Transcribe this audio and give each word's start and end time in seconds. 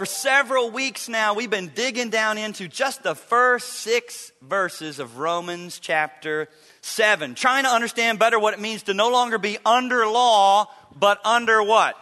For 0.00 0.06
several 0.06 0.70
weeks 0.70 1.10
now, 1.10 1.34
we've 1.34 1.50
been 1.50 1.72
digging 1.74 2.08
down 2.08 2.38
into 2.38 2.68
just 2.68 3.02
the 3.02 3.14
first 3.14 3.68
six 3.68 4.32
verses 4.40 4.98
of 4.98 5.18
Romans 5.18 5.78
chapter 5.78 6.48
7, 6.80 7.34
trying 7.34 7.64
to 7.64 7.68
understand 7.68 8.18
better 8.18 8.38
what 8.38 8.54
it 8.54 8.60
means 8.60 8.84
to 8.84 8.94
no 8.94 9.10
longer 9.10 9.36
be 9.36 9.58
under 9.66 10.06
law, 10.06 10.70
but 10.98 11.20
under 11.26 11.62
what? 11.62 11.96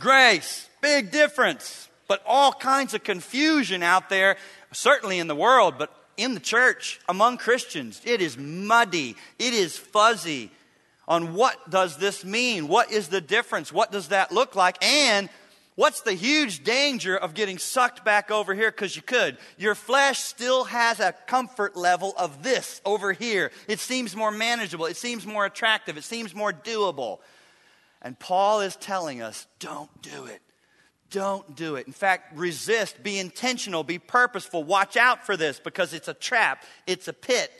Grace. 0.00 0.68
Big 0.80 1.12
difference. 1.12 1.88
But 2.08 2.24
all 2.26 2.52
kinds 2.52 2.92
of 2.92 3.04
confusion 3.04 3.84
out 3.84 4.08
there, 4.08 4.36
certainly 4.72 5.20
in 5.20 5.28
the 5.28 5.36
world, 5.36 5.76
but 5.78 5.94
in 6.16 6.34
the 6.34 6.40
church, 6.40 6.98
among 7.08 7.36
Christians. 7.36 8.00
It 8.04 8.20
is 8.20 8.36
muddy, 8.36 9.14
it 9.38 9.54
is 9.54 9.78
fuzzy 9.78 10.50
on 11.06 11.34
what 11.34 11.70
does 11.70 11.98
this 11.98 12.24
mean? 12.24 12.66
What 12.66 12.90
is 12.90 13.06
the 13.06 13.20
difference? 13.20 13.72
What 13.72 13.92
does 13.92 14.08
that 14.08 14.32
look 14.32 14.56
like? 14.56 14.84
And 14.84 15.28
What's 15.76 16.00
the 16.00 16.14
huge 16.14 16.64
danger 16.64 17.16
of 17.16 17.34
getting 17.34 17.58
sucked 17.58 18.02
back 18.02 18.30
over 18.30 18.54
here 18.54 18.70
because 18.70 18.96
you 18.96 19.02
could? 19.02 19.36
Your 19.58 19.74
flesh 19.74 20.20
still 20.20 20.64
has 20.64 21.00
a 21.00 21.14
comfort 21.26 21.76
level 21.76 22.14
of 22.16 22.42
this 22.42 22.80
over 22.86 23.12
here. 23.12 23.52
It 23.68 23.78
seems 23.78 24.16
more 24.16 24.30
manageable, 24.30 24.86
it 24.86 24.96
seems 24.96 25.26
more 25.26 25.44
attractive, 25.44 25.98
it 25.98 26.04
seems 26.04 26.34
more 26.34 26.52
doable. 26.52 27.18
And 28.00 28.18
Paul 28.18 28.62
is 28.62 28.74
telling 28.76 29.20
us 29.20 29.46
don't 29.58 29.90
do 30.00 30.24
it. 30.24 30.40
Don't 31.10 31.54
do 31.54 31.76
it. 31.76 31.86
In 31.86 31.92
fact, 31.92 32.36
resist, 32.36 33.02
be 33.02 33.18
intentional, 33.18 33.84
be 33.84 33.98
purposeful. 33.98 34.64
Watch 34.64 34.96
out 34.96 35.24
for 35.24 35.36
this 35.36 35.60
because 35.60 35.92
it's 35.92 36.08
a 36.08 36.14
trap, 36.14 36.64
it's 36.86 37.06
a 37.06 37.12
pit, 37.12 37.52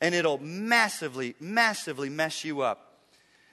and 0.00 0.14
it'll 0.14 0.38
massively, 0.38 1.34
massively 1.38 2.08
mess 2.08 2.42
you 2.42 2.62
up. 2.62 2.83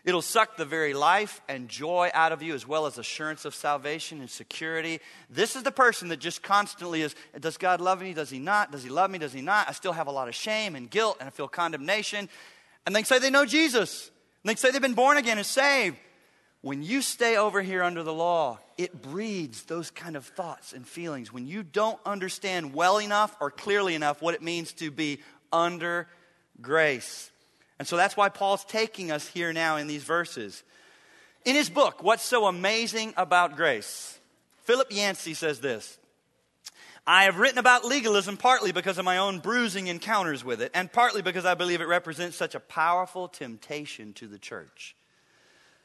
It'll 0.04 0.22
suck 0.24 0.58
the 0.58 0.66
very 0.66 0.94
life 0.94 1.42
and 1.48 1.70
joy 1.70 2.10
out 2.14 2.32
of 2.32 2.42
you, 2.42 2.56
as 2.56 2.68
well 2.68 2.88
as 2.88 2.98
assurance 2.98 3.46
of 3.46 3.54
salvation 3.54 4.20
and 4.20 4.30
security. 4.30 5.00
This 5.30 5.56
is 5.56 5.64
the 5.64 5.72
person 5.72 6.08
that 6.08 6.18
just 6.18 6.42
constantly 6.42 7.04
is 7.04 7.16
Does 7.40 7.58
God 7.58 7.82
love 7.82 8.02
me? 8.02 8.14
Does 8.14 8.30
He 8.32 8.40
not? 8.40 8.72
Does 8.72 8.84
He 8.84 8.90
love 8.90 9.12
me? 9.12 9.20
Does 9.20 9.34
He 9.34 9.42
not? 9.42 9.70
I 9.70 9.74
still 9.74 9.94
have 9.94 10.08
a 10.08 10.12
lot 10.12 10.28
of 10.28 10.34
shame 10.34 10.76
and 10.76 10.90
guilt, 10.90 11.18
and 11.20 11.28
I 11.28 11.30
feel 11.30 11.48
condemnation. 11.48 12.30
And 12.86 12.96
they 12.96 13.04
say 13.04 13.20
they 13.20 13.30
know 13.30 13.46
Jesus. 13.46 14.10
And 14.44 14.50
they 14.50 14.56
say 14.56 14.72
they've 14.72 14.82
been 14.82 14.96
born 14.96 15.18
again 15.18 15.38
and 15.38 15.46
saved. 15.46 15.98
When 16.62 16.84
you 16.84 17.02
stay 17.02 17.38
over 17.38 17.62
here 17.62 17.82
under 17.82 18.04
the 18.04 18.14
law, 18.14 18.60
it 18.78 19.02
breeds 19.02 19.64
those 19.64 19.90
kind 19.90 20.16
of 20.16 20.26
thoughts 20.26 20.74
and 20.74 20.88
feelings. 20.88 21.34
When 21.34 21.48
you 21.48 21.64
don't 21.64 22.00
understand 22.06 22.74
well 22.74 23.00
enough 23.00 23.36
or 23.40 23.50
clearly 23.50 23.96
enough 23.96 24.22
what 24.22 24.36
it 24.36 24.44
means 24.44 24.74
to 24.74 24.92
be 24.92 25.20
under 25.52 26.08
grace. 26.62 27.31
And 27.82 27.88
so 27.88 27.98
that's 27.98 28.16
why 28.16 28.30
Paul's 28.30 28.64
taking 28.64 29.10
us 29.10 29.28
here 29.28 29.52
now 29.52 29.78
in 29.78 29.88
these 29.88 30.04
verses. 30.04 30.62
In 31.46 31.56
his 31.56 31.68
book, 31.68 32.04
What's 32.04 32.24
So 32.24 32.46
Amazing 32.46 33.16
About 33.18 33.56
Grace, 33.56 34.20
Philip 34.66 34.92
Yancey 34.92 35.34
says 35.34 35.62
this 35.62 35.98
I 37.08 37.24
have 37.24 37.40
written 37.40 37.58
about 37.58 37.84
legalism 37.84 38.38
partly 38.38 38.72
because 38.72 39.00
of 39.00 39.06
my 39.06 39.18
own 39.18 39.40
bruising 39.40 39.88
encounters 39.88 40.46
with 40.46 40.62
it, 40.62 40.70
and 40.76 40.94
partly 40.94 41.24
because 41.24 41.44
I 41.44 41.56
believe 41.56 41.82
it 41.82 41.88
represents 41.88 42.38
such 42.38 42.54
a 42.54 42.60
powerful 42.60 43.28
temptation 43.28 44.14
to 44.14 44.28
the 44.28 44.38
church. 44.38 44.96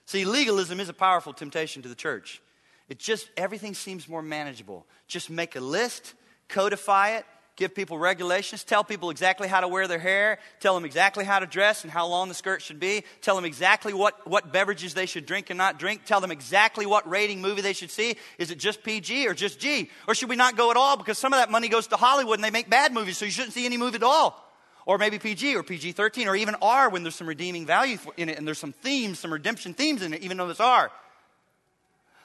See, 0.05 0.27
legalism 0.27 0.81
is 0.81 0.91
a 0.91 0.93
powerful 0.93 1.33
temptation 1.33 1.81
to 1.81 1.89
the 1.89 1.95
church. 1.95 2.43
It 2.91 2.99
just, 2.99 3.31
everything 3.39 3.73
seems 3.73 4.07
more 4.07 4.21
manageable. 4.21 4.85
Just 5.09 5.31
make 5.31 5.57
a 5.57 5.61
list, 5.61 6.13
codify 6.49 7.13
it, 7.13 7.25
give 7.57 7.75
people 7.75 7.99
regulations, 7.99 8.65
tell 8.65 8.85
people 8.85 9.09
exactly 9.09 9.49
how 9.49 9.61
to 9.61 9.69
wear 9.69 9.89
their 9.89 9.99
hair, 9.99 10.39
tell 10.61 10.75
them 10.75 10.85
exactly 10.85 11.25
how 11.25 11.39
to 11.39 11.47
dress 11.47 11.85
and 11.85 11.91
how 11.91 12.07
long 12.07 12.29
the 12.29 12.35
skirt 12.35 12.61
should 12.61 12.79
be, 12.79 13.03
tell 13.23 13.35
them 13.35 13.47
exactly 13.47 13.95
what, 13.95 14.27
what 14.29 14.53
beverages 14.53 14.93
they 14.93 15.07
should 15.07 15.25
drink 15.25 15.49
and 15.49 15.57
not 15.57 15.79
drink, 15.79 16.03
tell 16.05 16.21
them 16.21 16.31
exactly 16.31 16.85
what 16.85 17.09
rating 17.09 17.41
movie 17.41 17.63
they 17.63 17.73
should 17.73 17.91
see. 17.91 18.17
Is 18.39 18.51
it 18.51 18.59
just 18.59 18.83
PG 18.83 19.27
or 19.27 19.33
just 19.33 19.59
G? 19.59 19.91
Or 20.07 20.15
should 20.15 20.29
we 20.29 20.37
not 20.37 20.57
go 20.57 20.71
at 20.71 20.77
all 20.77 20.99
because 20.99 21.19
some 21.19 21.33
of 21.33 21.41
that 21.41 21.51
money 21.51 21.69
goes 21.69 21.87
to 21.89 21.97
Hollywood 21.97 22.37
and 22.37 22.45
they 22.45 22.51
make 22.51 22.69
bad 22.69 22.93
movies, 22.93 23.17
so 23.17 23.25
you 23.25 23.31
shouldn't 23.31 23.55
see 23.55 23.65
any 23.65 23.79
movie 23.79 23.97
at 23.97 24.03
all? 24.03 24.43
Or 24.85 24.99
maybe 24.99 25.19
PG 25.19 25.57
or 25.57 25.63
PG 25.63 25.93
13 25.93 26.29
or 26.29 26.37
even 26.37 26.57
R 26.61 26.91
when 26.91 27.03
there's 27.03 27.17
some 27.17 27.27
redeeming 27.27 27.67
value 27.67 27.97
in 28.19 28.29
it 28.29 28.39
and 28.39 28.47
there's 28.47 28.59
some 28.59 28.73
themes, 28.73 29.19
some 29.19 29.33
redemption 29.33 29.73
themes 29.73 30.03
in 30.03 30.13
it, 30.13 30.23
even 30.23 30.37
though 30.37 30.49
it's 30.49 30.61
R. 30.61 30.93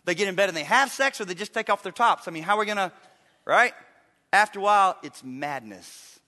They 0.04 0.14
get 0.14 0.28
in 0.28 0.36
bed 0.36 0.50
and 0.50 0.58
they 0.58 0.64
have 0.64 0.92
sex 0.92 1.22
or 1.22 1.26
they 1.26 1.36
just 1.36 1.54
take 1.54 1.70
off 1.70 1.84
their 1.84 1.92
tops. 1.92 2.28
I 2.28 2.32
mean, 2.32 2.44
how 2.44 2.58
are 2.58 2.60
we 2.60 2.66
going 2.66 2.78
to, 2.78 2.92
right? 3.46 3.74
After 4.34 4.60
a 4.60 4.62
while, 4.62 4.98
it's 5.04 5.24
madness. 5.24 6.20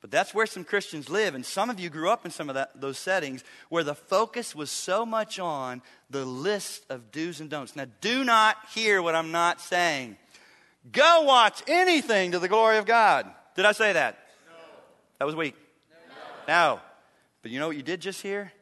But 0.00 0.10
that's 0.10 0.32
where 0.32 0.46
some 0.46 0.64
Christians 0.64 1.10
live. 1.10 1.34
And 1.34 1.44
some 1.44 1.68
of 1.68 1.78
you 1.78 1.90
grew 1.90 2.08
up 2.08 2.24
in 2.24 2.30
some 2.30 2.48
of 2.48 2.54
that, 2.54 2.80
those 2.80 2.98
settings 2.98 3.44
where 3.68 3.84
the 3.84 3.94
focus 3.94 4.54
was 4.54 4.70
so 4.70 5.04
much 5.04 5.38
on 5.38 5.82
the 6.08 6.24
list 6.24 6.84
of 6.88 7.10
do's 7.10 7.40
and 7.40 7.50
don'ts. 7.50 7.76
Now, 7.76 7.86
do 8.00 8.24
not 8.24 8.56
hear 8.74 9.02
what 9.02 9.14
I'm 9.14 9.30
not 9.30 9.60
saying. 9.60 10.16
Go 10.90 11.22
watch 11.22 11.62
anything 11.66 12.32
to 12.32 12.38
the 12.38 12.48
glory 12.48 12.78
of 12.78 12.86
God. 12.86 13.26
Did 13.54 13.66
I 13.66 13.72
say 13.72 13.92
that? 13.92 14.18
No. 14.46 14.54
That 15.18 15.24
was 15.26 15.36
weak. 15.36 15.54
No. 16.48 16.74
no. 16.74 16.80
But 17.42 17.50
you 17.50 17.60
know 17.60 17.66
what 17.66 17.76
you 17.76 17.82
did 17.82 18.00
just 18.00 18.22
hear? 18.22 18.52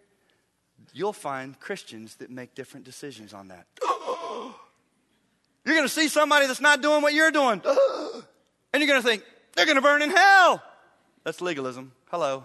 You'll 0.92 1.12
find 1.12 1.58
Christians 1.60 2.16
that 2.16 2.30
make 2.30 2.56
different 2.56 2.84
decisions 2.84 3.32
on 3.32 3.48
that. 3.48 3.66
You're 5.64 5.74
going 5.76 5.86
to 5.86 5.88
see 5.88 6.08
somebody 6.08 6.46
that's 6.46 6.60
not 6.60 6.80
doing 6.80 7.02
what 7.02 7.12
you're 7.12 7.30
doing. 7.30 7.60
And 8.72 8.82
you're 8.82 8.88
going 8.88 9.02
to 9.02 9.08
think, 9.08 9.24
they're 9.54 9.66
going 9.66 9.76
to 9.76 9.82
burn 9.82 10.02
in 10.02 10.10
hell. 10.10 10.62
That's 11.24 11.40
legalism. 11.40 11.92
Hello. 12.10 12.44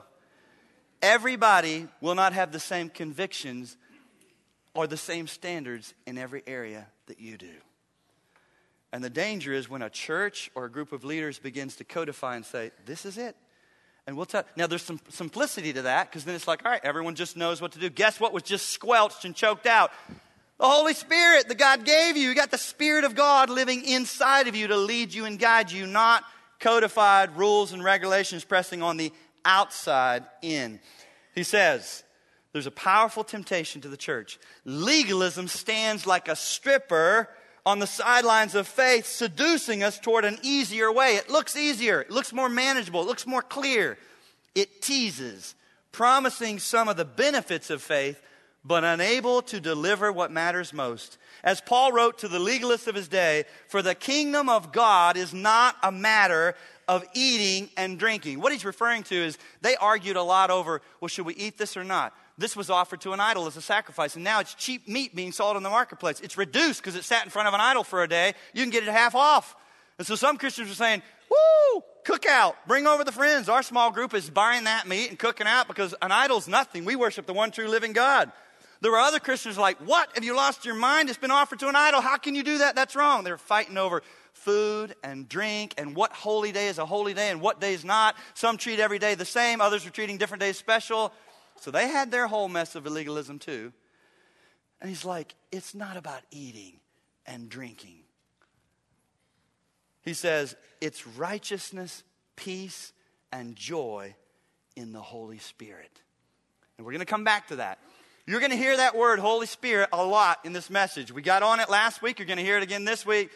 Everybody 1.02 1.88
will 2.02 2.16
not 2.16 2.34
have 2.34 2.52
the 2.52 2.60
same 2.60 2.90
convictions 2.90 3.78
or 4.74 4.88
the 4.88 4.98
same 4.98 5.28
standards 5.28 5.94
in 6.08 6.18
every 6.18 6.44
area 6.48 6.88
that 7.08 7.20
you 7.20 7.38
do. 7.38 7.54
And 8.92 9.04
the 9.04 9.10
danger 9.10 9.54
is 9.54 9.70
when 9.70 9.82
a 9.82 9.90
church 9.90 10.50
or 10.56 10.66
a 10.66 10.72
group 10.72 10.92
of 10.92 11.04
leaders 11.04 11.40
begins 11.40 11.76
to 11.78 11.84
codify 11.84 12.36
and 12.36 12.46
say, 12.46 12.72
this 12.86 13.06
is 13.06 13.18
it. 13.18 13.36
And 14.06 14.16
we'll 14.16 14.26
tell. 14.26 14.44
Now, 14.56 14.68
there's 14.68 14.84
some 14.84 15.00
simplicity 15.10 15.74
to 15.74 15.84
that 15.84 16.10
because 16.10 16.26
then 16.26 16.36
it's 16.36 16.48
like, 16.48 16.66
all 16.66 16.72
right, 16.72 16.82
everyone 16.84 17.16
just 17.16 17.38
knows 17.38 17.62
what 17.62 17.72
to 17.72 17.80
do. 17.80 17.90
Guess 17.90 18.20
what 18.20 18.34
was 18.34 18.44
just 18.44 18.70
squelched 18.70 19.26
and 19.26 19.36
choked 19.36 19.66
out? 19.66 19.92
The 20.64 20.70
Holy 20.70 20.94
Spirit 20.94 21.50
that 21.50 21.58
God 21.58 21.84
gave 21.84 22.16
you. 22.16 22.30
You 22.30 22.36
got 22.36 22.50
the 22.50 22.58
Spirit 22.58 23.04
of 23.04 23.16
God 23.16 23.50
living 23.50 23.84
inside 23.84 24.48
of 24.48 24.56
you 24.56 24.68
to 24.68 24.78
lead 24.78 25.14
you 25.14 25.26
and 25.26 25.38
guide 25.38 25.70
you, 25.70 25.86
not 25.86 26.24
codified 26.62 27.36
rules 27.36 27.74
and 27.74 27.84
regulations 27.84 28.46
pressing 28.46 28.82
on 28.82 28.96
the 28.96 29.12
outside 29.44 30.24
in. 30.42 30.80
He 31.36 31.44
says, 31.44 32.06
there's 32.54 32.66
a 32.66 32.72
powerful 32.72 33.26
temptation 33.26 33.82
to 33.82 33.90
the 33.90 33.98
church. 33.98 34.40
Legalism 34.64 35.50
stands 35.50 36.08
like 36.08 36.30
a 36.30 36.36
stripper 36.38 37.28
on 37.66 37.80
the 37.80 37.86
sidelines 37.86 38.56
of 38.56 38.66
faith, 38.66 39.06
seducing 39.06 39.84
us 39.84 40.00
toward 40.00 40.24
an 40.24 40.38
easier 40.44 40.90
way. 40.94 41.18
It 41.18 41.30
looks 41.30 41.58
easier, 41.58 42.00
it 42.00 42.10
looks 42.10 42.32
more 42.32 42.48
manageable, 42.48 43.02
it 43.02 43.08
looks 43.08 43.28
more 43.28 43.42
clear. 43.42 43.98
It 44.56 44.82
teases, 44.82 45.56
promising 45.92 46.60
some 46.60 46.88
of 46.88 46.96
the 46.96 47.04
benefits 47.04 47.70
of 47.70 47.82
faith 47.82 48.24
but 48.66 48.84
unable 48.84 49.42
to 49.44 49.60
deliver 49.60 50.12
what 50.12 50.32
matters 50.32 50.74
most. 50.74 51.18
As 51.44 51.60
Paul 51.60 51.92
wrote 51.92 52.20
to 52.20 52.28
the 52.28 52.40
legalists 52.40 52.88
of 52.88 52.96
his 52.96 53.08
day, 53.08 53.44
for 53.68 53.82
the 53.82 53.96
kingdom 53.96 54.48
of 54.48 54.72
God 54.72 55.18
is 55.18 55.34
not 55.34 55.76
a 55.84 55.92
matter 55.92 56.56
of 56.88 57.06
eating 57.14 57.70
and 57.78 58.00
drinking. 58.00 58.40
What 58.40 58.52
he's 58.52 58.66
referring 58.66 59.04
to 59.04 59.16
is 59.16 59.38
they 59.62 59.76
argued 59.76 60.16
a 60.16 60.24
lot 60.24 60.50
over, 60.50 60.82
well, 61.02 61.10
should 61.10 61.26
we 61.26 61.36
eat 61.36 61.58
this 61.58 61.76
or 61.76 61.84
not? 61.84 62.14
This 62.38 62.56
was 62.56 62.70
offered 62.70 63.02
to 63.02 63.12
an 63.12 63.20
idol 63.20 63.46
as 63.46 63.58
a 63.58 63.62
sacrifice, 63.62 64.16
and 64.16 64.24
now 64.24 64.40
it's 64.40 64.56
cheap 64.56 64.88
meat 64.88 65.16
being 65.16 65.32
sold 65.32 65.56
in 65.56 65.64
the 65.64 65.70
marketplace. 65.70 66.20
It's 66.22 66.38
reduced 66.38 66.82
because 66.82 66.96
it 66.96 67.04
sat 67.04 67.24
in 67.24 67.30
front 67.30 67.48
of 67.48 67.54
an 67.54 67.62
idol 67.62 67.84
for 67.84 68.02
a 68.02 68.08
day. 68.08 68.34
You 68.54 68.64
can 68.64 68.72
get 68.72 68.84
it 68.84 68.90
half 68.90 69.14
off. 69.14 69.56
And 69.98 70.08
so 70.08 70.16
some 70.16 70.38
Christians 70.38 70.72
are 70.72 70.76
saying, 70.76 71.04
woo, 71.30 71.84
cook 72.04 72.26
out, 72.26 72.56
bring 72.68 72.88
over 72.88 73.04
the 73.04 73.12
friends. 73.12 73.50
Our 73.50 73.62
small 73.62 73.92
group 73.92 74.14
is 74.14 74.30
buying 74.30 74.64
that 74.64 74.88
meat 74.88 75.10
and 75.10 75.20
cooking 75.20 75.46
out 75.46 75.68
because 75.68 75.94
an 76.02 76.12
idol's 76.12 76.48
nothing. 76.48 76.86
We 76.86 76.96
worship 76.96 77.28
the 77.28 77.34
one 77.34 77.52
true 77.52 77.68
living 77.68 77.94
God. 77.94 78.32
There 78.84 78.92
were 78.92 79.00
other 79.00 79.22
Christians 79.22 79.58
like, 79.58 79.78
What? 79.78 80.10
Have 80.14 80.26
you 80.26 80.36
lost 80.36 80.66
your 80.66 80.76
mind? 80.76 81.08
It's 81.08 81.18
been 81.18 81.32
offered 81.32 81.60
to 81.60 81.70
an 81.70 81.76
idol. 81.76 82.02
How 82.02 82.18
can 82.18 82.36
you 82.36 82.44
do 82.44 82.58
that? 82.58 82.76
That's 82.76 82.98
wrong. 82.98 83.24
They're 83.24 83.38
fighting 83.38 83.78
over 83.78 84.04
food 84.34 84.94
and 85.02 85.30
drink 85.30 85.74
and 85.78 85.96
what 85.96 86.12
holy 86.12 86.52
day 86.52 86.68
is 86.68 86.80
a 86.80 86.86
holy 86.86 87.14
day 87.14 87.30
and 87.30 87.40
what 87.40 87.62
day 87.62 87.74
is 87.74 87.86
not. 87.86 88.18
Some 88.34 88.58
treat 88.58 88.82
every 88.82 89.00
day 89.00 89.16
the 89.16 89.24
same, 89.24 89.62
others 89.62 89.86
are 89.86 89.90
treating 89.90 90.18
different 90.18 90.42
days 90.42 90.58
special. 90.58 91.14
So 91.62 91.72
they 91.72 91.88
had 91.88 92.12
their 92.12 92.28
whole 92.28 92.50
mess 92.50 92.76
of 92.76 92.84
illegalism 92.84 93.40
too. 93.40 93.72
And 94.82 94.90
he's 94.90 95.06
like, 95.06 95.34
It's 95.50 95.74
not 95.74 95.96
about 95.96 96.22
eating 96.30 96.82
and 97.26 97.48
drinking. 97.48 98.00
He 100.02 100.14
says, 100.14 100.58
It's 100.82 101.08
righteousness, 101.08 102.04
peace, 102.36 102.92
and 103.32 103.56
joy 103.56 104.14
in 104.76 104.92
the 104.92 105.02
Holy 105.02 105.40
Spirit. 105.40 106.02
And 106.78 106.86
we're 106.86 106.92
going 106.92 107.00
to 107.00 107.06
come 107.06 107.24
back 107.24 107.48
to 107.48 107.56
that. 107.56 107.80
You're 108.26 108.40
going 108.40 108.52
to 108.52 108.58
hear 108.58 108.78
that 108.78 108.96
word, 108.96 109.20
Holy 109.20 109.48
Spirit, 109.48 109.90
a 109.92 110.04
lot 110.04 110.40
in 110.46 110.54
this 110.54 110.70
message. 110.70 111.12
We 111.12 111.22
got 111.22 111.44
on 111.44 111.60
it 111.60 111.70
last 111.70 112.02
week. 112.02 112.20
You're 112.20 112.26
going 112.26 112.38
to 112.38 112.44
hear 112.44 112.56
it 112.56 112.64
again 112.64 112.86
this 112.86 113.06
week. 113.06 113.30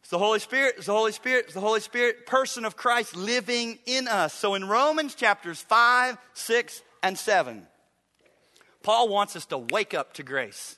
It's 0.00 0.10
the 0.10 0.18
Holy 0.18 0.40
Spirit, 0.40 0.74
it's 0.78 0.86
the 0.86 0.92
Holy 0.92 1.12
Spirit, 1.12 1.44
it's 1.44 1.54
the 1.54 1.60
Holy 1.60 1.78
Spirit, 1.78 2.26
person 2.26 2.64
of 2.64 2.76
Christ 2.76 3.14
living 3.14 3.78
in 3.86 4.08
us. 4.08 4.34
So 4.34 4.54
in 4.54 4.66
Romans 4.66 5.14
chapters 5.14 5.60
5, 5.60 6.18
6, 6.34 6.82
and 7.04 7.16
7, 7.16 7.64
Paul 8.82 9.08
wants 9.10 9.36
us 9.36 9.46
to 9.46 9.58
wake 9.58 9.94
up 9.94 10.14
to 10.14 10.24
grace. 10.24 10.76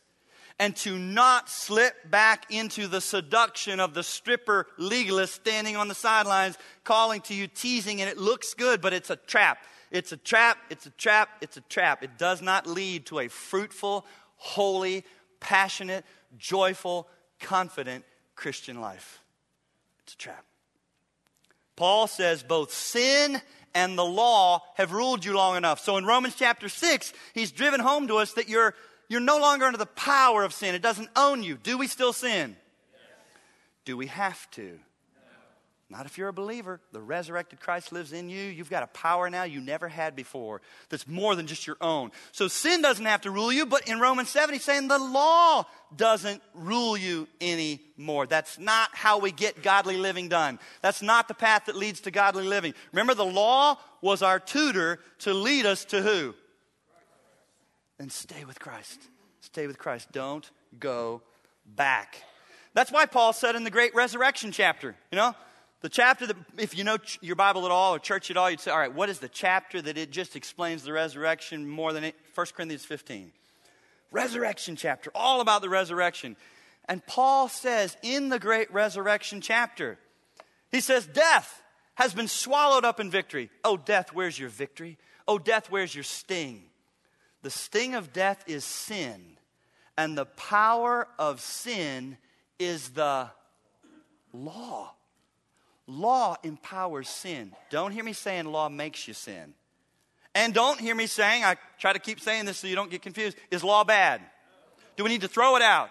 and 0.58 0.76
to 0.76 0.98
not 0.98 1.48
slip 1.48 1.94
back 2.10 2.46
into 2.50 2.86
the 2.86 3.00
seduction 3.00 3.80
of 3.80 3.92
the 3.92 4.02
stripper 4.02 4.66
legalist 4.78 5.34
standing 5.34 5.76
on 5.76 5.88
the 5.88 5.94
sidelines, 5.94 6.56
calling 6.84 7.20
to 7.22 7.34
you, 7.34 7.46
teasing, 7.48 8.00
and 8.00 8.08
it 8.08 8.18
looks 8.18 8.54
good, 8.54 8.80
but 8.80 8.92
it's 8.92 9.10
a 9.10 9.16
trap. 9.16 9.58
It's 9.94 10.10
a 10.10 10.16
trap, 10.16 10.58
it's 10.70 10.86
a 10.86 10.90
trap, 10.90 11.28
it's 11.40 11.56
a 11.56 11.60
trap. 11.60 12.02
It 12.02 12.18
does 12.18 12.42
not 12.42 12.66
lead 12.66 13.06
to 13.06 13.20
a 13.20 13.28
fruitful, 13.28 14.04
holy, 14.34 15.04
passionate, 15.38 16.04
joyful, 16.36 17.06
confident 17.38 18.04
Christian 18.34 18.80
life. 18.80 19.22
It's 20.02 20.14
a 20.14 20.16
trap. 20.16 20.44
Paul 21.76 22.08
says 22.08 22.42
both 22.42 22.72
sin 22.72 23.40
and 23.72 23.96
the 23.96 24.04
law 24.04 24.64
have 24.74 24.90
ruled 24.90 25.24
you 25.24 25.32
long 25.32 25.56
enough. 25.56 25.78
So 25.78 25.96
in 25.96 26.04
Romans 26.04 26.34
chapter 26.36 26.68
6, 26.68 27.12
he's 27.32 27.52
driven 27.52 27.78
home 27.78 28.08
to 28.08 28.16
us 28.16 28.32
that 28.32 28.48
you're, 28.48 28.74
you're 29.08 29.20
no 29.20 29.38
longer 29.38 29.64
under 29.64 29.78
the 29.78 29.86
power 29.86 30.42
of 30.42 30.52
sin. 30.52 30.74
It 30.74 30.82
doesn't 30.82 31.08
own 31.14 31.44
you. 31.44 31.56
Do 31.56 31.78
we 31.78 31.86
still 31.86 32.12
sin? 32.12 32.56
Yes. 32.92 33.00
Do 33.84 33.96
we 33.96 34.08
have 34.08 34.50
to? 34.52 34.80
Not 35.94 36.06
if 36.06 36.18
you're 36.18 36.26
a 36.26 36.32
believer. 36.32 36.80
The 36.90 37.00
resurrected 37.00 37.60
Christ 37.60 37.92
lives 37.92 38.12
in 38.12 38.28
you. 38.28 38.42
You've 38.42 38.68
got 38.68 38.82
a 38.82 38.88
power 38.88 39.30
now 39.30 39.44
you 39.44 39.60
never 39.60 39.86
had 39.86 40.16
before 40.16 40.60
that's 40.88 41.06
more 41.06 41.36
than 41.36 41.46
just 41.46 41.68
your 41.68 41.76
own. 41.80 42.10
So 42.32 42.48
sin 42.48 42.82
doesn't 42.82 43.06
have 43.06 43.20
to 43.20 43.30
rule 43.30 43.52
you, 43.52 43.64
but 43.64 43.86
in 43.86 44.00
Romans 44.00 44.28
7, 44.28 44.52
he's 44.52 44.64
saying 44.64 44.88
the 44.88 44.98
law 44.98 45.64
doesn't 45.94 46.42
rule 46.52 46.96
you 46.96 47.28
anymore. 47.40 48.26
That's 48.26 48.58
not 48.58 48.88
how 48.92 49.20
we 49.20 49.30
get 49.30 49.62
godly 49.62 49.96
living 49.96 50.28
done. 50.28 50.58
That's 50.82 51.00
not 51.00 51.28
the 51.28 51.34
path 51.34 51.66
that 51.66 51.76
leads 51.76 52.00
to 52.00 52.10
godly 52.10 52.44
living. 52.44 52.74
Remember, 52.90 53.14
the 53.14 53.24
law 53.24 53.78
was 54.00 54.20
our 54.20 54.40
tutor 54.40 54.98
to 55.20 55.32
lead 55.32 55.64
us 55.64 55.84
to 55.86 56.02
who? 56.02 56.34
And 58.00 58.10
stay 58.10 58.44
with 58.44 58.58
Christ. 58.58 59.00
Stay 59.42 59.68
with 59.68 59.78
Christ. 59.78 60.10
Don't 60.10 60.50
go 60.76 61.22
back. 61.64 62.20
That's 62.72 62.90
why 62.90 63.06
Paul 63.06 63.32
said 63.32 63.54
in 63.54 63.62
the 63.62 63.70
great 63.70 63.94
resurrection 63.94 64.50
chapter, 64.50 64.96
you 65.12 65.16
know, 65.16 65.36
the 65.84 65.90
chapter 65.90 66.26
that, 66.26 66.36
if 66.56 66.74
you 66.74 66.82
know 66.82 66.96
your 67.20 67.36
Bible 67.36 67.66
at 67.66 67.70
all 67.70 67.94
or 67.94 67.98
church 67.98 68.30
at 68.30 68.38
all, 68.38 68.50
you'd 68.50 68.58
say, 68.58 68.70
all 68.70 68.78
right, 68.78 68.94
what 68.94 69.10
is 69.10 69.18
the 69.18 69.28
chapter 69.28 69.82
that 69.82 69.98
it 69.98 70.10
just 70.10 70.34
explains 70.34 70.82
the 70.82 70.94
resurrection 70.94 71.68
more 71.68 71.92
than 71.92 72.04
it? 72.04 72.14
1 72.34 72.46
Corinthians 72.56 72.86
15. 72.86 73.30
Resurrection 74.10 74.76
chapter, 74.76 75.10
all 75.14 75.42
about 75.42 75.60
the 75.60 75.68
resurrection. 75.68 76.36
And 76.88 77.04
Paul 77.04 77.48
says 77.48 77.98
in 78.02 78.30
the 78.30 78.38
great 78.38 78.72
resurrection 78.72 79.42
chapter, 79.42 79.98
he 80.70 80.80
says, 80.80 81.04
Death 81.04 81.62
has 81.96 82.14
been 82.14 82.28
swallowed 82.28 82.86
up 82.86 82.98
in 82.98 83.10
victory. 83.10 83.50
Oh, 83.62 83.76
death, 83.76 84.14
where's 84.14 84.38
your 84.38 84.48
victory? 84.48 84.96
Oh, 85.28 85.38
death, 85.38 85.70
where's 85.70 85.94
your 85.94 86.02
sting? 86.02 86.62
The 87.42 87.50
sting 87.50 87.94
of 87.94 88.10
death 88.10 88.42
is 88.46 88.64
sin, 88.64 89.36
and 89.98 90.16
the 90.16 90.24
power 90.24 91.08
of 91.18 91.42
sin 91.42 92.16
is 92.58 92.88
the 92.88 93.28
law. 94.32 94.94
Law 95.86 96.36
empowers 96.42 97.08
sin. 97.08 97.52
Don't 97.70 97.92
hear 97.92 98.04
me 98.04 98.12
saying 98.12 98.46
law 98.46 98.68
makes 98.68 99.06
you 99.06 99.14
sin. 99.14 99.54
And 100.34 100.52
don't 100.52 100.80
hear 100.80 100.94
me 100.94 101.06
saying, 101.06 101.44
I 101.44 101.56
try 101.78 101.92
to 101.92 101.98
keep 101.98 102.20
saying 102.20 102.46
this 102.46 102.58
so 102.58 102.66
you 102.66 102.74
don't 102.74 102.90
get 102.90 103.02
confused, 103.02 103.36
is 103.50 103.62
law 103.62 103.84
bad? 103.84 104.20
Do 104.96 105.04
we 105.04 105.10
need 105.10 105.20
to 105.20 105.28
throw 105.28 105.56
it 105.56 105.62
out? 105.62 105.90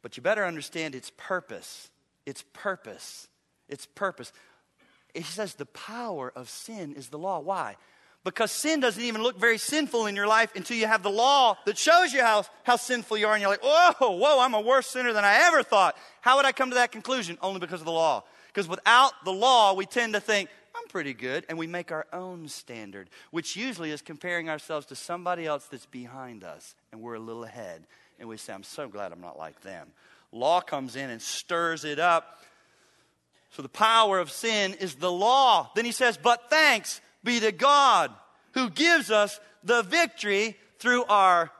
But 0.00 0.16
you 0.16 0.22
better 0.22 0.44
understand 0.44 0.94
its 0.94 1.10
purpose. 1.16 1.90
Its 2.24 2.44
purpose. 2.52 3.28
Its 3.68 3.86
purpose. 3.86 4.32
He 5.14 5.22
says 5.22 5.54
the 5.54 5.66
power 5.66 6.32
of 6.34 6.48
sin 6.48 6.94
is 6.94 7.08
the 7.08 7.18
law. 7.18 7.40
Why? 7.40 7.76
Because 8.24 8.52
sin 8.52 8.80
doesn't 8.80 9.02
even 9.02 9.22
look 9.22 9.38
very 9.38 9.58
sinful 9.58 10.06
in 10.06 10.14
your 10.14 10.28
life 10.28 10.52
until 10.54 10.76
you 10.76 10.86
have 10.86 11.02
the 11.02 11.10
law 11.10 11.56
that 11.66 11.76
shows 11.76 12.12
you 12.12 12.22
how, 12.22 12.44
how 12.62 12.76
sinful 12.76 13.18
you 13.18 13.26
are. 13.26 13.34
And 13.34 13.42
you're 13.42 13.50
like, 13.50 13.64
whoa, 13.64 14.10
whoa, 14.12 14.40
I'm 14.40 14.54
a 14.54 14.60
worse 14.60 14.86
sinner 14.86 15.12
than 15.12 15.24
I 15.24 15.48
ever 15.48 15.62
thought. 15.62 15.96
How 16.20 16.36
would 16.36 16.46
I 16.46 16.52
come 16.52 16.70
to 16.70 16.76
that 16.76 16.92
conclusion? 16.92 17.36
Only 17.42 17.58
because 17.58 17.80
of 17.80 17.86
the 17.86 17.92
law. 17.92 18.24
Because 18.52 18.68
without 18.68 19.12
the 19.24 19.32
law, 19.32 19.74
we 19.74 19.86
tend 19.86 20.14
to 20.14 20.20
think, 20.20 20.50
I'm 20.74 20.88
pretty 20.88 21.14
good, 21.14 21.46
and 21.48 21.58
we 21.58 21.66
make 21.66 21.92
our 21.92 22.06
own 22.12 22.48
standard, 22.48 23.08
which 23.30 23.56
usually 23.56 23.90
is 23.90 24.02
comparing 24.02 24.48
ourselves 24.48 24.86
to 24.86 24.96
somebody 24.96 25.46
else 25.46 25.66
that's 25.66 25.86
behind 25.86 26.44
us, 26.44 26.74
and 26.90 27.00
we're 27.00 27.14
a 27.14 27.20
little 27.20 27.44
ahead. 27.44 27.86
And 28.18 28.28
we 28.28 28.36
say, 28.36 28.52
I'm 28.52 28.62
so 28.62 28.88
glad 28.88 29.12
I'm 29.12 29.20
not 29.20 29.38
like 29.38 29.60
them. 29.62 29.88
Law 30.32 30.60
comes 30.60 30.96
in 30.96 31.10
and 31.10 31.20
stirs 31.20 31.84
it 31.84 31.98
up. 31.98 32.38
So 33.50 33.62
the 33.62 33.68
power 33.68 34.18
of 34.18 34.30
sin 34.30 34.74
is 34.74 34.94
the 34.94 35.12
law. 35.12 35.70
Then 35.74 35.84
he 35.84 35.92
says, 35.92 36.16
But 36.16 36.48
thanks 36.48 37.00
be 37.22 37.40
to 37.40 37.52
God 37.52 38.10
who 38.52 38.70
gives 38.70 39.10
us 39.10 39.40
the 39.62 39.82
victory 39.82 40.56
through 40.78 41.04
our 41.04 41.50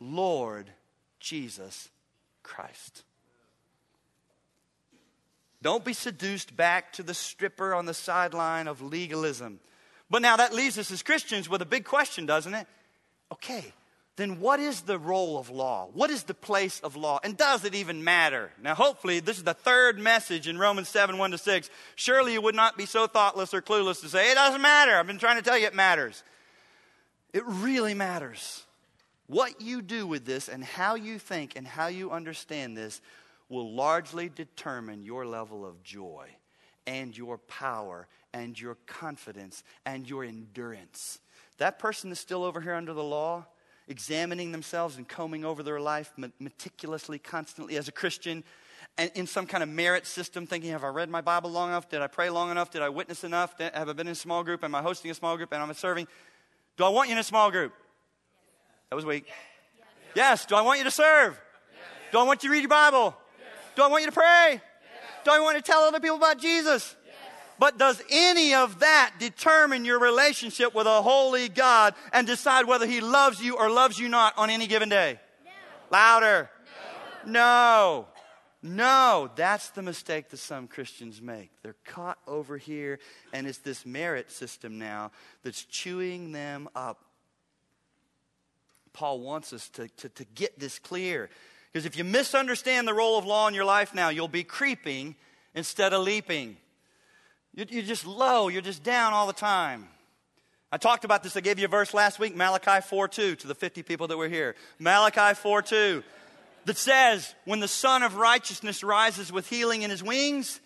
Lord 0.00 0.70
Jesus 1.18 1.88
Christ. 2.42 3.04
Don't 5.62 5.84
be 5.84 5.92
seduced 5.92 6.56
back 6.56 6.92
to 6.94 7.02
the 7.02 7.14
stripper 7.14 7.74
on 7.74 7.86
the 7.86 7.94
sideline 7.94 8.66
of 8.66 8.80
legalism. 8.80 9.60
But 10.08 10.22
now 10.22 10.36
that 10.36 10.54
leaves 10.54 10.78
us 10.78 10.90
as 10.90 11.02
Christians 11.02 11.48
with 11.48 11.62
a 11.62 11.66
big 11.66 11.84
question, 11.84 12.26
doesn't 12.26 12.54
it? 12.54 12.66
Okay, 13.32 13.72
then 14.16 14.40
what 14.40 14.58
is 14.58 14.82
the 14.82 14.98
role 14.98 15.38
of 15.38 15.50
law? 15.50 15.88
What 15.92 16.10
is 16.10 16.24
the 16.24 16.34
place 16.34 16.80
of 16.80 16.96
law? 16.96 17.20
And 17.22 17.36
does 17.36 17.64
it 17.64 17.74
even 17.74 18.02
matter? 18.02 18.50
Now, 18.60 18.74
hopefully, 18.74 19.20
this 19.20 19.38
is 19.38 19.44
the 19.44 19.54
third 19.54 19.98
message 19.98 20.48
in 20.48 20.58
Romans 20.58 20.88
7 20.88 21.16
1 21.16 21.30
to 21.30 21.38
6. 21.38 21.70
Surely 21.94 22.32
you 22.32 22.42
would 22.42 22.54
not 22.54 22.76
be 22.76 22.86
so 22.86 23.06
thoughtless 23.06 23.54
or 23.54 23.62
clueless 23.62 24.00
to 24.00 24.08
say, 24.08 24.32
it 24.32 24.34
doesn't 24.34 24.60
matter. 24.60 24.96
I've 24.96 25.06
been 25.06 25.18
trying 25.18 25.36
to 25.36 25.42
tell 25.42 25.56
you 25.56 25.66
it 25.66 25.74
matters. 25.74 26.22
It 27.32 27.44
really 27.46 27.94
matters. 27.94 28.64
What 29.26 29.60
you 29.60 29.80
do 29.80 30.06
with 30.06 30.26
this 30.26 30.48
and 30.48 30.64
how 30.64 30.96
you 30.96 31.20
think 31.20 31.54
and 31.54 31.66
how 31.66 31.86
you 31.86 32.10
understand 32.10 32.76
this 32.76 33.00
will 33.50 33.74
largely 33.74 34.30
determine 34.30 35.02
your 35.02 35.26
level 35.26 35.66
of 35.66 35.82
joy 35.82 36.28
and 36.86 37.16
your 37.18 37.36
power 37.36 38.08
and 38.32 38.58
your 38.58 38.76
confidence 38.86 39.62
and 39.84 40.08
your 40.08 40.24
endurance. 40.24 41.18
That 41.58 41.78
person 41.78 42.10
is 42.10 42.18
still 42.18 42.42
over 42.42 42.60
here 42.62 42.74
under 42.74 42.94
the 42.94 43.04
law, 43.04 43.44
examining 43.86 44.52
themselves 44.52 44.96
and 44.96 45.06
combing 45.06 45.44
over 45.44 45.62
their 45.62 45.80
life 45.80 46.12
meticulously, 46.38 47.18
constantly 47.18 47.76
as 47.76 47.88
a 47.88 47.92
Christian, 47.92 48.44
and 48.96 49.10
in 49.14 49.26
some 49.26 49.46
kind 49.46 49.62
of 49.62 49.68
merit 49.68 50.06
system, 50.06 50.46
thinking, 50.46 50.70
Have 50.70 50.84
I 50.84 50.88
read 50.88 51.10
my 51.10 51.20
Bible 51.20 51.50
long 51.50 51.68
enough? 51.68 51.88
Did 51.88 52.00
I 52.00 52.06
pray 52.06 52.30
long 52.30 52.50
enough? 52.50 52.70
Did 52.70 52.82
I 52.82 52.88
witness 52.88 53.24
enough? 53.24 53.58
Have 53.58 53.88
I 53.88 53.92
been 53.92 54.06
in 54.06 54.12
a 54.12 54.16
small 54.16 54.42
group? 54.42 54.64
Am 54.64 54.74
I 54.74 54.82
hosting 54.82 55.10
a 55.10 55.14
small 55.14 55.36
group? 55.36 55.52
And 55.52 55.62
am 55.62 55.70
I 55.70 55.74
serving? 55.74 56.08
Do 56.76 56.84
I 56.84 56.88
want 56.88 57.08
you 57.08 57.14
in 57.14 57.18
a 57.18 57.24
small 57.24 57.50
group? 57.50 57.72
That 58.88 58.96
was 58.96 59.04
weak. 59.04 59.26
Yes. 60.14 60.46
Do 60.46 60.54
I 60.56 60.62
want 60.62 60.78
you 60.78 60.84
to 60.84 60.90
serve? 60.90 61.40
Do 62.10 62.18
I 62.18 62.22
want 62.22 62.42
you 62.42 62.48
to 62.48 62.52
read 62.52 62.60
your 62.60 62.68
Bible? 62.68 63.14
Do 63.76 63.82
I 63.82 63.88
want 63.88 64.02
you 64.02 64.10
to 64.10 64.14
pray? 64.14 64.52
Yes. 64.52 64.60
Do 65.24 65.30
I 65.32 65.40
want 65.40 65.56
to 65.56 65.62
tell 65.62 65.82
other 65.82 66.00
people 66.00 66.16
about 66.16 66.38
Jesus? 66.38 66.96
Yes. 67.04 67.14
But 67.58 67.78
does 67.78 68.02
any 68.10 68.54
of 68.54 68.80
that 68.80 69.14
determine 69.18 69.84
your 69.84 69.98
relationship 69.98 70.74
with 70.74 70.86
a 70.86 71.02
holy 71.02 71.48
God 71.48 71.94
and 72.12 72.26
decide 72.26 72.66
whether 72.66 72.86
He 72.86 73.00
loves 73.00 73.42
you 73.42 73.56
or 73.56 73.70
loves 73.70 73.98
you 73.98 74.08
not 74.08 74.36
on 74.36 74.50
any 74.50 74.66
given 74.66 74.88
day? 74.88 75.18
No. 75.44 75.50
Louder. 75.90 76.50
No. 77.26 77.32
no. 77.32 78.06
No, 78.62 79.30
that's 79.36 79.70
the 79.70 79.80
mistake 79.80 80.28
that 80.28 80.36
some 80.36 80.68
Christians 80.68 81.22
make. 81.22 81.50
They're 81.62 81.76
caught 81.86 82.18
over 82.26 82.58
here, 82.58 82.98
and 83.32 83.46
it's 83.46 83.58
this 83.58 83.86
merit 83.86 84.30
system 84.30 84.78
now 84.78 85.12
that's 85.42 85.64
chewing 85.64 86.32
them 86.32 86.68
up. 86.74 87.02
Paul 88.92 89.20
wants 89.20 89.54
us 89.54 89.70
to, 89.70 89.88
to, 89.88 90.08
to 90.10 90.24
get 90.34 90.58
this 90.58 90.78
clear. 90.78 91.30
Because 91.72 91.86
if 91.86 91.96
you 91.96 92.04
misunderstand 92.04 92.88
the 92.88 92.94
role 92.94 93.18
of 93.18 93.24
law 93.24 93.46
in 93.48 93.54
your 93.54 93.64
life 93.64 93.94
now, 93.94 94.08
you'll 94.08 94.28
be 94.28 94.44
creeping 94.44 95.14
instead 95.54 95.92
of 95.92 96.02
leaping. 96.02 96.56
You're 97.54 97.82
just 97.82 98.06
low, 98.06 98.48
you're 98.48 98.62
just 98.62 98.82
down 98.82 99.12
all 99.12 99.26
the 99.26 99.32
time. 99.32 99.88
I 100.72 100.78
talked 100.78 101.04
about 101.04 101.22
this. 101.22 101.36
I 101.36 101.40
gave 101.40 101.58
you 101.58 101.64
a 101.64 101.68
verse 101.68 101.92
last 101.92 102.20
week, 102.20 102.36
Malachi 102.36 102.80
4 102.86 103.08
2, 103.08 103.36
to 103.36 103.46
the 103.46 103.54
50 103.54 103.82
people 103.82 104.06
that 104.08 104.16
were 104.16 104.28
here. 104.28 104.54
Malachi 104.78 105.34
4 105.34 105.62
2, 105.62 106.02
that 106.66 106.76
says, 106.76 107.34
When 107.44 107.58
the 107.58 107.68
Sun 107.68 108.04
of 108.04 108.14
Righteousness 108.14 108.84
rises 108.84 109.32
with 109.32 109.48
healing 109.48 109.82
in 109.82 109.90
his 109.90 110.02
wings, 110.02 110.60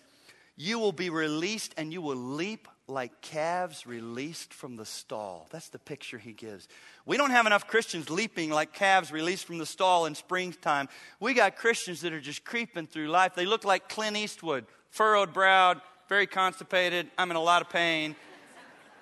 you 0.55 0.77
will 0.77 0.91
be 0.91 1.09
released 1.09 1.73
and 1.75 1.91
you 1.91 2.01
will 2.01 2.15
leap 2.15 2.67
like 2.87 3.21
calves 3.21 3.87
released 3.87 4.53
from 4.53 4.75
the 4.75 4.85
stall. 4.85 5.47
That's 5.51 5.69
the 5.69 5.79
picture 5.79 6.19
he 6.19 6.33
gives. 6.33 6.67
We 7.05 7.17
don't 7.17 7.31
have 7.31 7.47
enough 7.47 7.67
Christians 7.67 8.09
leaping 8.09 8.51
like 8.51 8.73
calves 8.73 9.11
released 9.11 9.45
from 9.45 9.57
the 9.57 9.65
stall 9.65 10.05
in 10.05 10.13
springtime. 10.13 10.87
We 11.19 11.33
got 11.33 11.55
Christians 11.55 12.01
that 12.01 12.13
are 12.13 12.21
just 12.21 12.45
creeping 12.45 12.85
through 12.85 13.07
life. 13.07 13.33
They 13.35 13.47
look 13.47 13.65
like 13.65 13.89
Clint 13.89 14.17
Eastwood, 14.17 14.65
furrowed 14.91 15.33
browed, 15.33 15.81
very 16.07 16.27
constipated. 16.27 17.07
I'm 17.17 17.31
in 17.31 17.37
a 17.37 17.41
lot 17.41 17.63
of 17.63 17.69
pain. 17.69 18.15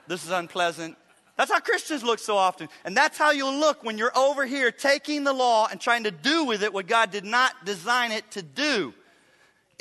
This 0.08 0.24
is 0.24 0.32
unpleasant. 0.32 0.98
That's 1.36 1.52
how 1.52 1.60
Christians 1.60 2.04
look 2.04 2.20
so 2.20 2.38
often. 2.38 2.70
And 2.86 2.96
that's 2.96 3.18
how 3.18 3.32
you'll 3.32 3.60
look 3.60 3.84
when 3.84 3.98
you're 3.98 4.18
over 4.18 4.46
here 4.46 4.72
taking 4.72 5.24
the 5.24 5.34
law 5.34 5.68
and 5.70 5.82
trying 5.82 6.04
to 6.04 6.12
do 6.12 6.46
with 6.46 6.64
it 6.64 6.74
what 6.74 6.88
God 6.88 7.12
did 7.12 7.26
not 7.26 7.66
design 7.66 8.12
it 8.12 8.30
to 8.32 8.42
do. 8.44 8.94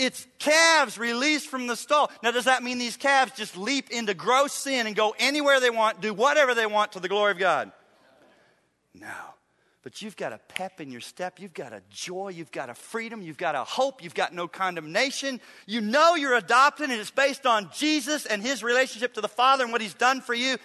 It's 0.03 0.27
calves 0.39 0.99
released 0.99 1.49
from 1.49 1.67
the 1.67 1.77
stall. 1.77 2.11
Now, 2.23 2.33
does 2.33 2.47
that 2.47 2.63
mean 2.63 2.79
these 2.79 2.97
calves 2.97 3.33
just 3.37 3.57
leap 3.57 3.91
into 3.91 4.15
gross 4.15 4.53
sin 4.53 4.87
and 4.87 4.97
go 4.97 5.15
anywhere 5.19 5.61
they 5.61 5.71
want, 5.71 6.01
do 6.01 6.13
whatever 6.13 6.55
they 6.55 6.67
want 6.67 6.93
to 6.93 7.01
the 7.01 7.09
glory 7.09 7.33
of 7.33 7.39
God? 7.39 7.71
No. 8.95 9.09
but 9.83 10.03
you've 10.03 10.17
got 10.17 10.33
a 10.33 10.39
pep 10.49 10.81
in 10.81 10.91
your 10.91 11.01
step. 11.01 11.41
You've 11.41 11.55
got 11.55 11.73
a 11.73 11.83
joy. 11.91 12.29
You've 12.29 12.53
got 12.53 12.71
a 12.71 12.75
freedom. 12.75 13.23
You've 13.23 13.37
got 13.37 13.55
a 13.55 13.65
hope. 13.65 14.03
You've 14.03 14.15
got 14.15 14.33
no 14.33 14.47
condemnation. 14.47 15.41
You 15.67 15.81
know 15.81 16.15
you're 16.15 16.37
adopted 16.37 16.91
and 16.91 17.01
it's 17.01 17.11
based 17.11 17.47
on 17.47 17.71
Jesus 17.75 18.27
and 18.27 18.43
his 18.43 18.63
relationship 18.63 19.15
to 19.15 19.21
the 19.21 19.29
Father 19.29 19.65
and 19.65 19.73
what 19.73 19.81
he's 19.81 19.95
done 19.95 20.21
for 20.21 20.35
you. 20.35 20.57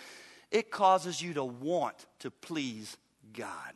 It 0.51 0.71
causes 0.71 1.21
you 1.21 1.33
to 1.33 1.43
want 1.43 2.05
to 2.19 2.31
please 2.31 2.95
God. 3.33 3.73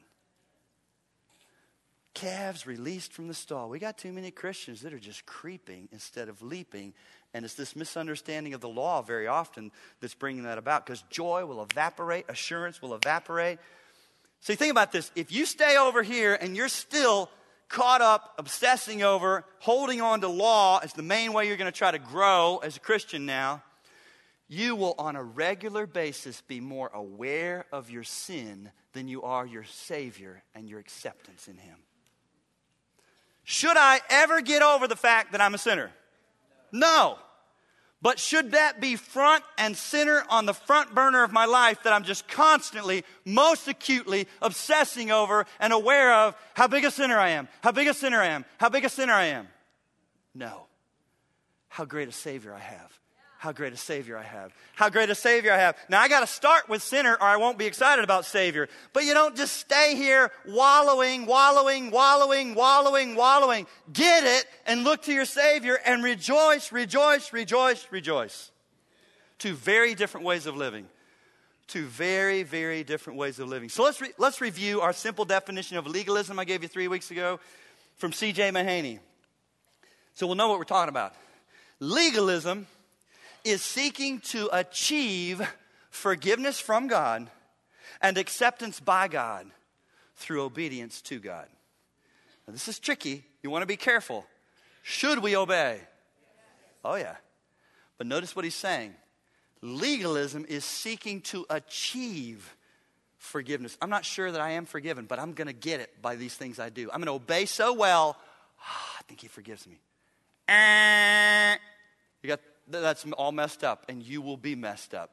Calves 2.14 2.68
released 2.68 3.14
from 3.14 3.28
the 3.28 3.34
stall. 3.34 3.70
We 3.70 3.80
got 3.80 3.98
too 3.98 4.12
many 4.12 4.32
Christians 4.32 4.82
that 4.82 4.94
are 4.94 5.00
just 5.00 5.26
creeping 5.26 5.88
instead 5.92 6.28
of 6.28 6.42
leaping. 6.42 6.94
And 7.34 7.46
it's 7.46 7.54
this 7.54 7.76
misunderstanding 7.76 8.54
of 8.54 8.62
the 8.62 8.70
law 8.70 9.02
very 9.02 9.28
often 9.28 9.72
that's 10.02 10.14
bringing 10.14 10.44
that 10.44 10.58
about 10.58 10.86
because 10.86 11.04
joy 11.10 11.46
will 11.46 11.64
evaporate, 11.64 12.26
assurance 12.28 12.82
will 12.82 12.94
evaporate. 12.94 13.60
See, 14.42 14.56
think 14.56 14.72
about 14.72 14.92
this. 14.92 15.12
If 15.16 15.32
you 15.32 15.46
stay 15.46 15.78
over 15.78 16.04
here 16.04 16.34
and 16.34 16.56
you're 16.56 16.68
still 16.68 17.30
caught 17.70 18.02
up 18.02 18.34
obsessing 18.38 19.02
over 19.02 19.46
holding 19.60 20.02
on 20.02 20.20
to 20.20 20.28
law 20.28 20.80
as 20.80 20.92
the 20.92 21.04
main 21.04 21.32
way 21.32 21.48
you're 21.48 21.58
going 21.58 21.72
to 21.72 21.78
try 21.78 21.92
to 21.92 22.00
grow 22.00 22.60
as 22.62 22.76
a 22.76 22.82
Christian 22.82 23.26
now, 23.26 23.64
you 24.50 24.76
will 24.76 24.96
on 24.98 25.16
a 25.16 25.24
regular 25.24 25.88
basis 25.88 26.42
be 26.42 26.60
more 26.60 26.92
aware 26.94 27.66
of 27.72 27.90
your 27.90 28.04
sin 28.04 28.70
than 28.92 29.08
you 29.08 29.22
are 29.22 29.46
your 29.46 29.64
Savior 29.64 30.44
and 30.54 30.68
your 30.68 30.80
acceptance 30.80 31.48
in 31.48 31.56
Him. 31.56 31.78
Should 33.44 33.78
I 33.78 34.00
ever 34.10 34.42
get 34.42 34.62
over 34.62 34.88
the 34.88 34.96
fact 34.96 35.32
that 35.32 35.42
I'm 35.42 35.54
a 35.54 35.58
sinner? 35.58 35.92
No. 36.72 37.18
But 38.02 38.18
should 38.18 38.52
that 38.52 38.82
be 38.82 38.96
front 38.96 39.44
and 39.58 39.78
center 39.78 40.24
on 40.30 40.48
the 40.48 40.54
front 40.54 40.96
burner 40.96 41.24
of 41.24 41.32
my 41.32 41.46
life 41.46 41.84
that 41.84 41.94
I'm 41.94 42.04
just 42.04 42.28
constantly, 42.28 43.04
most 43.26 43.68
acutely 43.68 44.28
obsessing 44.42 45.12
over 45.12 45.46
and 45.60 45.72
aware 45.72 46.14
of 46.14 46.36
how 46.56 46.68
big 46.68 46.84
a 46.84 46.90
sinner 46.90 47.20
I 47.20 47.30
am, 47.30 47.48
how 47.62 47.72
big 47.72 47.88
a 47.88 47.94
sinner 47.94 48.20
I 48.20 48.28
am, 48.28 48.46
how 48.58 48.70
big 48.70 48.86
a 48.86 48.90
sinner 48.90 49.14
I 49.14 49.26
am? 49.26 49.48
No. 50.34 50.66
How 51.70 51.86
great 51.86 52.10
a 52.10 52.12
Savior 52.12 52.54
I 52.54 52.60
have. 52.60 53.01
How 53.42 53.52
great 53.52 53.74
a 53.74 53.78
Savior 53.78 54.20
I 54.20 54.22
have. 54.22 54.54
How 54.76 54.92
great 54.92 55.10
a 55.10 55.16
Savior 55.16 55.52
I 55.52 55.58
have. 55.58 55.76
Now, 55.90 56.00
I 56.00 56.08
got 56.08 56.20
to 56.20 56.28
start 56.28 56.70
with 56.70 56.84
sinner 56.84 57.14
or 57.14 57.24
I 57.24 57.38
won't 57.38 57.58
be 57.58 57.66
excited 57.66 58.04
about 58.04 58.26
Savior. 58.26 58.70
But 58.94 59.04
you 59.04 59.16
don't 59.16 59.36
just 59.36 59.58
stay 59.58 59.96
here 59.96 60.32
wallowing, 60.48 61.26
wallowing, 61.26 61.90
wallowing, 61.90 62.54
wallowing, 62.54 63.16
wallowing. 63.16 63.66
Get 63.92 64.26
it 64.26 64.46
and 64.68 64.84
look 64.84 65.02
to 65.06 65.12
your 65.12 65.26
Savior 65.26 65.80
and 65.88 66.04
rejoice, 66.04 66.72
rejoice, 66.72 67.34
rejoice, 67.34 67.88
rejoice. 67.90 68.52
Two 69.40 69.56
very 69.56 69.96
different 69.96 70.28
ways 70.28 70.46
of 70.46 70.56
living. 70.56 70.86
Two 71.66 71.88
very, 71.88 72.44
very 72.44 72.84
different 72.84 73.18
ways 73.18 73.40
of 73.40 73.50
living. 73.50 73.70
So 73.70 73.82
let's, 73.82 74.00
re- 74.00 74.14
let's 74.20 74.40
review 74.40 74.82
our 74.82 74.94
simple 74.94 75.26
definition 75.26 75.78
of 75.78 75.88
legalism 75.88 76.38
I 76.38 76.46
gave 76.46 76.62
you 76.62 76.68
three 76.68 76.88
weeks 76.88 77.10
ago 77.10 77.40
from 77.98 78.14
C.J. 78.14 78.52
Mahaney. 78.52 79.00
So 80.14 80.28
we'll 80.28 80.36
know 80.36 80.48
what 80.48 80.60
we're 80.60 80.66
talking 80.66 80.90
about. 80.90 81.16
Legalism 81.80 82.68
is 83.44 83.62
seeking 83.62 84.20
to 84.20 84.50
achieve 84.52 85.42
forgiveness 85.90 86.60
from 86.60 86.88
God 86.88 87.30
and 88.02 88.18
acceptance 88.18 88.80
by 88.80 89.08
God 89.08 89.48
through 90.16 90.44
obedience 90.44 91.02
to 91.04 91.20
God. 91.20 91.48
Now, 92.48 92.54
this 92.54 92.68
is 92.68 92.80
tricky. 92.80 93.24
You 93.44 93.50
want 93.50 93.64
to 93.64 93.68
be 93.68 93.78
careful. 93.78 94.26
Should 94.84 95.20
we 95.20 95.36
obey? 95.36 95.80
Oh, 96.84 96.96
yeah. 96.96 97.16
But 97.98 98.08
notice 98.08 98.36
what 98.36 98.46
he's 98.46 98.56
saying 98.56 98.96
legalism 99.62 100.46
is 100.50 100.66
seeking 100.66 101.22
to 101.22 101.46
achieve 101.50 102.56
forgiveness. 103.18 103.78
I'm 103.80 103.92
not 103.92 104.04
sure 104.04 104.32
that 104.32 104.42
I 104.42 104.52
am 104.52 104.66
forgiven, 104.66 105.06
but 105.06 105.20
I'm 105.20 105.34
going 105.34 105.48
to 105.48 105.54
get 105.54 105.80
it 105.80 106.02
by 106.02 106.16
these 106.16 106.34
things 106.34 106.60
I 106.60 106.70
do. 106.70 106.90
I'm 106.92 107.00
going 107.00 107.06
to 107.06 107.24
obey 107.24 107.46
so 107.46 107.74
well, 107.74 108.18
oh, 108.60 108.96
I 109.00 109.04
think 109.08 109.22
he 109.22 109.28
forgives 109.28 109.68
me. 109.68 109.80
Eh. 110.48 111.56
You 112.24 112.28
got 112.28 112.40
that's 112.68 113.06
all 113.18 113.32
messed 113.32 113.64
up, 113.64 113.86
and 113.90 114.02
you 114.02 114.22
will 114.22 114.38
be 114.38 114.56
messed 114.56 114.94
up. 114.94 115.12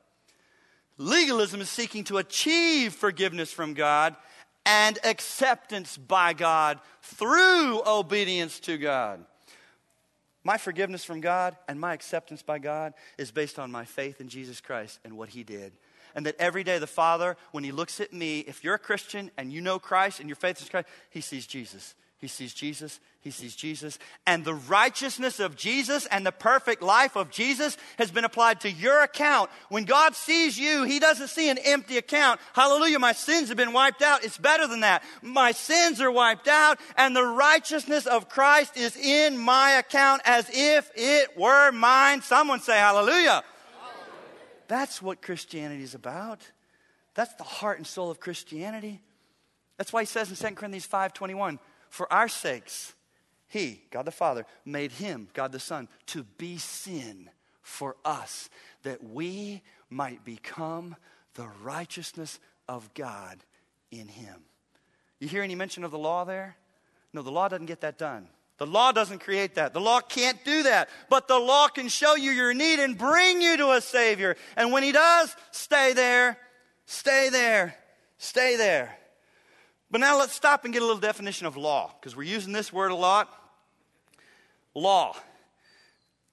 Legalism 0.97 1.61
is 1.61 1.69
seeking 1.69 2.05
to 2.05 2.19
achieve 2.19 2.93
forgiveness 2.93 3.52
from 3.52 3.75
God 3.75 4.17
and 4.67 4.99
acceptance 5.05 5.97
by 5.97 6.33
God 6.33 6.81
through 7.02 7.83
obedience 7.87 8.61
to 8.61 8.76
God. 8.76 9.25
My 10.45 10.59
forgiveness 10.59 11.05
from 11.05 11.21
God 11.21 11.57
and 11.69 11.81
my 11.81 11.95
acceptance 11.95 12.43
by 12.43 12.59
God 12.59 12.95
is 13.17 13.31
based 13.31 13.59
on 13.59 13.71
my 13.71 13.85
faith 13.85 14.21
in 14.21 14.28
Jesus 14.28 14.61
Christ 14.61 14.99
and 15.05 15.17
what 15.17 15.31
He 15.31 15.45
did. 15.45 15.73
And 16.14 16.26
that 16.26 16.37
every 16.38 16.64
day 16.64 16.78
the 16.78 16.87
Father, 16.87 17.37
when 17.52 17.64
He 17.64 17.73
looks 17.73 18.00
at 18.00 18.12
me, 18.12 18.40
if 18.40 18.64
you're 18.64 18.75
a 18.75 18.78
Christian 18.78 19.31
and 19.37 19.52
you 19.52 19.61
know 19.61 19.78
Christ 19.78 20.21
and 20.21 20.28
your 20.28 20.37
faith 20.37 20.61
is 20.61 20.69
Christ, 20.69 20.88
He 21.11 21.21
sees 21.21 21.47
Jesus. 21.47 21.95
He 22.21 22.27
sees 22.27 22.53
Jesus. 22.53 22.99
He 23.21 23.31
sees 23.31 23.55
Jesus. 23.55 23.97
And 24.27 24.45
the 24.45 24.55
righteousness 24.55 25.39
of 25.39 25.55
Jesus 25.55 26.05
and 26.07 26.27
the 26.27 26.33
perfect 26.33 26.83
life 26.83 27.15
of 27.15 27.31
Jesus 27.31 27.77
has 27.97 28.11
been 28.11 28.25
applied 28.25 28.61
to 28.63 28.71
your 28.71 29.05
account. 29.05 29.51
When 29.69 29.85
God 29.85 30.17
sees 30.17 30.59
you, 30.59 30.83
He 30.83 30.99
doesn't 30.99 31.29
see 31.29 31.49
an 31.49 31.59
empty 31.59 31.97
account. 31.97 32.41
Hallelujah, 32.55 32.99
my 32.99 33.13
sins 33.13 33.49
have 33.49 33.57
been 33.57 33.73
wiped 33.73 34.03
out. 34.03 34.25
It's 34.25 34.37
better 34.37 34.67
than 34.67 34.81
that. 34.81 35.05
My 35.23 35.53
sins 35.53 36.01
are 36.01 36.11
wiped 36.11 36.49
out, 36.49 36.81
and 36.97 37.15
the 37.15 37.25
righteousness 37.25 38.07
of 38.07 38.29
Christ 38.29 38.77
is 38.77 38.97
in 38.97 39.39
my 39.39 39.73
account 39.73 40.23
as 40.25 40.51
if 40.53 40.91
it 40.97 41.39
were 41.39 41.71
mine. 41.71 42.23
Someone 42.23 42.61
say 42.61 42.79
hallelujah. 42.79 43.13
hallelujah. 43.13 43.45
That's 44.67 45.01
what 45.01 45.23
Christianity 45.23 45.85
is 45.85 45.95
about. 45.95 46.41
That's 47.15 47.35
the 47.35 47.45
heart 47.45 47.79
and 47.79 47.87
soul 47.87 48.11
of 48.11 48.19
Christianity. 48.19 49.03
That's 49.77 49.93
why 49.93 50.03
he 50.03 50.07
says 50.07 50.29
in 50.31 50.37
2 50.37 50.57
Corinthians 50.57 50.87
5 50.87 51.13
21, 51.15 51.61
for 51.88 52.12
our 52.12 52.28
sakes, 52.28 52.95
He, 53.49 53.83
God 53.90 54.04
the 54.04 54.11
Father, 54.11 54.47
made 54.64 54.92
Him, 54.92 55.28
God 55.33 55.52
the 55.52 55.61
Son, 55.61 55.88
to 56.07 56.23
be 56.23 56.59
sin 56.59 57.30
for 57.62 57.97
us, 58.04 58.49
that 58.83 59.02
we 59.02 59.62
might 59.90 60.25
become 60.25 60.97
the 61.35 61.49
righteousness 61.62 62.40
of 62.68 62.92
God 62.95 63.38
in 63.90 64.09
Him. 64.09 64.42
You 65.21 65.28
hear 65.28 65.42
any 65.42 65.54
mention 65.54 65.85
of 65.85 65.90
the 65.90 65.99
law 65.99 66.25
there? 66.25 66.57
No, 67.12 67.23
the 67.23 67.30
law 67.30 67.49
doesn't 67.49 67.66
get 67.66 67.80
that 67.80 67.99
done. 67.99 68.28
The 68.59 68.66
law 68.66 68.92
doesn't 68.92 69.21
create 69.21 69.54
that. 69.54 69.73
The 69.73 69.80
law 69.80 70.00
can't 70.00 70.45
do 70.45 70.64
that. 70.64 70.88
But 71.09 71.28
the 71.28 71.38
law 71.38 71.68
can 71.68 71.88
show 71.88 72.16
you 72.16 72.33
your 72.33 72.52
need 72.52 72.80
and 72.80 72.99
bring 72.99 73.40
you 73.40 73.57
to 73.57 73.71
a 73.73 73.80
Savior. 73.80 74.37
And 74.57 74.73
when 74.73 74.83
He 74.83 74.92
does, 74.92 75.35
stay 75.52 75.92
there, 75.92 76.38
stay 76.85 77.28
there, 77.30 77.76
stay 78.18 78.57
there. 78.57 78.99
But 79.90 80.00
now 80.00 80.18
let's 80.18 80.35
stop 80.35 80.64
and 80.64 80.73
get 80.73 80.83
a 80.83 80.85
little 80.85 81.00
definition 81.00 81.47
of 81.47 81.57
law, 81.57 81.95
because 81.99 82.14
we're 82.14 82.25
using 82.25 82.52
this 82.52 82.73
word 82.73 82.90
a 82.90 82.95
lot. 82.95 83.33
Law. 84.75 85.16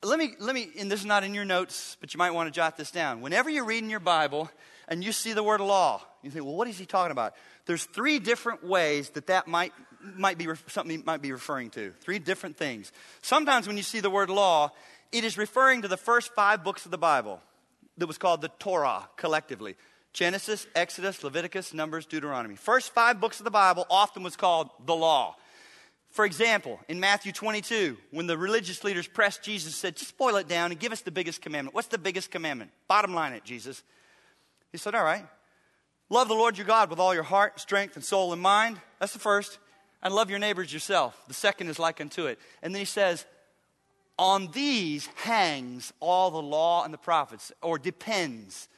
Let 0.03 0.19
me, 0.19 0.35
let 0.39 0.53
me, 0.53 0.69
and 0.77 0.91
this 0.91 0.99
is 0.99 1.05
not 1.05 1.23
in 1.23 1.33
your 1.33 1.45
notes, 1.45 1.97
but 1.99 2.13
you 2.13 2.17
might 2.17 2.31
want 2.31 2.47
to 2.47 2.51
jot 2.51 2.77
this 2.77 2.91
down. 2.91 3.21
Whenever 3.21 3.49
you're 3.49 3.65
reading 3.65 3.89
your 3.89 3.99
Bible 4.01 4.51
and 4.87 5.03
you 5.03 5.11
see 5.11 5.33
the 5.33 5.41
word 5.41 5.61
law, 5.61 6.01
you 6.21 6.29
think, 6.29 6.45
well, 6.45 6.55
what 6.55 6.67
is 6.67 6.77
he 6.77 6.85
talking 6.85 7.11
about? 7.11 7.33
There's 7.65 7.85
three 7.85 8.19
different 8.19 8.63
ways 8.63 9.09
that 9.11 9.27
that 9.27 9.47
might, 9.47 9.73
might 10.15 10.37
be 10.37 10.47
something 10.67 11.01
might 11.05 11.21
be 11.21 11.31
referring 11.31 11.71
to. 11.71 11.91
Three 12.01 12.19
different 12.19 12.57
things. 12.57 12.91
Sometimes 13.21 13.67
when 13.67 13.77
you 13.77 13.83
see 13.83 13.99
the 13.99 14.09
word 14.09 14.29
law, 14.29 14.71
it 15.11 15.23
is 15.23 15.37
referring 15.37 15.81
to 15.81 15.87
the 15.87 15.97
first 15.97 16.35
five 16.35 16.63
books 16.63 16.85
of 16.85 16.91
the 16.91 16.97
Bible 16.97 17.41
that 17.97 18.05
was 18.05 18.17
called 18.17 18.41
the 18.41 18.49
Torah 18.59 19.09
collectively. 19.15 19.75
Genesis, 20.15 20.65
Exodus, 20.75 21.25
Leviticus, 21.25 21.73
Numbers, 21.73 22.05
Deuteronomy. 22.05 22.55
First 22.55 22.93
five 22.93 23.19
books 23.19 23.41
of 23.41 23.43
the 23.43 23.51
Bible 23.51 23.85
often 23.89 24.23
was 24.23 24.37
called 24.37 24.69
the 24.85 24.95
law. 24.95 25.35
For 26.09 26.23
example, 26.23 26.79
in 26.87 27.01
Matthew 27.01 27.33
22, 27.33 27.97
when 28.11 28.25
the 28.25 28.37
religious 28.37 28.85
leaders 28.85 29.07
pressed 29.07 29.43
Jesus 29.43 29.75
said, 29.75 29.97
just 29.97 30.17
boil 30.17 30.37
it 30.37 30.47
down 30.47 30.71
and 30.71 30.79
give 30.79 30.93
us 30.93 31.01
the 31.01 31.11
biggest 31.11 31.41
commandment. 31.41 31.75
What's 31.75 31.89
the 31.89 31.97
biggest 31.97 32.31
commandment? 32.31 32.71
Bottom 32.87 33.13
line 33.13 33.33
it, 33.33 33.43
Jesus. 33.43 33.83
He 34.71 34.77
said, 34.77 34.95
all 34.95 35.03
right. 35.03 35.25
Love 36.09 36.29
the 36.29 36.33
Lord 36.33 36.57
your 36.57 36.65
God 36.65 36.89
with 36.89 36.99
all 36.99 37.13
your 37.13 37.23
heart, 37.23 37.59
strength, 37.59 37.97
and 37.97 38.05
soul 38.05 38.31
and 38.31 38.41
mind. 38.41 38.79
That's 39.01 39.11
the 39.11 39.19
first. 39.19 39.57
And 40.01 40.15
love 40.15 40.29
your 40.29 40.39
neighbors 40.39 40.71
yourself. 40.71 41.21
The 41.27 41.33
second 41.33 41.67
is 41.67 41.77
like 41.77 41.99
unto 41.99 42.27
it. 42.27 42.39
And 42.63 42.73
then 42.73 42.79
he 42.79 42.85
says, 42.85 43.25
on 44.17 44.47
these 44.53 45.07
hangs 45.15 45.91
all 45.99 46.31
the 46.31 46.41
law 46.41 46.85
and 46.85 46.93
the 46.93 46.97
prophets, 46.97 47.51
or 47.61 47.77
depends 47.77 48.69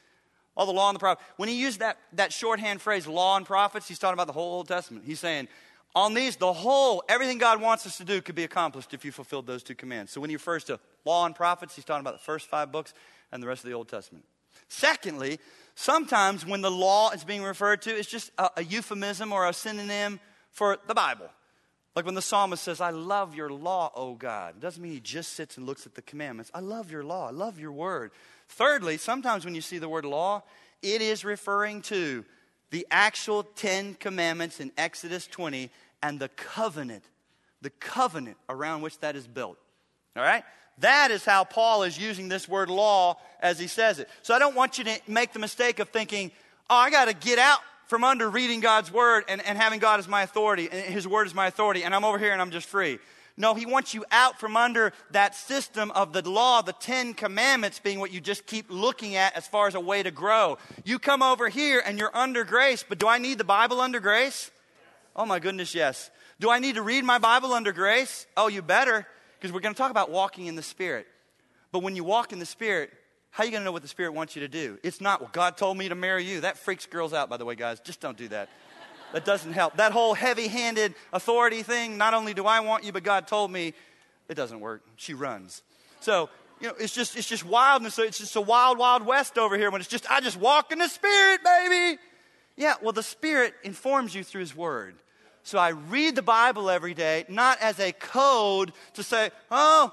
all 0.58 0.66
the 0.66 0.72
law 0.72 0.90
and 0.90 0.96
the 0.96 0.98
prophets. 1.00 1.26
When 1.36 1.48
he 1.48 1.58
used 1.58 1.78
that, 1.78 1.96
that 2.14 2.32
shorthand 2.32 2.82
phrase, 2.82 3.06
law 3.06 3.36
and 3.36 3.46
prophets, 3.46 3.86
he's 3.86 3.98
talking 3.98 4.14
about 4.14 4.26
the 4.26 4.32
whole 4.32 4.56
Old 4.56 4.68
Testament. 4.68 5.04
He's 5.06 5.20
saying, 5.20 5.46
on 5.94 6.14
these, 6.14 6.36
the 6.36 6.52
whole, 6.52 7.02
everything 7.08 7.38
God 7.38 7.62
wants 7.62 7.86
us 7.86 7.96
to 7.98 8.04
do 8.04 8.20
could 8.20 8.34
be 8.34 8.44
accomplished 8.44 8.92
if 8.92 9.04
you 9.04 9.12
fulfilled 9.12 9.46
those 9.46 9.62
two 9.62 9.76
commands. 9.76 10.10
So 10.10 10.20
when 10.20 10.30
he 10.30 10.36
refers 10.36 10.64
to 10.64 10.80
law 11.04 11.24
and 11.24 11.34
prophets, 11.34 11.76
he's 11.76 11.84
talking 11.84 12.00
about 12.00 12.14
the 12.14 12.24
first 12.24 12.48
five 12.48 12.72
books 12.72 12.92
and 13.32 13.42
the 13.42 13.46
rest 13.46 13.62
of 13.64 13.70
the 13.70 13.76
Old 13.76 13.88
Testament. 13.88 14.24
Secondly, 14.68 15.38
sometimes 15.76 16.44
when 16.44 16.60
the 16.60 16.70
law 16.70 17.10
is 17.10 17.22
being 17.22 17.42
referred 17.42 17.80
to, 17.82 17.90
it's 17.96 18.10
just 18.10 18.32
a, 18.36 18.50
a 18.56 18.64
euphemism 18.64 19.32
or 19.32 19.48
a 19.48 19.52
synonym 19.52 20.18
for 20.50 20.76
the 20.88 20.94
Bible. 20.94 21.28
Like 21.94 22.04
when 22.04 22.14
the 22.14 22.22
psalmist 22.22 22.62
says, 22.62 22.80
I 22.80 22.90
love 22.90 23.34
your 23.34 23.50
law, 23.50 23.90
O 23.94 24.14
God. 24.14 24.56
It 24.56 24.60
doesn't 24.60 24.82
mean 24.82 24.92
he 24.92 25.00
just 25.00 25.32
sits 25.34 25.56
and 25.56 25.66
looks 25.66 25.86
at 25.86 25.94
the 25.94 26.02
commandments. 26.02 26.50
I 26.52 26.60
love 26.60 26.90
your 26.90 27.02
law. 27.02 27.28
I 27.28 27.30
love 27.30 27.58
your 27.58 27.72
word. 27.72 28.10
Thirdly, 28.48 28.96
sometimes 28.96 29.44
when 29.44 29.54
you 29.54 29.60
see 29.60 29.78
the 29.78 29.88
word 29.88 30.04
law, 30.04 30.42
it 30.82 31.02
is 31.02 31.24
referring 31.24 31.82
to 31.82 32.24
the 32.70 32.86
actual 32.90 33.42
Ten 33.42 33.94
Commandments 33.94 34.60
in 34.60 34.72
Exodus 34.76 35.26
20 35.26 35.70
and 36.02 36.20
the 36.20 36.28
covenant, 36.28 37.04
the 37.62 37.70
covenant 37.70 38.36
around 38.48 38.82
which 38.82 38.98
that 39.00 39.16
is 39.16 39.26
built. 39.26 39.58
All 40.16 40.22
right? 40.22 40.44
That 40.78 41.10
is 41.10 41.24
how 41.24 41.44
Paul 41.44 41.82
is 41.82 41.98
using 41.98 42.28
this 42.28 42.48
word 42.48 42.70
law 42.70 43.18
as 43.40 43.58
he 43.58 43.66
says 43.66 43.98
it. 43.98 44.08
So 44.22 44.34
I 44.34 44.38
don't 44.38 44.54
want 44.54 44.78
you 44.78 44.84
to 44.84 45.00
make 45.06 45.32
the 45.32 45.38
mistake 45.38 45.78
of 45.78 45.88
thinking, 45.88 46.30
oh, 46.70 46.76
I 46.76 46.90
got 46.90 47.06
to 47.06 47.14
get 47.14 47.38
out 47.38 47.60
from 47.86 48.04
under 48.04 48.28
reading 48.28 48.60
God's 48.60 48.92
word 48.92 49.24
and, 49.28 49.44
and 49.44 49.58
having 49.58 49.80
God 49.80 49.98
as 49.98 50.06
my 50.06 50.22
authority, 50.22 50.68
and 50.70 50.92
his 50.92 51.08
word 51.08 51.26
is 51.26 51.34
my 51.34 51.46
authority, 51.46 51.84
and 51.84 51.94
I'm 51.94 52.04
over 52.04 52.18
here 52.18 52.32
and 52.32 52.40
I'm 52.40 52.50
just 52.50 52.68
free. 52.68 52.98
No, 53.38 53.54
he 53.54 53.66
wants 53.66 53.94
you 53.94 54.04
out 54.10 54.40
from 54.40 54.56
under 54.56 54.92
that 55.12 55.34
system 55.34 55.92
of 55.92 56.12
the 56.12 56.28
law, 56.28 56.60
the 56.60 56.72
Ten 56.72 57.14
Commandments 57.14 57.78
being 57.78 58.00
what 58.00 58.10
you 58.10 58.20
just 58.20 58.46
keep 58.46 58.66
looking 58.68 59.14
at 59.14 59.36
as 59.36 59.46
far 59.46 59.68
as 59.68 59.76
a 59.76 59.80
way 59.80 60.02
to 60.02 60.10
grow. 60.10 60.58
You 60.84 60.98
come 60.98 61.22
over 61.22 61.48
here 61.48 61.80
and 61.86 62.00
you're 62.00 62.14
under 62.14 62.42
grace, 62.42 62.84
but 62.86 62.98
do 62.98 63.06
I 63.06 63.18
need 63.18 63.38
the 63.38 63.44
Bible 63.44 63.80
under 63.80 64.00
grace? 64.00 64.50
Oh 65.14 65.24
my 65.24 65.38
goodness, 65.38 65.72
yes. 65.72 66.10
Do 66.40 66.50
I 66.50 66.58
need 66.58 66.74
to 66.74 66.82
read 66.82 67.04
my 67.04 67.18
Bible 67.18 67.52
under 67.52 67.72
grace? 67.72 68.26
Oh, 68.36 68.48
you 68.48 68.60
better, 68.60 69.06
because 69.38 69.52
we're 69.52 69.60
going 69.60 69.74
to 69.74 69.78
talk 69.78 69.92
about 69.92 70.10
walking 70.10 70.46
in 70.46 70.56
the 70.56 70.62
Spirit. 70.62 71.06
But 71.70 71.84
when 71.84 71.94
you 71.94 72.02
walk 72.02 72.32
in 72.32 72.40
the 72.40 72.46
Spirit, 72.46 72.90
how 73.30 73.44
are 73.44 73.46
you 73.46 73.52
going 73.52 73.60
to 73.60 73.64
know 73.64 73.72
what 73.72 73.82
the 73.82 73.88
Spirit 73.88 74.14
wants 74.14 74.34
you 74.34 74.40
to 74.40 74.48
do? 74.48 74.78
It's 74.82 75.00
not, 75.00 75.20
well, 75.20 75.30
God 75.32 75.56
told 75.56 75.76
me 75.78 75.88
to 75.88 75.94
marry 75.94 76.24
you. 76.24 76.40
That 76.40 76.58
freaks 76.58 76.86
girls 76.86 77.12
out, 77.12 77.28
by 77.28 77.36
the 77.36 77.44
way, 77.44 77.54
guys. 77.54 77.78
Just 77.78 78.00
don't 78.00 78.16
do 78.16 78.26
that. 78.28 78.48
That 79.12 79.24
doesn't 79.24 79.52
help. 79.52 79.76
That 79.76 79.92
whole 79.92 80.14
heavy 80.14 80.48
handed 80.48 80.94
authority 81.12 81.62
thing, 81.62 81.96
not 81.96 82.14
only 82.14 82.34
do 82.34 82.44
I 82.44 82.60
want 82.60 82.84
you, 82.84 82.92
but 82.92 83.02
God 83.02 83.26
told 83.26 83.50
me, 83.50 83.74
it 84.28 84.34
doesn't 84.34 84.60
work. 84.60 84.82
She 84.96 85.14
runs. 85.14 85.62
So, 86.00 86.28
you 86.60 86.68
know, 86.68 86.74
it's 86.78 86.94
just, 86.94 87.16
it's 87.16 87.28
just 87.28 87.44
wildness. 87.44 87.98
It's 87.98 88.18
just 88.18 88.36
a 88.36 88.40
wild, 88.40 88.78
wild 88.78 89.06
west 89.06 89.38
over 89.38 89.56
here 89.56 89.70
when 89.70 89.80
it's 89.80 89.88
just, 89.88 90.10
I 90.10 90.20
just 90.20 90.36
walk 90.36 90.72
in 90.72 90.78
the 90.78 90.88
Spirit, 90.88 91.40
baby. 91.42 91.98
Yeah, 92.56 92.74
well, 92.82 92.92
the 92.92 93.02
Spirit 93.02 93.54
informs 93.62 94.14
you 94.14 94.22
through 94.24 94.40
His 94.40 94.54
Word. 94.54 94.96
So 95.42 95.58
I 95.58 95.70
read 95.70 96.14
the 96.14 96.22
Bible 96.22 96.68
every 96.68 96.92
day, 96.92 97.24
not 97.28 97.58
as 97.62 97.78
a 97.78 97.92
code 97.92 98.72
to 98.94 99.02
say, 99.02 99.30
oh, 99.50 99.92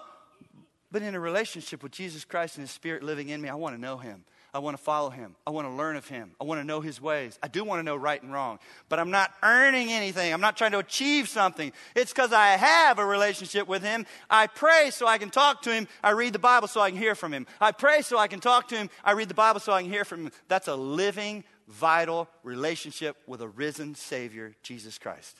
but 0.91 1.01
in 1.01 1.15
a 1.15 1.19
relationship 1.19 1.81
with 1.83 1.93
Jesus 1.93 2.25
Christ 2.25 2.57
and 2.57 2.63
His 2.63 2.71
Spirit 2.71 3.03
living 3.03 3.29
in 3.29 3.41
me, 3.41 3.47
I 3.47 3.55
want 3.55 3.75
to 3.75 3.81
know 3.81 3.97
Him. 3.97 4.25
I 4.55 4.59
want 4.59 4.77
to 4.77 4.81
follow 4.81 5.09
him. 5.09 5.35
I 5.45 5.49
want 5.49 5.67
to 5.67 5.73
learn 5.73 5.97
of 5.97 6.07
him. 6.07 6.31
I 6.39 6.45
want 6.45 6.61
to 6.61 6.63
know 6.63 6.79
his 6.79 7.01
ways. 7.01 7.37
I 7.43 7.49
do 7.49 7.65
want 7.65 7.79
to 7.79 7.83
know 7.83 7.97
right 7.97 8.23
and 8.23 8.31
wrong. 8.31 8.59
But 8.87 8.99
I'm 8.99 9.11
not 9.11 9.33
earning 9.43 9.91
anything. 9.91 10.31
I'm 10.31 10.39
not 10.39 10.55
trying 10.55 10.71
to 10.71 10.79
achieve 10.79 11.27
something. 11.27 11.73
It's 11.93 12.13
because 12.13 12.31
I 12.31 12.51
have 12.51 12.97
a 12.97 13.05
relationship 13.05 13.67
with 13.67 13.83
him. 13.83 14.05
I 14.29 14.47
pray 14.47 14.91
so 14.91 15.07
I 15.07 15.17
can 15.17 15.29
talk 15.29 15.63
to 15.63 15.73
him. 15.73 15.89
I 16.01 16.11
read 16.11 16.31
the 16.31 16.39
Bible 16.39 16.69
so 16.69 16.79
I 16.79 16.89
can 16.89 16.97
hear 16.97 17.15
from 17.15 17.33
him. 17.33 17.47
I 17.59 17.73
pray 17.73 18.01
so 18.01 18.17
I 18.17 18.29
can 18.29 18.39
talk 18.39 18.69
to 18.69 18.77
him. 18.77 18.89
I 19.03 19.11
read 19.11 19.27
the 19.27 19.33
Bible 19.33 19.59
so 19.59 19.73
I 19.73 19.81
can 19.81 19.91
hear 19.91 20.05
from 20.05 20.27
him. 20.27 20.31
That's 20.47 20.69
a 20.69 20.75
living, 20.75 21.43
vital 21.67 22.29
relationship 22.41 23.17
with 23.27 23.41
a 23.41 23.49
risen 23.49 23.93
Savior, 23.93 24.55
Jesus 24.63 24.97
Christ. 24.97 25.35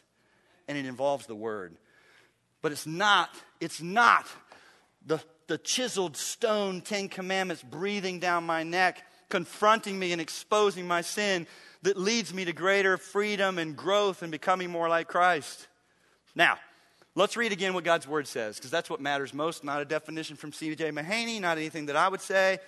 And 0.68 0.78
it 0.78 0.86
involves 0.86 1.26
the 1.26 1.36
Word. 1.36 1.78
But 2.62 2.74
it's 2.74 2.86
not, 2.86 3.30
it's 3.62 3.82
not 3.82 4.28
the 5.06 5.22
the 5.48 5.58
chiseled 5.58 6.18
stone 6.18 6.82
Ten 6.82 7.08
Commandments 7.10 7.64
breathing 7.64 8.20
down 8.20 8.44
my 8.44 8.64
neck, 8.64 9.04
confronting 9.30 9.98
me 9.98 10.12
and 10.12 10.22
exposing 10.22 10.88
my 10.88 11.02
sin 11.02 11.48
that 11.84 11.98
leads 11.98 12.34
me 12.34 12.46
to 12.46 12.54
greater 12.54 12.98
freedom 12.98 13.60
and 13.60 13.76
growth 13.76 14.22
and 14.24 14.32
becoming 14.32 14.72
more 14.72 14.90
like 14.90 15.08
Christ. 15.08 15.68
Now, 16.36 16.58
let's 17.14 17.38
read 17.38 17.52
again 17.52 17.74
what 17.74 17.84
God's 17.84 18.08
Word 18.08 18.28
says, 18.28 18.58
because 18.58 18.72
that's 18.72 18.90
what 18.90 19.02
matters 19.02 19.34
most, 19.34 19.64
not 19.64 19.82
a 19.82 19.86
definition 19.86 20.36
from 20.36 20.52
C.J. 20.52 20.92
Mahaney, 20.92 21.40
not 21.40 21.58
anything 21.58 21.86
that 21.88 21.96
I 21.96 22.08
would 22.08 22.22
say. 22.22 22.60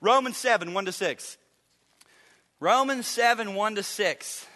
Romans 0.00 0.36
7, 0.36 0.74
1 0.74 0.84
to 0.84 0.92
6. 0.92 1.38
Romans 2.60 3.06
7, 3.06 3.54
1 3.54 3.74
to 3.76 3.82
6. 3.82 4.46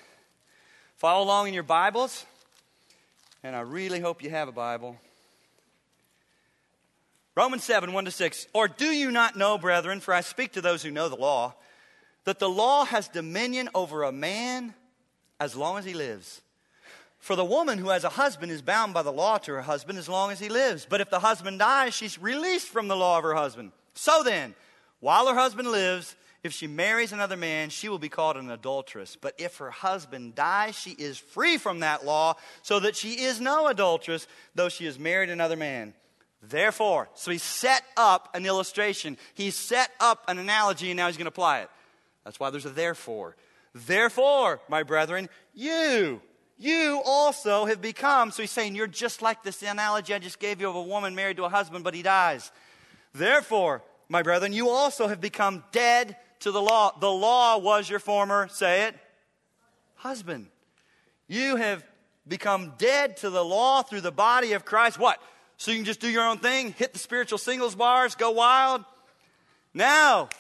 Follow 0.97 1.25
along 1.25 1.49
in 1.49 1.55
your 1.55 1.63
Bibles, 1.63 2.27
and 3.43 3.57
I 3.57 3.61
really 3.61 4.01
hope 4.01 4.23
you 4.23 4.29
have 4.29 4.49
a 4.49 4.53
Bible. 4.53 4.99
Romans 7.41 7.65
7, 7.65 7.95
1 7.95 8.05
to 8.05 8.11
6. 8.11 8.49
Or 8.53 8.69
do 8.69 8.85
you 8.85 9.11
not 9.11 9.35
know, 9.35 9.57
brethren, 9.57 10.01
for 10.01 10.13
I 10.13 10.21
speak 10.21 10.53
to 10.53 10.61
those 10.61 10.83
who 10.83 10.91
know 10.91 11.09
the 11.09 11.17
law, 11.17 11.55
that 12.25 12.39
the 12.39 12.51
law 12.51 12.85
has 12.85 13.09
dominion 13.09 13.71
over 13.75 14.03
a 14.03 14.13
man 14.13 14.75
as 15.41 15.57
long 15.57 15.79
as 15.79 15.87
he 15.87 15.95
lives? 15.95 16.43
For 17.19 17.37
the 17.37 17.45
woman 17.47 17.79
who 17.79 17.89
has 17.89 18.05
a 18.05 18.11
husband 18.11 18.53
is 18.53 18.61
bound 18.61 18.93
by 18.93 19.01
the 19.01 19.11
law 19.11 19.39
to 19.39 19.53
her 19.53 19.63
husband 19.63 19.99
as 19.99 20.07
long 20.07 20.31
as 20.31 20.39
he 20.39 20.51
lives. 20.51 20.87
But 20.87 21.01
if 21.01 21.09
the 21.09 21.21
husband 21.21 21.61
dies, 21.61 21.95
she's 21.95 22.21
released 22.21 22.69
from 22.69 22.89
the 22.89 22.97
law 22.97 23.17
of 23.17 23.25
her 23.25 23.35
husband. 23.35 23.73
So 23.95 24.23
then, 24.23 24.55
while 25.01 25.27
her 25.27 25.35
husband 25.35 25.71
lives, 25.71 26.17
if 26.45 26.53
she 26.53 26.67
marries 26.67 27.11
another 27.11 27.39
man, 27.39 27.71
she 27.71 27.89
will 27.89 27.99
be 27.99 28.11
called 28.11 28.37
an 28.37 28.51
adulteress. 28.51 29.17
But 29.19 29.33
if 29.39 29.57
her 29.57 29.71
husband 29.71 30.35
dies, 30.35 30.79
she 30.79 30.91
is 30.91 31.17
free 31.17 31.57
from 31.57 31.81
that 31.81 32.05
law, 32.05 32.35
so 32.61 32.81
that 32.81 32.97
she 32.97 33.23
is 33.23 33.41
no 33.41 33.67
adulteress, 33.67 34.27
though 34.55 34.69
she 34.69 34.85
has 34.85 34.99
married 34.99 35.31
another 35.31 35.57
man. 35.57 35.95
Therefore, 36.43 37.09
so 37.15 37.31
he 37.31 37.39
set 37.39 37.83
up 37.97 38.35
an 38.35 38.47
illustration. 38.47 39.19
He 39.35 39.51
set 39.51 39.91
up 40.01 40.25
an 40.27 40.39
analogy, 40.39 40.91
and 40.91 40.97
now 40.97 41.07
he's 41.07 41.17
going 41.17 41.27
to 41.27 41.31
apply 41.31 41.61
it. 41.61 41.71
That's 42.25 42.41
why 42.41 42.51
there's 42.51 42.65
a 42.65 42.71
therefore. 42.71 43.37
Therefore, 43.75 44.61
my 44.69 44.83
brethren, 44.83 45.29
you, 45.55 46.23
you 46.59 47.03
also 47.05 47.67
have 47.67 47.83
become. 47.83 48.31
So 48.31 48.43
he's 48.43 48.51
saying, 48.51 48.75
You're 48.75 48.87
just 48.87 49.23
like 49.23 49.43
this 49.43 49.63
analogy 49.63 50.15
I 50.15 50.19
just 50.19 50.39
gave 50.39 50.61
you 50.61 50.69
of 50.69 50.77
a 50.77 50.83
woman 50.83 51.15
married 51.15 51.37
to 51.37 51.45
a 51.45 51.49
husband, 51.51 51.85
but 51.85 51.95
he 51.95 52.03
dies. 52.03 52.51
Therefore, 53.13 53.83
my 54.09 54.23
brethren, 54.23 54.53
you 54.53 54.71
also 54.71 55.09
have 55.09 55.21
become 55.21 55.63
dead 55.73 56.17
to 56.41 56.51
the 56.51 56.61
law. 56.61 56.97
The 56.99 57.11
law 57.11 57.59
was 57.59 57.89
your 57.89 57.99
former, 57.99 58.49
say 58.49 58.85
it, 58.85 58.95
husband. 59.97 60.47
You 61.29 61.57
have 61.57 61.85
become 62.27 62.75
dead 62.79 63.19
to 63.19 63.31
the 63.31 63.45
law 63.45 63.83
through 63.83 64.01
the 64.01 64.11
body 64.11 64.53
of 64.53 64.65
Christ. 64.65 64.99
What? 64.99 65.21
So 65.61 65.73
you 65.73 65.77
can 65.77 65.85
just 65.85 66.01
do 66.01 66.09
your 66.09 66.27
own 66.27 66.39
thing, 66.39 66.73
hit 66.79 66.95
the 66.95 66.99
spiritual 66.99 67.37
singles 67.37 67.75
bars, 67.75 68.15
go 68.15 68.31
wild. 68.31 68.83
Now, 69.75 70.31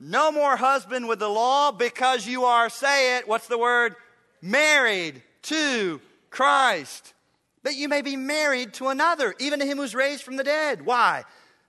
no 0.00 0.32
more 0.32 0.56
husband 0.56 1.06
with 1.06 1.20
the 1.20 1.28
law 1.28 1.70
because 1.70 2.26
you 2.26 2.46
are, 2.46 2.68
say 2.68 3.16
it, 3.16 3.28
what's 3.28 3.46
the 3.46 3.58
word? 3.58 3.94
Married 4.42 5.22
to 5.42 6.00
Christ. 6.30 7.14
That 7.62 7.76
you 7.76 7.88
may 7.88 8.02
be 8.02 8.16
married 8.16 8.74
to 8.74 8.88
another, 8.88 9.36
even 9.38 9.60
to 9.60 9.66
him 9.66 9.78
who's 9.78 9.94
raised 9.94 10.24
from 10.24 10.34
the 10.34 10.42
dead. 10.42 10.84
Why? 10.84 11.22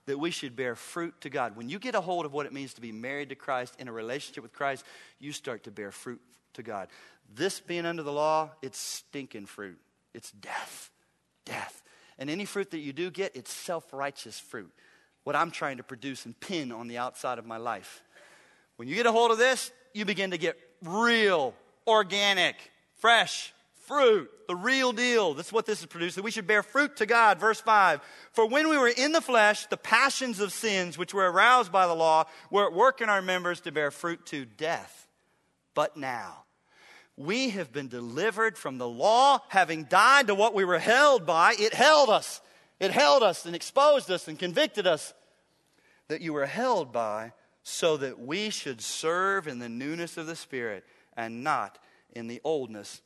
That 0.06 0.18
we 0.18 0.32
should 0.32 0.56
bear 0.56 0.74
fruit 0.74 1.14
to 1.20 1.30
God. 1.30 1.54
When 1.54 1.68
you 1.68 1.78
get 1.78 1.94
a 1.94 2.00
hold 2.00 2.26
of 2.26 2.32
what 2.32 2.46
it 2.46 2.52
means 2.52 2.74
to 2.74 2.80
be 2.80 2.90
married 2.90 3.28
to 3.28 3.36
Christ 3.36 3.76
in 3.78 3.86
a 3.86 3.92
relationship 3.92 4.42
with 4.42 4.52
Christ, 4.52 4.84
you 5.20 5.30
start 5.30 5.62
to 5.64 5.70
bear 5.70 5.92
fruit 5.92 6.20
to 6.54 6.64
God. 6.64 6.88
This 7.32 7.60
being 7.60 7.86
under 7.86 8.02
the 8.02 8.12
law, 8.12 8.50
it's 8.60 8.76
stinking 8.76 9.46
fruit. 9.46 9.78
It's 10.14 10.32
death. 10.32 10.90
Death. 11.44 11.80
And 12.18 12.28
any 12.28 12.44
fruit 12.44 12.70
that 12.72 12.78
you 12.78 12.92
do 12.92 13.10
get, 13.10 13.36
it's 13.36 13.52
self 13.52 13.92
righteous 13.92 14.38
fruit. 14.38 14.72
What 15.24 15.36
I'm 15.36 15.50
trying 15.50 15.76
to 15.76 15.82
produce 15.82 16.26
and 16.26 16.38
pin 16.38 16.72
on 16.72 16.88
the 16.88 16.98
outside 16.98 17.38
of 17.38 17.46
my 17.46 17.58
life. 17.58 18.02
When 18.76 18.88
you 18.88 18.94
get 18.94 19.06
a 19.06 19.12
hold 19.12 19.30
of 19.30 19.38
this, 19.38 19.70
you 19.92 20.04
begin 20.04 20.30
to 20.30 20.38
get 20.38 20.56
real, 20.82 21.54
organic, 21.86 22.56
fresh 22.96 23.52
fruit, 23.88 24.30
the 24.46 24.54
real 24.54 24.92
deal. 24.92 25.34
That's 25.34 25.52
what 25.52 25.66
this 25.66 25.80
is 25.80 25.86
producing. 25.86 26.22
We 26.22 26.30
should 26.30 26.46
bear 26.46 26.62
fruit 26.62 26.96
to 26.98 27.06
God. 27.06 27.40
Verse 27.40 27.60
5 27.60 28.00
For 28.32 28.46
when 28.46 28.68
we 28.68 28.78
were 28.78 28.88
in 28.88 29.12
the 29.12 29.20
flesh, 29.20 29.66
the 29.66 29.76
passions 29.76 30.40
of 30.40 30.52
sins 30.52 30.98
which 30.98 31.14
were 31.14 31.30
aroused 31.30 31.72
by 31.72 31.86
the 31.86 31.94
law 31.94 32.24
were 32.50 32.66
at 32.66 32.72
work 32.72 33.00
in 33.00 33.08
our 33.08 33.22
members 33.22 33.60
to 33.62 33.72
bear 33.72 33.90
fruit 33.90 34.24
to 34.26 34.44
death. 34.44 35.08
But 35.74 35.96
now, 35.96 36.44
we 37.18 37.50
have 37.50 37.72
been 37.72 37.88
delivered 37.88 38.56
from 38.56 38.78
the 38.78 38.88
law, 38.88 39.40
having 39.48 39.84
died 39.84 40.28
to 40.28 40.36
what 40.36 40.54
we 40.54 40.64
were 40.64 40.78
held 40.78 41.26
by. 41.26 41.54
It 41.58 41.74
held 41.74 42.08
us. 42.08 42.40
It 42.78 42.92
held 42.92 43.24
us 43.24 43.44
and 43.44 43.56
exposed 43.56 44.08
us 44.08 44.28
and 44.28 44.38
convicted 44.38 44.86
us 44.86 45.12
that 46.06 46.20
you 46.20 46.32
were 46.32 46.46
held 46.46 46.92
by 46.92 47.32
so 47.64 47.96
that 47.96 48.20
we 48.20 48.50
should 48.50 48.80
serve 48.80 49.48
in 49.48 49.58
the 49.58 49.68
newness 49.68 50.16
of 50.16 50.28
the 50.28 50.36
Spirit 50.36 50.84
and 51.16 51.42
not 51.42 51.78
in 52.14 52.28
the 52.28 52.40
oldness 52.44 53.02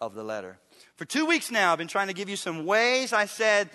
of 0.00 0.14
the 0.14 0.22
letter. 0.22 0.58
For 0.94 1.04
two 1.04 1.26
weeks 1.26 1.50
now, 1.50 1.72
I've 1.72 1.78
been 1.78 1.88
trying 1.88 2.06
to 2.06 2.14
give 2.14 2.28
you 2.28 2.36
some 2.36 2.64
ways. 2.64 3.12
I 3.12 3.26
said, 3.26 3.70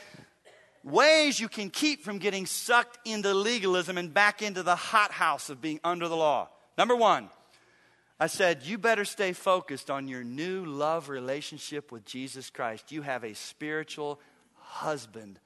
ways 0.86 1.42
you 1.42 1.50
can 1.50 1.70
keep 1.70 2.04
from 2.04 2.20
getting 2.20 2.46
sucked 2.46 3.06
into 3.06 3.34
legalism 3.34 3.98
and 3.98 4.14
back 4.14 4.42
into 4.42 4.64
the 4.64 4.78
hothouse 4.78 5.50
of 5.50 5.62
being 5.62 5.82
under 5.84 6.08
the 6.08 6.16
law. 6.16 6.48
Number 6.78 6.96
one, 6.96 7.30
I 8.24 8.28
said, 8.28 8.64
You 8.64 8.78
better 8.78 9.04
stay 9.04 9.34
focused 9.34 9.92
on 9.92 10.08
your 10.08 10.24
new 10.24 10.64
love 10.64 11.10
relationship 11.10 11.92
with 11.92 12.06
Jesus 12.06 12.50
Christ. 12.50 12.90
You 12.90 13.02
have 13.02 13.26
a 13.26 13.36
spiritual 13.36 14.18
husband 14.56 15.40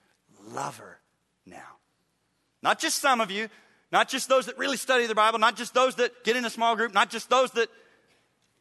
lover 0.48 1.00
now. 1.44 1.78
Not 2.62 2.78
just 2.78 3.00
some 3.00 3.20
of 3.20 3.32
you, 3.32 3.50
not 3.92 4.10
just 4.10 4.30
those 4.30 4.46
that 4.46 4.60
really 4.60 4.78
study 4.78 5.08
the 5.08 5.16
Bible, 5.16 5.40
not 5.40 5.56
just 5.56 5.74
those 5.74 5.96
that 5.96 6.24
get 6.24 6.36
in 6.36 6.46
a 6.46 6.52
small 6.52 6.76
group, 6.76 6.94
not 6.94 7.10
just 7.10 7.32
those 7.32 7.50
that, 7.54 7.70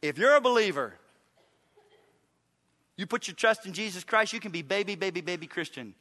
if 0.01 0.17
you're 0.17 0.35
a 0.35 0.41
believer, 0.41 0.95
you 2.95 3.05
put 3.05 3.27
your 3.27 3.35
trust 3.35 3.67
in 3.67 3.73
Jesus 3.73 4.03
Christ, 4.03 4.33
you 4.33 4.39
can 4.39 4.51
be 4.51 4.63
baby, 4.63 4.95
baby, 4.95 5.21
baby 5.21 5.45
Christian. 5.45 5.93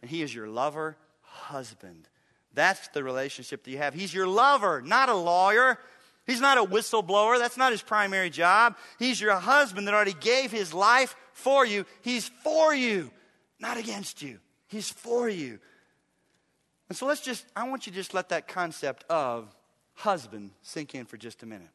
And 0.00 0.10
He 0.10 0.22
is 0.22 0.34
your 0.34 0.48
lover 0.48 0.96
husband. 1.20 2.08
That's 2.54 2.88
the 2.88 3.04
relationship 3.04 3.62
that 3.62 3.70
you 3.70 3.78
have. 3.78 3.94
He's 3.94 4.12
your 4.12 4.26
lover, 4.26 4.82
not 4.82 5.08
a 5.08 5.14
lawyer. 5.14 5.78
He's 6.26 6.40
not 6.40 6.58
a 6.58 6.62
whistleblower. 6.62 7.38
That's 7.38 7.56
not 7.56 7.72
his 7.72 7.82
primary 7.82 8.30
job. 8.30 8.76
He's 8.98 9.20
your 9.20 9.34
husband 9.34 9.88
that 9.88 9.94
already 9.94 10.14
gave 10.14 10.52
his 10.52 10.72
life 10.72 11.16
for 11.32 11.66
you. 11.66 11.84
He's 12.02 12.28
for 12.44 12.74
you, 12.74 13.10
not 13.58 13.76
against 13.76 14.22
you. 14.22 14.38
He's 14.68 14.88
for 14.88 15.28
you. 15.28 15.58
And 16.88 16.96
so 16.96 17.06
let's 17.06 17.20
just, 17.20 17.44
I 17.56 17.68
want 17.68 17.86
you 17.86 17.92
to 17.92 17.96
just 17.96 18.14
let 18.14 18.28
that 18.28 18.46
concept 18.46 19.04
of 19.10 19.54
husband 19.94 20.50
sink 20.62 20.94
in 20.94 21.06
for 21.06 21.16
just 21.16 21.42
a 21.42 21.46
minute. 21.46 21.70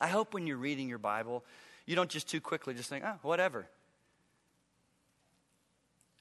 I 0.00 0.08
hope 0.08 0.34
when 0.34 0.46
you're 0.46 0.56
reading 0.56 0.88
your 0.88 0.98
Bible, 0.98 1.44
you 1.86 1.96
don't 1.96 2.10
just 2.10 2.28
too 2.28 2.40
quickly 2.40 2.74
just 2.74 2.88
think, 2.88 3.04
oh, 3.04 3.18
whatever. 3.22 3.66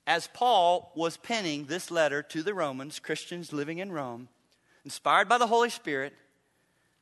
As 0.07 0.27
Paul 0.33 0.91
was 0.95 1.17
penning 1.17 1.65
this 1.65 1.91
letter 1.91 2.23
to 2.23 2.41
the 2.41 2.53
Romans, 2.53 2.99
Christians 2.99 3.51
living 3.51 3.79
in 3.79 3.91
Rome, 3.91 4.29
inspired 4.85 5.27
by 5.27 5.37
the 5.37 5.47
Holy 5.47 5.69
Spirit, 5.69 6.13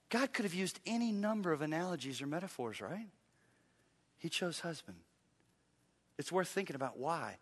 God 0.10 0.34
could 0.34 0.46
have 0.46 0.54
used 0.54 0.80
any 0.86 1.12
number 1.12 1.52
of 1.52 1.62
analogies 1.62 2.22
or 2.22 2.28
metaphors, 2.28 2.80
right? 2.82 3.10
He 4.18 4.30
chose 4.30 4.60
husband. 4.60 4.98
It's 6.18 6.32
worth 6.32 6.48
thinking 6.48 6.76
about 6.76 6.98
why. 6.98 7.38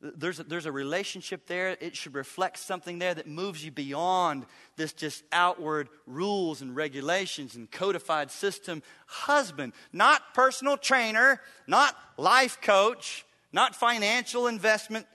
There's 0.00 0.40
a, 0.40 0.42
there's 0.42 0.66
a 0.66 0.72
relationship 0.72 1.46
there. 1.46 1.76
It 1.80 1.94
should 1.94 2.14
reflect 2.14 2.58
something 2.58 2.98
there 2.98 3.14
that 3.14 3.28
moves 3.28 3.64
you 3.64 3.70
beyond 3.70 4.46
this 4.76 4.92
just 4.92 5.22
outward 5.30 5.88
rules 6.06 6.60
and 6.60 6.74
regulations 6.74 7.54
and 7.54 7.70
codified 7.70 8.32
system. 8.32 8.82
Husband, 9.06 9.72
not 9.92 10.34
personal 10.34 10.76
trainer, 10.76 11.40
not 11.68 11.96
life 12.16 12.60
coach, 12.60 13.24
not 13.52 13.76
financial 13.76 14.48
investment, 14.48 15.06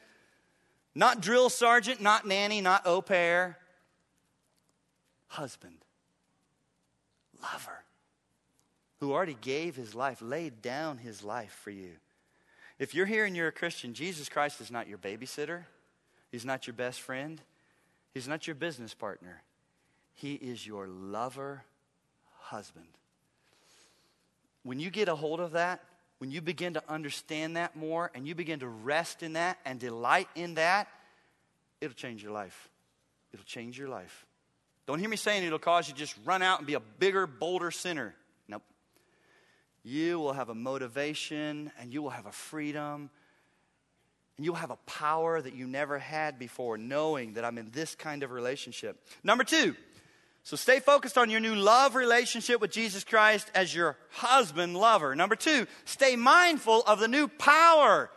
not 0.95 1.21
drill 1.21 1.49
sergeant, 1.49 1.99
not 1.99 2.25
nanny, 2.25 2.61
not 2.61 2.83
au 2.85 3.01
pair. 3.01 3.57
Husband, 5.27 5.83
lover, 7.41 7.83
who 8.99 9.11
already 9.11 9.37
gave 9.39 9.75
his 9.75 9.95
life, 9.95 10.21
laid 10.21 10.61
down 10.61 10.97
his 10.97 11.23
life 11.23 11.57
for 11.63 11.71
you. 11.71 11.91
If 12.79 12.93
you're 12.93 13.05
here 13.05 13.25
and 13.25 13.35
you're 13.35 13.47
a 13.47 13.51
Christian, 13.51 13.93
Jesus 13.93 14.29
Christ 14.29 14.61
is 14.61 14.71
not 14.71 14.87
your 14.87 14.97
babysitter, 14.97 15.63
He's 16.31 16.45
not 16.45 16.67
your 16.67 16.73
best 16.73 17.01
friend, 17.01 17.41
He's 18.13 18.27
not 18.27 18.47
your 18.47 18.55
business 18.55 18.93
partner. 18.93 19.41
He 20.13 20.33
is 20.33 20.65
your 20.65 20.87
lover 20.87 21.63
husband. 22.39 22.87
When 24.63 24.79
you 24.79 24.89
get 24.89 25.07
a 25.07 25.15
hold 25.15 25.39
of 25.39 25.51
that, 25.51 25.83
when 26.17 26.31
you 26.31 26.41
begin 26.41 26.73
to 26.73 26.83
understand 26.89 27.55
that 27.55 27.75
more 27.75 28.11
and 28.15 28.27
you 28.27 28.33
begin 28.33 28.59
to 28.59 28.67
rest 28.67 29.21
in 29.21 29.33
that 29.33 29.59
and 29.65 29.79
delight 29.79 30.27
in 30.35 30.55
that, 30.55 30.87
it'll 31.79 31.93
change 31.93 32.23
your 32.23 32.31
life. 32.31 32.69
It'll 33.31 33.45
change 33.45 33.77
your 33.77 33.89
life. 33.89 34.25
Don't 34.87 34.99
hear 34.99 35.09
me 35.09 35.17
saying 35.17 35.43
it'll 35.43 35.59
cause 35.59 35.89
you 35.89 35.93
to 35.93 35.99
just 35.99 36.15
run 36.23 36.41
out 36.41 36.59
and 36.59 36.65
be 36.65 36.73
a 36.73 36.79
bigger, 36.79 37.27
bolder 37.27 37.71
sinner 37.71 38.15
Nope. 38.47 38.63
you 39.83 40.17
will 40.17 40.33
have 40.33 40.47
a 40.47 40.55
motivation 40.55 41.71
and 41.79 41.93
you 41.93 42.01
will 42.01 42.09
have 42.09 42.25
a 42.25 42.31
freedom 42.31 43.09
and 44.37 44.45
you'll 44.45 44.55
have 44.55 44.71
a 44.71 44.77
power 44.85 45.41
that 45.41 45.55
you 45.55 45.67
never 45.67 45.99
had 45.99 46.39
before, 46.39 46.77
knowing 46.77 47.33
that 47.33 47.43
I'm 47.43 47.57
in 47.57 47.71
this 47.71 47.95
kind 47.95 48.23
of 48.23 48.31
relationship. 48.31 49.03
Number 49.23 49.43
two, 49.43 49.75
so 50.43 50.55
stay 50.55 50.79
focused 50.79 51.17
on 51.17 51.29
your 51.29 51.41
new 51.41 51.55
love 51.55 51.93
relationship 51.95 52.61
with 52.61 52.71
Jesus 52.71 53.03
Christ 53.03 53.51
as 53.53 53.75
your 53.75 53.97
husband 54.11 54.77
lover. 54.77 55.13
Number 55.15 55.35
two, 55.35 55.67
stay 55.83 56.15
mindful 56.15 56.83
of 56.83 56.99
the 56.99 57.07
new 57.09 57.27
power, 57.27 58.09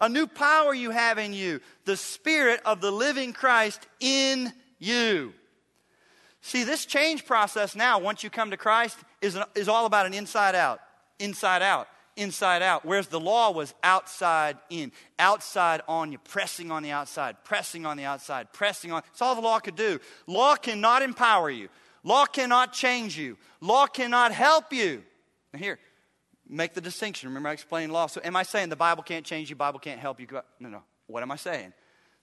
a 0.00 0.08
new 0.08 0.26
power 0.26 0.72
you 0.72 0.90
have 0.90 1.18
in 1.18 1.34
you, 1.34 1.60
the 1.84 1.98
Spirit 1.98 2.60
of 2.64 2.80
the 2.80 2.90
living 2.90 3.34
Christ 3.34 3.86
in 4.00 4.50
you. 4.78 5.34
See, 6.46 6.62
this 6.62 6.84
change 6.84 7.24
process 7.24 7.74
now, 7.74 7.98
once 7.98 8.22
you 8.22 8.28
come 8.28 8.50
to 8.50 8.58
Christ, 8.58 8.98
is, 9.22 9.34
an, 9.34 9.44
is 9.54 9.66
all 9.66 9.86
about 9.86 10.04
an 10.04 10.12
inside 10.12 10.54
out 10.54 10.78
inside 11.18 11.62
out, 11.62 11.88
inside 12.16 12.60
out. 12.60 12.84
Whereas 12.84 13.06
the 13.06 13.18
law 13.18 13.50
was 13.50 13.72
outside 13.82 14.58
in, 14.68 14.92
outside 15.18 15.80
on 15.88 16.12
you, 16.12 16.18
pressing 16.18 16.70
on 16.70 16.82
the 16.82 16.90
outside, 16.90 17.36
pressing 17.44 17.86
on 17.86 17.96
the 17.96 18.04
outside, 18.04 18.52
pressing 18.52 18.92
on. 18.92 19.02
It's 19.10 19.22
all 19.22 19.34
the 19.34 19.40
law 19.40 19.58
could 19.58 19.74
do. 19.74 19.98
Law 20.26 20.56
cannot 20.56 21.00
empower 21.00 21.48
you. 21.48 21.70
Law 22.02 22.26
cannot 22.26 22.74
change 22.74 23.16
you. 23.16 23.38
Law 23.62 23.86
cannot 23.86 24.30
help 24.32 24.70
you. 24.70 25.02
Now 25.54 25.60
here, 25.60 25.78
make 26.46 26.74
the 26.74 26.82
distinction. 26.82 27.30
Remember 27.30 27.48
I 27.48 27.52
explained 27.52 27.90
law. 27.90 28.06
So 28.06 28.20
am 28.22 28.36
I 28.36 28.42
saying 28.42 28.68
the 28.68 28.76
Bible 28.76 29.02
can't 29.02 29.24
change 29.24 29.48
you, 29.48 29.56
Bible 29.56 29.78
can't 29.78 29.98
help 29.98 30.20
you? 30.20 30.26
No, 30.60 30.68
no. 30.68 30.82
What 31.06 31.22
am 31.22 31.30
I 31.30 31.36
saying? 31.36 31.72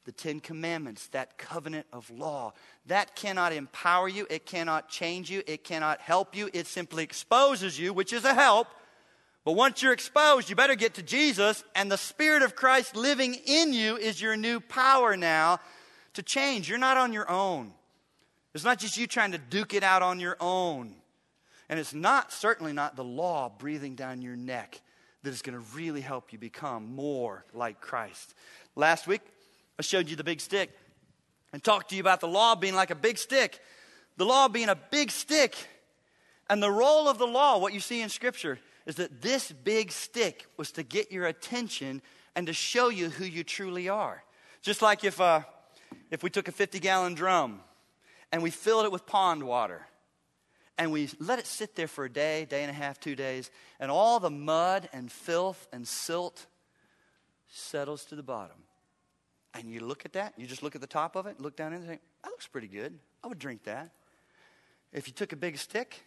The 0.05 0.11
Ten 0.11 0.39
Commandments, 0.39 1.07
that 1.09 1.37
covenant 1.37 1.85
of 1.93 2.09
law, 2.09 2.53
that 2.87 3.15
cannot 3.15 3.53
empower 3.53 4.09
you. 4.09 4.25
It 4.29 4.45
cannot 4.45 4.89
change 4.89 5.29
you. 5.29 5.43
It 5.45 5.63
cannot 5.63 6.01
help 6.01 6.35
you. 6.35 6.49
It 6.53 6.67
simply 6.67 7.03
exposes 7.03 7.79
you, 7.79 7.93
which 7.93 8.13
is 8.13 8.25
a 8.25 8.33
help 8.33 8.67
but 9.43 9.53
once 9.53 9.81
you're 9.81 9.93
exposed, 9.93 10.49
you 10.49 10.55
better 10.55 10.75
get 10.75 10.95
to 10.95 11.03
Jesus, 11.03 11.63
and 11.73 11.91
the 11.91 11.97
Spirit 11.97 12.43
of 12.43 12.55
Christ 12.55 12.95
living 12.95 13.33
in 13.33 13.73
you 13.73 13.97
is 13.97 14.21
your 14.21 14.37
new 14.37 14.59
power 14.59 15.17
now 15.17 15.59
to 16.13 16.21
change. 16.21 16.69
You're 16.69 16.77
not 16.77 16.97
on 16.97 17.11
your 17.11 17.29
own. 17.29 17.73
It's 18.53 18.63
not 18.63 18.77
just 18.77 18.97
you 18.97 19.07
trying 19.07 19.31
to 19.31 19.37
duke 19.39 19.73
it 19.73 19.81
out 19.81 20.03
on 20.03 20.19
your 20.19 20.37
own. 20.39 20.93
And 21.69 21.79
it's 21.79 21.93
not, 21.93 22.31
certainly 22.31 22.73
not, 22.73 22.95
the 22.95 23.03
law 23.03 23.49
breathing 23.57 23.95
down 23.95 24.21
your 24.21 24.35
neck 24.35 24.79
that 25.23 25.31
is 25.31 25.41
going 25.41 25.57
to 25.57 25.65
really 25.75 26.01
help 26.01 26.33
you 26.33 26.37
become 26.37 26.93
more 26.93 27.45
like 27.53 27.81
Christ. 27.81 28.35
Last 28.75 29.07
week, 29.07 29.21
I 29.81 29.83
showed 29.83 30.09
you 30.09 30.15
the 30.15 30.23
big 30.23 30.39
stick 30.39 30.69
and 31.51 31.63
talked 31.63 31.89
to 31.89 31.95
you 31.95 32.01
about 32.01 32.19
the 32.19 32.27
law 32.27 32.53
being 32.53 32.75
like 32.75 32.91
a 32.91 32.95
big 32.95 33.17
stick. 33.17 33.59
The 34.15 34.25
law 34.25 34.47
being 34.47 34.69
a 34.69 34.75
big 34.75 35.09
stick. 35.09 35.55
And 36.51 36.61
the 36.61 36.69
role 36.69 37.09
of 37.09 37.17
the 37.17 37.25
law, 37.25 37.57
what 37.57 37.73
you 37.73 37.79
see 37.79 37.99
in 37.99 38.09
Scripture, 38.09 38.59
is 38.85 38.97
that 38.97 39.23
this 39.23 39.51
big 39.51 39.91
stick 39.91 40.45
was 40.55 40.71
to 40.73 40.83
get 40.83 41.11
your 41.11 41.25
attention 41.25 42.03
and 42.35 42.45
to 42.45 42.53
show 42.53 42.89
you 42.89 43.09
who 43.09 43.25
you 43.25 43.43
truly 43.43 43.89
are. 43.89 44.23
Just 44.61 44.83
like 44.83 45.03
if, 45.03 45.19
uh, 45.19 45.41
if 46.11 46.21
we 46.21 46.29
took 46.29 46.47
a 46.47 46.51
50 46.51 46.79
gallon 46.79 47.15
drum 47.15 47.61
and 48.31 48.43
we 48.43 48.51
filled 48.51 48.85
it 48.85 48.91
with 48.91 49.07
pond 49.07 49.41
water 49.41 49.87
and 50.77 50.91
we 50.91 51.09
let 51.17 51.39
it 51.39 51.47
sit 51.47 51.75
there 51.75 51.87
for 51.87 52.05
a 52.05 52.09
day, 52.09 52.45
day 52.45 52.61
and 52.61 52.69
a 52.69 52.75
half, 52.75 52.99
two 52.99 53.15
days, 53.15 53.49
and 53.79 53.89
all 53.89 54.19
the 54.19 54.29
mud 54.29 54.89
and 54.93 55.11
filth 55.11 55.67
and 55.73 55.87
silt 55.87 56.45
settles 57.49 58.05
to 58.05 58.15
the 58.15 58.21
bottom. 58.21 58.57
And 59.53 59.69
you 59.69 59.81
look 59.81 60.05
at 60.05 60.13
that, 60.13 60.33
you 60.37 60.47
just 60.47 60.63
look 60.63 60.75
at 60.75 60.81
the 60.81 60.87
top 60.87 61.15
of 61.15 61.25
it, 61.25 61.39
look 61.39 61.55
down 61.55 61.73
and 61.73 61.85
think, 61.85 62.01
that 62.23 62.29
looks 62.29 62.47
pretty 62.47 62.67
good. 62.67 62.97
I 63.23 63.27
would 63.27 63.39
drink 63.39 63.63
that. 63.63 63.91
If 64.93 65.07
you 65.07 65.13
took 65.13 65.33
a 65.33 65.35
big 65.35 65.57
stick 65.57 66.03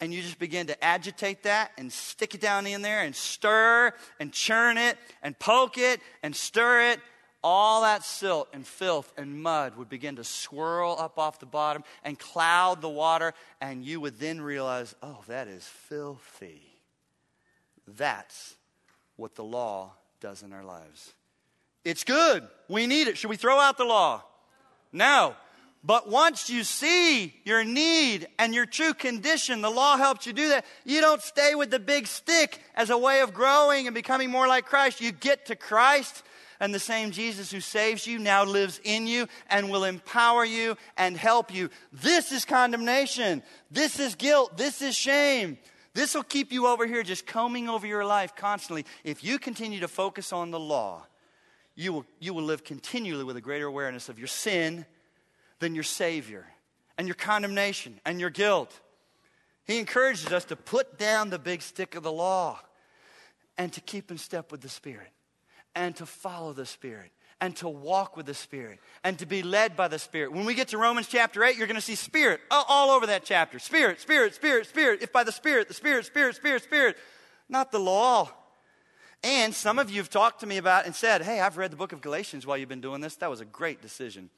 and 0.00 0.12
you 0.12 0.22
just 0.22 0.38
begin 0.38 0.66
to 0.66 0.84
agitate 0.84 1.44
that 1.44 1.72
and 1.78 1.92
stick 1.92 2.34
it 2.34 2.40
down 2.40 2.66
in 2.66 2.82
there 2.82 3.00
and 3.00 3.14
stir 3.16 3.92
and 4.20 4.32
churn 4.32 4.76
it 4.76 4.98
and 5.22 5.38
poke 5.38 5.78
it 5.78 6.00
and 6.22 6.36
stir 6.36 6.92
it, 6.92 7.00
all 7.42 7.82
that 7.82 8.04
silt 8.04 8.48
and 8.52 8.66
filth 8.66 9.12
and 9.16 9.42
mud 9.42 9.76
would 9.76 9.88
begin 9.88 10.16
to 10.16 10.24
swirl 10.24 10.96
up 10.98 11.18
off 11.18 11.38
the 11.38 11.46
bottom 11.46 11.84
and 12.04 12.18
cloud 12.18 12.80
the 12.80 12.88
water, 12.88 13.32
and 13.60 13.84
you 13.84 14.00
would 14.00 14.18
then 14.18 14.40
realize, 14.40 14.94
oh, 15.02 15.22
that 15.28 15.48
is 15.48 15.64
filthy. 15.64 16.62
That's 17.86 18.56
what 19.16 19.36
the 19.36 19.44
law 19.44 19.92
does 20.20 20.42
in 20.42 20.52
our 20.52 20.64
lives. 20.64 21.14
It's 21.84 22.04
good. 22.04 22.46
We 22.68 22.86
need 22.86 23.08
it. 23.08 23.16
Should 23.16 23.30
we 23.30 23.36
throw 23.36 23.58
out 23.58 23.78
the 23.78 23.84
law? 23.84 24.22
No. 24.92 25.34
But 25.84 26.08
once 26.08 26.50
you 26.50 26.64
see 26.64 27.34
your 27.44 27.64
need 27.64 28.26
and 28.38 28.52
your 28.52 28.66
true 28.66 28.94
condition, 28.94 29.62
the 29.62 29.70
law 29.70 29.96
helps 29.96 30.26
you 30.26 30.32
do 30.32 30.48
that. 30.48 30.66
You 30.84 31.00
don't 31.00 31.22
stay 31.22 31.54
with 31.54 31.70
the 31.70 31.78
big 31.78 32.06
stick 32.06 32.60
as 32.74 32.90
a 32.90 32.98
way 32.98 33.20
of 33.20 33.32
growing 33.32 33.86
and 33.86 33.94
becoming 33.94 34.30
more 34.30 34.48
like 34.48 34.66
Christ. 34.66 35.00
You 35.00 35.12
get 35.12 35.46
to 35.46 35.56
Christ, 35.56 36.24
and 36.60 36.74
the 36.74 36.80
same 36.80 37.12
Jesus 37.12 37.52
who 37.52 37.60
saves 37.60 38.06
you 38.06 38.18
now 38.18 38.44
lives 38.44 38.80
in 38.82 39.06
you 39.06 39.28
and 39.48 39.70
will 39.70 39.84
empower 39.84 40.44
you 40.44 40.76
and 40.96 41.16
help 41.16 41.54
you. 41.54 41.70
This 41.92 42.32
is 42.32 42.44
condemnation. 42.44 43.42
This 43.70 44.00
is 44.00 44.14
guilt. 44.16 44.56
This 44.56 44.82
is 44.82 44.96
shame. 44.96 45.58
This 45.94 46.14
will 46.14 46.24
keep 46.24 46.52
you 46.52 46.66
over 46.66 46.86
here 46.86 47.02
just 47.02 47.26
combing 47.26 47.68
over 47.68 47.86
your 47.86 48.04
life 48.04 48.34
constantly. 48.36 48.84
If 49.04 49.22
you 49.24 49.38
continue 49.38 49.80
to 49.80 49.88
focus 49.88 50.32
on 50.32 50.50
the 50.50 50.60
law, 50.60 51.06
you 51.78 51.92
will, 51.92 52.04
you 52.18 52.34
will 52.34 52.42
live 52.42 52.64
continually 52.64 53.22
with 53.22 53.36
a 53.36 53.40
greater 53.40 53.66
awareness 53.66 54.08
of 54.08 54.18
your 54.18 54.26
sin 54.26 54.84
than 55.60 55.76
your 55.76 55.84
Savior 55.84 56.44
and 56.98 57.06
your 57.06 57.14
condemnation 57.14 58.00
and 58.04 58.18
your 58.18 58.30
guilt. 58.30 58.80
He 59.64 59.78
encourages 59.78 60.32
us 60.32 60.44
to 60.46 60.56
put 60.56 60.98
down 60.98 61.30
the 61.30 61.38
big 61.38 61.62
stick 61.62 61.94
of 61.94 62.02
the 62.02 62.10
law 62.10 62.58
and 63.56 63.72
to 63.74 63.80
keep 63.80 64.10
in 64.10 64.18
step 64.18 64.50
with 64.50 64.60
the 64.60 64.68
Spirit 64.68 65.12
and 65.76 65.94
to 65.96 66.04
follow 66.04 66.52
the 66.52 66.66
Spirit 66.66 67.12
and 67.40 67.54
to 67.56 67.68
walk 67.68 68.16
with 68.16 68.26
the 68.26 68.34
Spirit 68.34 68.80
and 69.04 69.16
to 69.20 69.26
be 69.26 69.44
led 69.44 69.76
by 69.76 69.86
the 69.86 70.00
Spirit. 70.00 70.32
When 70.32 70.46
we 70.46 70.54
get 70.54 70.68
to 70.68 70.78
Romans 70.78 71.06
chapter 71.06 71.44
8, 71.44 71.56
you're 71.56 71.68
going 71.68 71.76
to 71.76 71.80
see 71.80 71.94
Spirit 71.94 72.40
uh, 72.50 72.64
all 72.66 72.90
over 72.90 73.06
that 73.06 73.24
chapter. 73.24 73.60
Spirit, 73.60 74.00
Spirit, 74.00 74.34
Spirit, 74.34 74.66
Spirit. 74.66 75.00
If 75.00 75.12
by 75.12 75.22
the 75.22 75.30
Spirit, 75.30 75.68
the 75.68 75.74
Spirit, 75.74 76.06
Spirit, 76.06 76.34
Spirit, 76.34 76.64
Spirit, 76.64 76.96
not 77.48 77.70
the 77.70 77.78
law. 77.78 78.32
And 79.22 79.54
some 79.54 79.78
of 79.78 79.90
you 79.90 79.98
have 79.98 80.10
talked 80.10 80.40
to 80.40 80.46
me 80.46 80.58
about 80.58 80.86
and 80.86 80.94
said, 80.94 81.22
Hey, 81.22 81.40
I've 81.40 81.56
read 81.56 81.72
the 81.72 81.76
book 81.76 81.92
of 81.92 82.00
Galatians 82.00 82.46
while 82.46 82.56
you've 82.56 82.68
been 82.68 82.80
doing 82.80 83.00
this. 83.00 83.16
That 83.16 83.30
was 83.30 83.40
a 83.40 83.44
great 83.44 83.82
decision. 83.82 84.30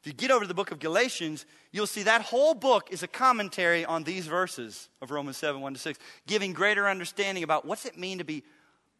If 0.00 0.06
you 0.06 0.12
get 0.12 0.30
over 0.30 0.42
to 0.44 0.48
the 0.48 0.54
book 0.54 0.70
of 0.70 0.78
Galatians, 0.78 1.44
you'll 1.72 1.86
see 1.86 2.04
that 2.04 2.22
whole 2.22 2.54
book 2.54 2.88
is 2.92 3.02
a 3.02 3.08
commentary 3.08 3.84
on 3.84 4.04
these 4.04 4.26
verses 4.26 4.88
of 5.02 5.10
Romans 5.10 5.36
7 5.38 5.60
1 5.60 5.74
to 5.74 5.80
6, 5.80 5.98
giving 6.26 6.52
greater 6.52 6.88
understanding 6.88 7.42
about 7.42 7.64
what's 7.64 7.84
it 7.84 7.98
mean 7.98 8.18
to 8.18 8.24
be 8.24 8.44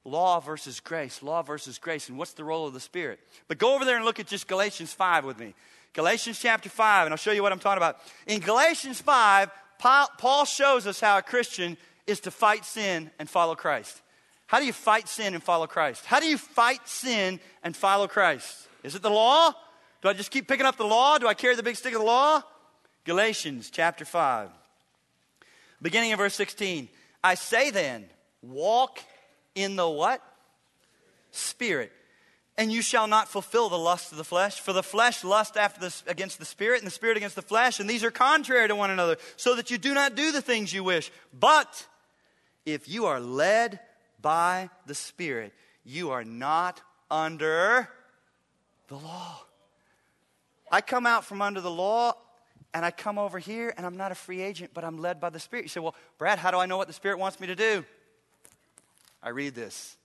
law 0.05 0.41
versus 0.41 0.81
grace, 0.81 1.23
law 1.23 1.43
versus 1.43 1.79
grace, 1.79 2.09
and 2.09 2.19
what's 2.19 2.33
the 2.33 2.43
role 2.43 2.67
of 2.67 2.73
the 2.73 2.81
Spirit. 2.81 3.21
But 3.47 3.59
go 3.59 3.75
over 3.75 3.85
there 3.85 3.97
and 3.97 4.05
look 4.05 4.19
at 4.19 4.27
just 4.27 4.49
Galatians 4.49 4.93
5 4.93 5.25
with 5.25 5.39
me. 5.39 5.55
Galatians 5.93 6.41
chapter 6.41 6.69
5, 6.69 7.07
and 7.07 7.13
I'll 7.13 7.19
show 7.19 7.33
you 7.33 7.43
what 7.43 7.53
I'm 7.53 7.59
talking 7.59 7.79
about. 7.79 7.99
In 8.27 8.41
Galatians 8.41 9.01
5, 9.01 9.51
Paul 9.79 10.45
shows 10.45 10.87
us 10.87 11.01
how 11.01 11.19
a 11.19 11.23
Christian 11.23 11.77
is 12.07 12.21
to 12.21 12.31
fight 12.31 12.65
sin 12.65 13.11
and 13.19 13.29
follow 13.29 13.55
Christ. 13.55 14.03
How 14.49 14.61
do 14.61 14.65
you 14.65 14.73
fight 14.73 15.09
sin 15.09 15.35
and 15.35 15.43
follow 15.43 15.67
Christ? 15.67 16.07
How 16.07 16.21
do 16.21 16.27
you 16.27 16.39
fight 16.39 16.89
sin 16.89 17.39
and 17.63 17.77
follow 17.77 18.09
Christ? 18.09 18.67
Is 18.83 18.95
it 18.95 19.03
the 19.03 19.11
law? 19.11 19.53
Do 20.01 20.09
I 20.09 20.15
just 20.15 20.31
keep 20.31 20.49
picking 20.49 20.65
up 20.65 20.79
the 20.79 20.87
law? 20.87 21.19
Do 21.19 21.29
I 21.29 21.35
carry 21.35 21.55
the 21.55 21.63
big 21.63 21.77
stick 21.77 21.93
of 21.93 22.01
the 22.01 22.07
law? 22.07 22.43
Galatians 23.05 23.69
chapter 23.71 24.07
5, 24.07 24.49
beginning 25.83 26.13
of 26.13 26.19
verse 26.19 26.35
16. 26.35 26.89
I 27.23 27.35
say 27.35 27.71
then, 27.71 28.07
walk 28.41 29.01
in 29.55 29.77
the 29.77 29.89
what? 29.89 30.23
Spirit. 31.31 31.93
And 32.57 32.73
you 32.73 32.81
shall 32.81 33.07
not 33.07 33.29
fulfill 33.29 33.69
the 33.69 33.79
lust 33.79 34.13
of 34.13 34.19
the 34.19 34.25
flesh. 34.25 34.61
For 34.61 34.73
the 34.73 34.83
flesh 34.83 35.25
lusts 35.25 35.59
after 35.59 35.81
the, 35.81 35.95
against 36.07 36.39
the 36.39 36.47
spirit, 36.47 36.79
and 36.79 36.87
the 36.87 36.91
spirit 36.91 37.19
against 37.19 37.37
the 37.37 37.43
flesh, 37.43 37.81
and 37.81 37.89
these 37.89 38.03
are 38.03 38.11
contrary 38.11 38.67
to 38.67 38.75
one 38.75 38.91
another, 38.91 39.19
so 39.37 39.55
that 39.57 39.71
you 39.71 39.77
do 39.77 39.93
not 39.93 40.15
do 40.15 40.33
the 40.33 40.43
things 40.43 40.73
you 40.73 40.83
wish. 40.83 41.11
But 41.39 41.87
if 42.65 42.89
you 42.89 43.05
are 43.05 43.21
led 43.21 43.81
by 44.21 44.71
the 44.87 44.95
Spirit, 44.95 45.53
you 45.85 46.11
are 46.11 46.25
not 46.25 46.81
under 47.11 47.89
the 48.89 48.97
law. 48.97 49.43
I 50.71 50.81
come 50.81 51.07
out 51.07 51.25
from 51.25 51.43
under 51.43 51.61
the 51.61 51.71
law 51.71 52.15
and 52.75 52.85
I 52.85 52.91
come 52.91 53.19
over 53.19 53.39
here 53.39 53.73
and 53.77 53.87
I'm 53.87 53.97
not 53.97 54.13
a 54.13 54.15
free 54.15 54.43
agent, 54.43 54.73
but 54.75 54.85
I'm 54.85 54.99
led 54.99 55.21
by 55.21 55.31
the 55.31 55.41
Spirit. 55.41 55.65
You 55.65 55.69
say, 55.69 55.81
Well, 55.81 55.95
Brad, 56.19 56.39
how 56.39 56.51
do 56.51 56.59
I 56.59 56.67
know 56.67 56.77
what 56.77 56.87
the 56.87 56.93
Spirit 56.93 57.19
wants 57.19 57.41
me 57.41 57.47
to 57.47 57.55
do? 57.55 57.85
I 59.23 59.31
read 59.31 59.55
this 59.55 59.98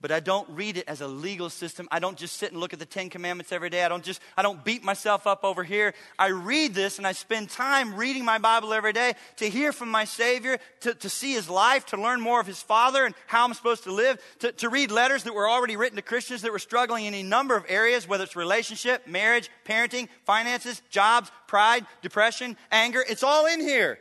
but 0.00 0.10
I 0.10 0.20
don't 0.20 0.48
read 0.50 0.76
it 0.78 0.84
as 0.88 1.00
a 1.00 1.06
legal 1.06 1.50
system. 1.50 1.86
I 1.90 1.98
don't 1.98 2.16
just 2.16 2.36
sit 2.36 2.52
and 2.52 2.60
look 2.60 2.72
at 2.72 2.78
the 2.78 2.86
Ten 2.86 3.10
Commandments 3.10 3.52
every 3.52 3.68
day. 3.68 3.84
I 3.84 3.88
don't 3.88 4.02
just, 4.02 4.20
I 4.36 4.42
don't 4.42 4.64
beat 4.64 4.82
myself 4.82 5.26
up 5.26 5.44
over 5.44 5.62
here. 5.62 5.94
I 6.18 6.28
read 6.28 6.74
this 6.74 6.98
and 6.98 7.06
I 7.06 7.12
spend 7.12 7.50
time 7.50 7.94
reading 7.94 8.24
my 8.24 8.38
Bible 8.38 8.72
every 8.72 8.94
day 8.94 9.14
to 9.36 9.48
hear 9.48 9.72
from 9.72 9.90
my 9.90 10.04
Savior, 10.04 10.58
to, 10.80 10.94
to 10.94 11.08
see 11.10 11.32
His 11.32 11.50
life, 11.50 11.86
to 11.86 12.00
learn 12.00 12.20
more 12.20 12.40
of 12.40 12.46
His 12.46 12.62
Father 12.62 13.04
and 13.04 13.14
how 13.26 13.44
I'm 13.44 13.52
supposed 13.52 13.84
to 13.84 13.92
live, 13.92 14.18
to, 14.38 14.52
to 14.52 14.68
read 14.70 14.90
letters 14.90 15.24
that 15.24 15.34
were 15.34 15.48
already 15.48 15.76
written 15.76 15.96
to 15.96 16.02
Christians 16.02 16.42
that 16.42 16.52
were 16.52 16.58
struggling 16.58 17.04
in 17.04 17.14
a 17.14 17.22
number 17.22 17.54
of 17.54 17.64
areas, 17.68 18.08
whether 18.08 18.24
it's 18.24 18.36
relationship, 18.36 19.06
marriage, 19.06 19.50
parenting, 19.66 20.08
finances, 20.24 20.80
jobs, 20.90 21.30
pride, 21.46 21.84
depression, 22.00 22.56
anger. 22.72 23.04
It's 23.06 23.22
all 23.22 23.46
in 23.46 23.60
here. 23.60 23.98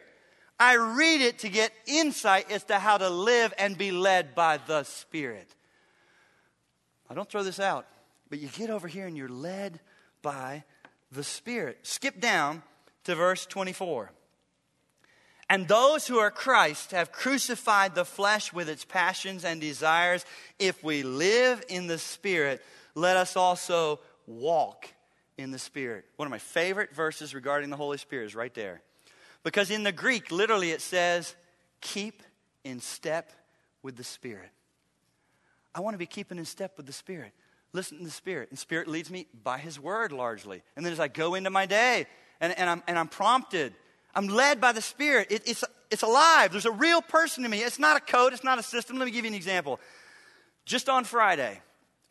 I 0.59 0.75
read 0.75 1.21
it 1.21 1.39
to 1.39 1.49
get 1.49 1.71
insight 1.85 2.51
as 2.51 2.65
to 2.65 2.79
how 2.79 2.97
to 2.97 3.09
live 3.09 3.53
and 3.57 3.77
be 3.77 3.91
led 3.91 4.35
by 4.35 4.59
the 4.65 4.83
Spirit. 4.83 5.55
I 7.09 7.13
don't 7.13 7.29
throw 7.29 7.43
this 7.43 7.59
out, 7.59 7.87
but 8.29 8.39
you 8.39 8.47
get 8.49 8.69
over 8.69 8.87
here 8.87 9.07
and 9.07 9.17
you're 9.17 9.29
led 9.29 9.79
by 10.21 10.63
the 11.11 11.23
Spirit. 11.23 11.79
Skip 11.83 12.19
down 12.19 12.61
to 13.05 13.15
verse 13.15 13.45
24. 13.45 14.11
And 15.49 15.67
those 15.67 16.05
who 16.05 16.19
are 16.19 16.29
Christ 16.29 16.91
have 16.91 17.11
crucified 17.11 17.95
the 17.95 18.05
flesh 18.05 18.53
with 18.53 18.69
its 18.69 18.85
passions 18.85 19.43
and 19.43 19.59
desires. 19.59 20.23
If 20.59 20.83
we 20.83 21.01
live 21.01 21.63
in 21.67 21.87
the 21.87 21.97
Spirit, 21.97 22.61
let 22.93 23.17
us 23.17 23.35
also 23.35 23.99
walk 24.27 24.87
in 25.39 25.49
the 25.49 25.57
Spirit. 25.57 26.05
One 26.17 26.27
of 26.27 26.31
my 26.31 26.37
favorite 26.37 26.93
verses 26.93 27.33
regarding 27.33 27.71
the 27.71 27.77
Holy 27.77 27.97
Spirit 27.97 28.27
is 28.27 28.35
right 28.35 28.53
there. 28.53 28.81
Because 29.43 29.71
in 29.71 29.83
the 29.83 29.91
Greek, 29.91 30.31
literally, 30.31 30.69
it 30.69 30.81
says, 30.81 31.35
keep 31.81 32.21
in 32.63 32.79
step 32.79 33.31
with 33.81 33.95
the 33.95 34.03
Spirit. 34.03 34.51
I 35.73 35.81
want 35.81 35.93
to 35.93 35.99
be 35.99 36.05
keeping 36.05 36.37
in 36.37 36.45
step 36.45 36.77
with 36.77 36.85
the 36.85 36.93
Spirit. 36.93 37.31
Listen 37.73 37.99
to 37.99 38.03
the 38.03 38.11
Spirit. 38.11 38.49
And 38.49 38.57
Spirit 38.57 38.87
leads 38.87 39.11
me 39.11 39.27
by 39.43 39.57
His 39.57 39.79
Word 39.79 40.11
largely. 40.11 40.63
And 40.75 40.85
then 40.85 40.93
as 40.93 40.99
I 40.99 41.07
go 41.07 41.35
into 41.35 41.49
my 41.49 41.65
day 41.65 42.07
and, 42.41 42.57
and, 42.57 42.69
I'm, 42.69 42.83
and 42.87 42.97
I'm 42.97 43.07
prompted, 43.07 43.73
I'm 44.15 44.27
led 44.27 44.59
by 44.59 44.71
the 44.71 44.81
Spirit. 44.81 45.27
It, 45.31 45.43
it's, 45.45 45.63
it's 45.91 46.01
alive. 46.01 46.51
There's 46.51 46.65
a 46.65 46.71
real 46.71 47.01
person 47.01 47.43
to 47.43 47.49
me. 47.49 47.59
It's 47.59 47.79
not 47.79 47.97
a 47.97 47.99
code, 47.99 48.33
it's 48.33 48.43
not 48.43 48.59
a 48.59 48.63
system. 48.63 48.97
Let 48.97 49.05
me 49.05 49.11
give 49.11 49.25
you 49.25 49.31
an 49.31 49.35
example. 49.35 49.79
Just 50.65 50.89
on 50.89 51.03
Friday, 51.03 51.61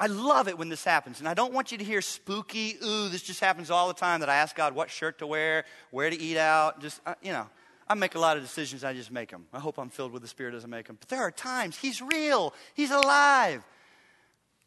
I 0.00 0.06
love 0.06 0.46
it 0.46 0.56
when 0.56 0.68
this 0.68 0.84
happens. 0.84 1.18
And 1.18 1.28
I 1.28 1.34
don't 1.34 1.52
want 1.52 1.72
you 1.72 1.78
to 1.78 1.84
hear 1.84 2.00
spooky, 2.00 2.76
ooh, 2.84 3.08
this 3.08 3.22
just 3.22 3.40
happens 3.40 3.70
all 3.70 3.88
the 3.88 3.94
time 3.94 4.20
that 4.20 4.28
I 4.28 4.36
ask 4.36 4.54
God 4.54 4.74
what 4.74 4.90
shirt 4.90 5.18
to 5.18 5.26
wear, 5.26 5.64
where 5.90 6.08
to 6.08 6.16
eat 6.16 6.36
out. 6.36 6.80
Just, 6.80 7.00
uh, 7.04 7.14
you 7.20 7.32
know, 7.32 7.48
I 7.88 7.94
make 7.94 8.14
a 8.14 8.18
lot 8.18 8.36
of 8.36 8.42
decisions, 8.42 8.84
I 8.84 8.92
just 8.92 9.10
make 9.10 9.30
them. 9.30 9.46
I 9.52 9.58
hope 9.58 9.78
I'm 9.78 9.88
filled 9.88 10.12
with 10.12 10.22
the 10.22 10.28
Spirit 10.28 10.54
as 10.54 10.64
I 10.64 10.68
make 10.68 10.86
them. 10.86 10.96
But 11.00 11.08
there 11.08 11.20
are 11.20 11.30
times 11.30 11.76
He's 11.76 12.02
real, 12.02 12.54
He's 12.74 12.90
alive. 12.90 13.64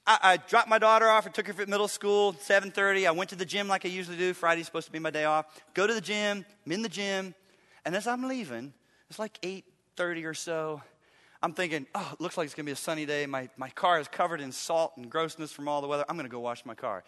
I, 0.05 0.17
I 0.23 0.37
dropped 0.37 0.67
my 0.67 0.79
daughter 0.79 1.07
off. 1.07 1.27
I 1.27 1.29
took 1.29 1.47
her 1.47 1.61
at 1.61 1.69
middle 1.69 1.87
school, 1.87 2.33
7.30. 2.33 3.07
I 3.07 3.11
went 3.11 3.29
to 3.29 3.35
the 3.35 3.45
gym 3.45 3.67
like 3.67 3.85
I 3.85 3.89
usually 3.89 4.17
do. 4.17 4.33
Friday's 4.33 4.65
supposed 4.65 4.87
to 4.87 4.91
be 4.91 4.97
my 4.97 5.11
day 5.11 5.25
off. 5.25 5.45
Go 5.75 5.85
to 5.85 5.93
the 5.93 6.01
gym. 6.01 6.43
I'm 6.65 6.71
in 6.71 6.81
the 6.81 6.89
gym. 6.89 7.35
And 7.85 7.95
as 7.95 8.07
I'm 8.07 8.27
leaving, 8.27 8.73
it's 9.09 9.19
like 9.19 9.39
8.30 9.41 10.25
or 10.25 10.33
so. 10.33 10.81
I'm 11.43 11.53
thinking, 11.53 11.85
oh, 11.93 12.09
it 12.13 12.21
looks 12.21 12.35
like 12.35 12.45
it's 12.45 12.55
going 12.55 12.65
to 12.65 12.69
be 12.69 12.73
a 12.73 12.75
sunny 12.75 13.05
day. 13.05 13.27
My, 13.27 13.49
my 13.57 13.69
car 13.69 13.99
is 13.99 14.07
covered 14.07 14.41
in 14.41 14.51
salt 14.51 14.93
and 14.97 15.09
grossness 15.09 15.51
from 15.51 15.67
all 15.67 15.81
the 15.81 15.87
weather. 15.87 16.05
I'm 16.09 16.15
going 16.15 16.27
to 16.27 16.31
go 16.31 16.39
wash 16.39 16.65
my 16.65 16.75
car. 16.75 17.03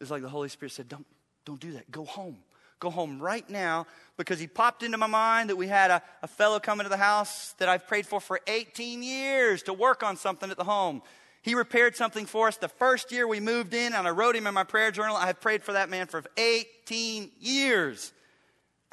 It's 0.00 0.10
like 0.10 0.22
the 0.22 0.28
Holy 0.28 0.48
Spirit 0.50 0.72
said, 0.72 0.88
don't, 0.88 1.06
don't 1.46 1.60
do 1.60 1.72
that. 1.72 1.90
Go 1.90 2.04
home 2.04 2.38
go 2.80 2.90
home 2.90 3.20
right 3.20 3.48
now 3.48 3.86
because 4.16 4.40
he 4.40 4.46
popped 4.46 4.82
into 4.82 4.98
my 4.98 5.06
mind 5.06 5.50
that 5.50 5.56
we 5.56 5.68
had 5.68 5.90
a, 5.90 6.02
a 6.22 6.26
fellow 6.26 6.58
coming 6.58 6.84
to 6.84 6.90
the 6.90 6.96
house 6.96 7.54
that 7.58 7.68
I've 7.68 7.86
prayed 7.86 8.06
for 8.06 8.20
for 8.20 8.40
18 8.46 9.02
years 9.02 9.62
to 9.64 9.72
work 9.72 10.02
on 10.02 10.16
something 10.16 10.50
at 10.50 10.56
the 10.56 10.64
home. 10.64 11.02
He 11.42 11.54
repaired 11.54 11.96
something 11.96 12.26
for 12.26 12.48
us 12.48 12.56
the 12.56 12.68
first 12.68 13.12
year 13.12 13.26
we 13.26 13.40
moved 13.40 13.72
in, 13.72 13.94
and 13.94 14.06
I 14.06 14.10
wrote 14.10 14.36
him 14.36 14.46
in 14.46 14.52
my 14.52 14.64
prayer 14.64 14.90
journal. 14.90 15.16
I 15.16 15.26
have 15.26 15.40
prayed 15.40 15.62
for 15.62 15.72
that 15.72 15.88
man 15.88 16.06
for 16.06 16.22
18 16.36 17.30
years. 17.38 18.12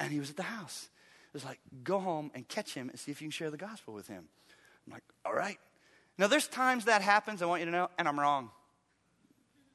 And 0.00 0.12
he 0.12 0.18
was 0.18 0.30
at 0.30 0.36
the 0.36 0.44
house. 0.44 0.88
It 1.26 1.34
was 1.34 1.44
like, 1.44 1.58
go 1.84 1.98
home 1.98 2.30
and 2.34 2.48
catch 2.48 2.72
him 2.72 2.88
and 2.88 2.98
see 2.98 3.10
if 3.10 3.20
you 3.20 3.26
can 3.26 3.32
share 3.32 3.50
the 3.50 3.58
gospel 3.58 3.92
with 3.92 4.06
him. 4.06 4.24
I'm 4.86 4.92
like, 4.92 5.02
all 5.26 5.34
right. 5.34 5.58
Now, 6.16 6.26
there's 6.26 6.48
times 6.48 6.86
that 6.86 7.02
happens, 7.02 7.42
I 7.42 7.46
want 7.46 7.60
you 7.60 7.66
to 7.66 7.72
know, 7.72 7.90
and 7.98 8.08
I'm 8.08 8.18
wrong. 8.18 8.50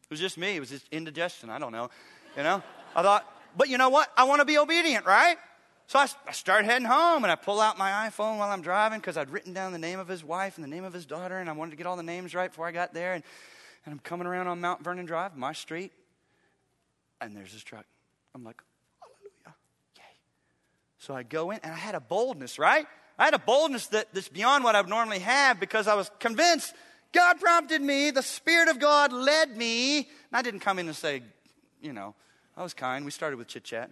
It 0.04 0.10
was 0.10 0.19
just 0.19 0.38
me. 0.38 0.56
It 0.56 0.60
was 0.60 0.69
just 0.69 0.88
indigestion. 0.91 1.49
I 1.49 1.60
don't 1.60 1.71
know. 1.71 1.89
You 2.36 2.43
know? 2.43 2.63
I 2.95 3.02
thought, 3.04 3.26
but 3.58 3.70
you 3.70 3.78
know 3.78 3.89
what? 3.89 4.12
I 4.18 4.24
want 4.26 4.39
to 4.39 4.46
be 4.46 4.58
obedient, 4.58 5.06
right? 5.06 5.38
So 5.88 6.00
I, 6.00 6.08
I 6.28 6.32
start 6.32 6.66
heading 6.66 6.88
home 6.88 7.24
and 7.24 7.32
I 7.32 7.36
pull 7.36 7.60
out 7.60 7.78
my 7.78 8.10
iPhone 8.10 8.38
while 8.38 8.50
I'm 8.50 8.62
driving 8.62 9.00
because 9.00 9.18
I'd 9.18 9.30
written 9.30 9.54
down 9.54 9.72
the 9.72 9.80
name 9.80 10.00
of 10.00 10.08
his 10.08 10.24
wife 10.24 10.58
and 10.58 10.63
the 10.63 10.70
name 10.70 10.84
of 10.84 10.94
his 10.94 11.06
daughter 11.06 11.38
and 11.38 11.50
I 11.50 11.54
wanted 11.54 11.72
to 11.72 11.78
get 11.78 11.86
all 11.86 11.98
the 11.98 12.04
names 12.04 12.34
right 12.34 12.50
before 12.50 12.68
I 12.68 12.72
got 12.72 12.94
there. 12.94 13.13
And, 13.13 13.24
and 13.86 13.92
I'm 13.94 14.00
coming 14.00 14.28
around 14.28 14.48
on 14.48 14.62
Mount 14.62 14.84
Vernon 14.84 15.06
Drive, 15.06 15.36
my 15.36 15.54
street, 15.54 15.92
and 17.20 17.36
there's 17.36 17.52
this 17.54 17.63
truck. 17.63 17.86
I'm 18.34 18.44
like, 18.44 18.62
hallelujah, 19.02 19.56
yay. 19.98 20.18
So 21.00 21.13
I 21.13 21.24
go 21.24 21.52
in 21.52 21.60
and 21.63 21.74
I 21.74 21.78
had 21.78 21.96
a 21.96 22.00
boldness, 22.00 22.58
right? 22.58 22.88
I 23.20 23.26
had 23.26 23.34
a 23.34 23.39
boldness 23.39 23.88
that, 23.88 24.13
that's 24.13 24.30
beyond 24.30 24.63
what 24.63 24.76
I 24.76 24.82
would 24.82 24.89
normally 24.89 25.20
have 25.20 25.60
because 25.60 25.88
I 25.88 25.96
was 25.96 26.10
convinced 26.20 26.74
God 27.13 27.39
prompted 27.39 27.82
me, 27.82 28.10
the 28.10 28.24
Spirit 28.24 28.68
of 28.70 28.80
God 28.80 29.13
led 29.13 29.56
me. 29.56 30.00
And 30.00 30.08
I 30.34 30.42
didn't 30.42 30.62
come 30.62 30.80
in 30.80 30.88
and 30.88 30.96
say, 30.96 31.22
you 31.80 31.94
know, 31.94 32.16
I 32.56 32.63
was 32.63 32.74
kind. 32.74 33.06
We 33.06 33.12
started 33.12 33.38
with 33.38 33.48
chit 33.48 33.63
chat. 33.63 33.92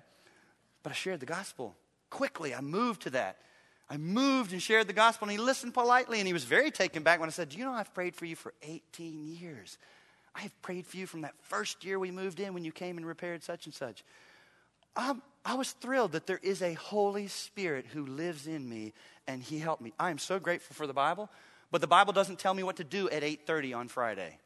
But 0.84 0.92
I 0.92 0.96
shared 0.96 1.20
the 1.20 1.26
gospel. 1.26 1.76
Quickly, 2.10 2.54
I 2.54 2.62
moved 2.62 3.04
to 3.04 3.10
that. 3.12 3.38
I 3.90 3.98
moved 3.98 4.54
and 4.54 4.62
shared 4.62 4.88
the 4.88 4.94
gospel, 4.94 5.28
and 5.28 5.38
he 5.38 5.44
listened 5.44 5.74
politely, 5.74 6.20
and 6.20 6.28
he 6.28 6.34
was 6.34 6.46
very 6.46 6.72
taken 6.72 7.04
back 7.04 7.20
when 7.20 7.28
I 7.28 7.32
said, 7.32 7.50
Do 7.50 7.58
you 7.58 7.66
know 7.66 7.74
I've 7.74 7.94
prayed 7.94 8.16
for 8.16 8.26
you 8.26 8.36
for 8.36 8.54
18 8.62 9.28
years? 9.28 9.78
I 10.34 10.42
have 10.42 10.62
prayed 10.62 10.88
for 10.88 10.96
you 10.96 11.06
from 11.08 11.22
that 11.22 11.34
first 11.42 11.84
year 11.84 12.00
we 12.00 12.10
moved 12.10 12.40
in 12.40 12.54
when 12.54 12.64
you 12.64 12.72
came 12.72 12.98
and 12.98 13.06
repaired 13.06 13.44
such 13.44 13.66
and 13.66 13.76
such. 13.76 14.04
Um, 14.96 15.22
I 15.44 15.56
was 15.56 15.72
thrilled 15.72 16.14
that 16.14 16.26
there 16.26 16.40
is 16.42 16.62
a 16.62 16.74
Holy 16.74 17.28
Spirit 17.28 17.86
who 17.88 18.06
lives 18.06 18.48
in 18.48 18.68
me, 18.68 18.94
and 19.28 19.42
he 19.44 19.60
helped 19.60 19.82
me. 19.82 19.94
I 20.00 20.10
am 20.10 20.18
so 20.18 20.40
grateful 20.40 20.74
for 20.74 20.88
the 20.88 20.94
Bible, 20.94 21.30
but 21.70 21.82
the 21.82 21.88
Bible 21.88 22.14
doesn't 22.14 22.40
tell 22.40 22.54
me 22.54 22.64
what 22.64 22.78
to 22.78 22.84
do 22.84 23.10
at 23.10 23.24
8:30 23.24 23.74
on 23.74 23.88
Friday. 23.88 24.40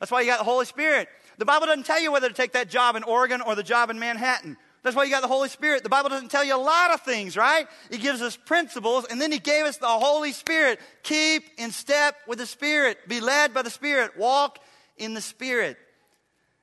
That's 0.00 0.10
why 0.10 0.22
you 0.22 0.26
got 0.26 0.38
the 0.38 0.44
Holy 0.44 0.66
Spirit. 0.66 1.08
The 1.38 1.44
Bible 1.44 1.66
doesn't 1.66 1.86
tell 1.86 2.00
you 2.00 2.10
whether 2.10 2.28
to 2.28 2.34
take 2.34 2.52
that 2.52 2.68
job 2.68 2.96
in 2.96 3.02
Oregon 3.04 3.40
or 3.40 3.54
the 3.54 3.62
job 3.62 3.90
in 3.90 3.98
Manhattan. 3.98 4.56
That's 4.82 4.96
why 4.96 5.04
you 5.04 5.10
got 5.10 5.20
the 5.20 5.28
Holy 5.28 5.50
Spirit. 5.50 5.82
The 5.82 5.90
Bible 5.90 6.08
doesn't 6.08 6.30
tell 6.30 6.44
you 6.44 6.56
a 6.56 6.58
lot 6.58 6.90
of 6.92 7.02
things, 7.02 7.36
right? 7.36 7.66
It 7.90 8.00
gives 8.00 8.22
us 8.22 8.36
principles, 8.36 9.04
and 9.04 9.20
then 9.20 9.30
He 9.30 9.38
gave 9.38 9.66
us 9.66 9.76
the 9.76 9.86
Holy 9.86 10.32
Spirit. 10.32 10.80
Keep 11.02 11.44
in 11.58 11.70
step 11.70 12.16
with 12.26 12.38
the 12.38 12.46
Spirit. 12.46 12.98
Be 13.06 13.20
led 13.20 13.52
by 13.52 13.62
the 13.62 13.70
Spirit. 13.70 14.16
Walk 14.16 14.58
in 14.96 15.12
the 15.12 15.20
Spirit. 15.20 15.76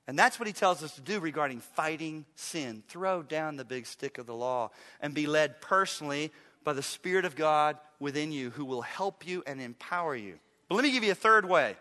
And 0.08 0.18
that's 0.18 0.40
what 0.40 0.48
He 0.48 0.54
tells 0.54 0.82
us 0.82 0.96
to 0.96 1.02
do 1.02 1.20
regarding 1.20 1.60
fighting 1.60 2.26
sin. 2.36 2.82
Throw 2.88 3.22
down 3.22 3.56
the 3.56 3.66
big 3.66 3.86
stick 3.86 4.18
of 4.18 4.26
the 4.26 4.36
law 4.36 4.72
and 5.00 5.14
be 5.14 5.28
led 5.28 5.62
personally 5.62 6.32
by 6.64 6.74
the 6.74 6.84
Spirit 6.84 7.26
of 7.26 7.36
God 7.36 7.78
within 8.00 8.32
you 8.32 8.50
who 8.50 8.66
will 8.66 8.82
help 8.82 9.28
you 9.28 9.44
and 9.46 9.62
empower 9.62 10.16
you. 10.16 10.40
But 10.70 10.76
let 10.76 10.84
me 10.84 10.92
give 10.92 11.04
you 11.04 11.12
a 11.12 11.16
third 11.16 11.48
way. 11.48 11.76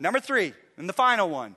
Number 0.00 0.18
three, 0.18 0.54
and 0.78 0.88
the 0.88 0.94
final 0.94 1.28
one 1.28 1.54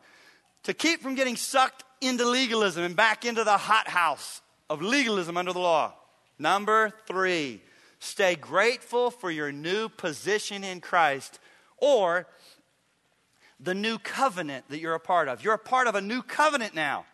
to 0.63 0.73
keep 0.73 1.01
from 1.01 1.15
getting 1.15 1.37
sucked 1.37 1.83
into 2.01 2.27
legalism 2.27 2.83
and 2.83 2.95
back 2.95 3.25
into 3.25 3.43
the 3.43 3.57
hothouse 3.57 4.41
of 4.69 4.81
legalism 4.81 5.37
under 5.37 5.53
the 5.53 5.59
law. 5.59 5.93
Number 6.37 6.91
three, 7.07 7.61
stay 7.99 8.35
grateful 8.35 9.09
for 9.11 9.31
your 9.31 9.51
new 9.51 9.87
position 9.87 10.63
in 10.63 10.81
Christ 10.81 11.39
or 11.77 12.27
the 13.59 13.73
new 13.73 13.97
covenant 13.97 14.65
that 14.69 14.79
you're 14.79 14.95
a 14.95 14.99
part 14.99 15.29
of. 15.29 15.43
You're 15.43 15.53
a 15.53 15.59
part 15.59 15.87
of 15.87 15.95
a 15.95 16.01
new 16.01 16.21
covenant 16.21 16.75
now. 16.75 17.05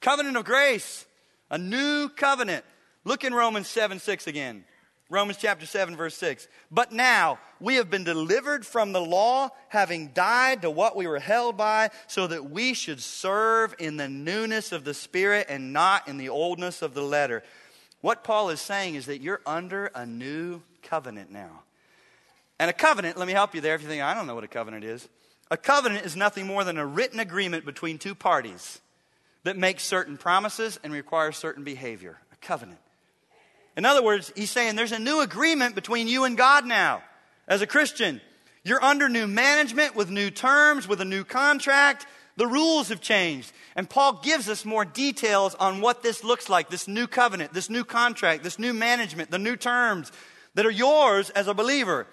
Covenant 0.00 0.36
of 0.36 0.44
grace, 0.44 1.06
a 1.50 1.56
new 1.56 2.10
covenant. 2.10 2.64
Look 3.04 3.24
in 3.24 3.32
Romans 3.32 3.68
7 3.68 3.98
6 3.98 4.26
again. 4.26 4.64
Romans 5.10 5.38
chapter 5.38 5.66
7, 5.66 5.96
verse 5.96 6.16
6. 6.16 6.48
But 6.70 6.90
now 6.92 7.38
we 7.60 7.76
have 7.76 7.90
been 7.90 8.04
delivered 8.04 8.64
from 8.64 8.92
the 8.92 9.00
law, 9.00 9.50
having 9.68 10.08
died 10.08 10.62
to 10.62 10.70
what 10.70 10.96
we 10.96 11.06
were 11.06 11.20
held 11.20 11.56
by, 11.56 11.90
so 12.06 12.26
that 12.26 12.50
we 12.50 12.74
should 12.74 13.00
serve 13.00 13.74
in 13.78 13.96
the 13.96 14.08
newness 14.08 14.72
of 14.72 14.84
the 14.84 14.94
Spirit 14.94 15.46
and 15.48 15.72
not 15.72 16.08
in 16.08 16.16
the 16.16 16.30
oldness 16.30 16.82
of 16.82 16.94
the 16.94 17.02
letter. 17.02 17.42
What 18.00 18.24
Paul 18.24 18.50
is 18.50 18.60
saying 18.60 18.94
is 18.94 19.06
that 19.06 19.20
you're 19.20 19.40
under 19.46 19.86
a 19.94 20.06
new 20.06 20.62
covenant 20.82 21.30
now. 21.30 21.62
And 22.58 22.70
a 22.70 22.74
covenant, 22.74 23.16
let 23.16 23.26
me 23.26 23.32
help 23.32 23.54
you 23.54 23.60
there 23.60 23.74
if 23.74 23.82
you 23.82 23.88
think, 23.88 24.02
I 24.02 24.14
don't 24.14 24.26
know 24.26 24.34
what 24.34 24.44
a 24.44 24.48
covenant 24.48 24.84
is. 24.84 25.08
A 25.50 25.56
covenant 25.56 26.06
is 26.06 26.16
nothing 26.16 26.46
more 26.46 26.64
than 26.64 26.78
a 26.78 26.86
written 26.86 27.20
agreement 27.20 27.64
between 27.64 27.98
two 27.98 28.14
parties 28.14 28.80
that 29.42 29.56
makes 29.56 29.84
certain 29.84 30.16
promises 30.16 30.78
and 30.82 30.92
requires 30.92 31.36
certain 31.36 31.64
behavior. 31.64 32.18
A 32.32 32.36
covenant. 32.36 32.78
In 33.76 33.84
other 33.84 34.02
words, 34.02 34.32
he's 34.36 34.50
saying 34.50 34.76
there's 34.76 34.92
a 34.92 34.98
new 34.98 35.20
agreement 35.20 35.74
between 35.74 36.08
you 36.08 36.24
and 36.24 36.36
God 36.36 36.64
now. 36.64 37.02
As 37.48 37.60
a 37.60 37.66
Christian, 37.66 38.20
you're 38.62 38.82
under 38.82 39.08
new 39.08 39.26
management 39.26 39.94
with 39.94 40.10
new 40.10 40.30
terms, 40.30 40.88
with 40.88 41.00
a 41.00 41.04
new 41.04 41.24
contract. 41.24 42.06
The 42.36 42.46
rules 42.46 42.88
have 42.88 43.00
changed. 43.00 43.52
And 43.76 43.90
Paul 43.90 44.20
gives 44.22 44.48
us 44.48 44.64
more 44.64 44.84
details 44.84 45.54
on 45.56 45.80
what 45.80 46.02
this 46.02 46.24
looks 46.24 46.48
like 46.48 46.70
this 46.70 46.88
new 46.88 47.06
covenant, 47.06 47.52
this 47.52 47.68
new 47.68 47.84
contract, 47.84 48.42
this 48.42 48.58
new 48.58 48.72
management, 48.72 49.30
the 49.30 49.38
new 49.38 49.56
terms 49.56 50.12
that 50.54 50.66
are 50.66 50.70
yours 50.70 51.30
as 51.30 51.48
a 51.48 51.54
believer. 51.54 52.06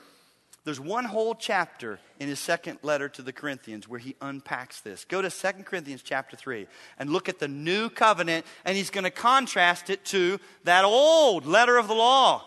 There's 0.63 0.80
one 0.80 1.06
whole 1.06 1.34
chapter 1.34 2.00
in 2.19 2.28
his 2.28 2.39
second 2.39 2.80
letter 2.84 3.10
to 3.10 3.24
the 3.24 3.34
Corinthians 3.34 3.88
where 3.88 4.00
he 4.00 4.15
unpacks 4.21 4.80
this. 4.82 5.06
Go 5.06 5.21
to 5.21 5.30
2 5.30 5.63
Corinthians 5.63 6.04
chapter 6.04 6.38
3 6.38 6.67
and 7.00 7.10
look 7.10 7.28
at 7.28 7.39
the 7.39 7.47
new 7.47 7.89
covenant, 7.89 8.45
and 8.63 8.78
he's 8.78 8.91
going 8.91 9.04
to 9.04 9.12
contrast 9.12 9.89
it 9.89 10.06
to 10.06 10.39
that 10.63 10.86
old 10.86 11.47
letter 11.47 11.78
of 11.78 11.88
the 11.88 11.95
law. 11.95 12.45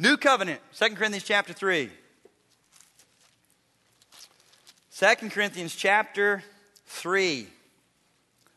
New 0.00 0.16
covenant, 0.16 0.60
2 0.76 0.96
Corinthians 0.96 1.22
chapter 1.22 1.52
3. 1.52 1.90
2 4.98 5.30
Corinthians 5.30 5.74
chapter 5.74 6.42
3, 6.86 7.46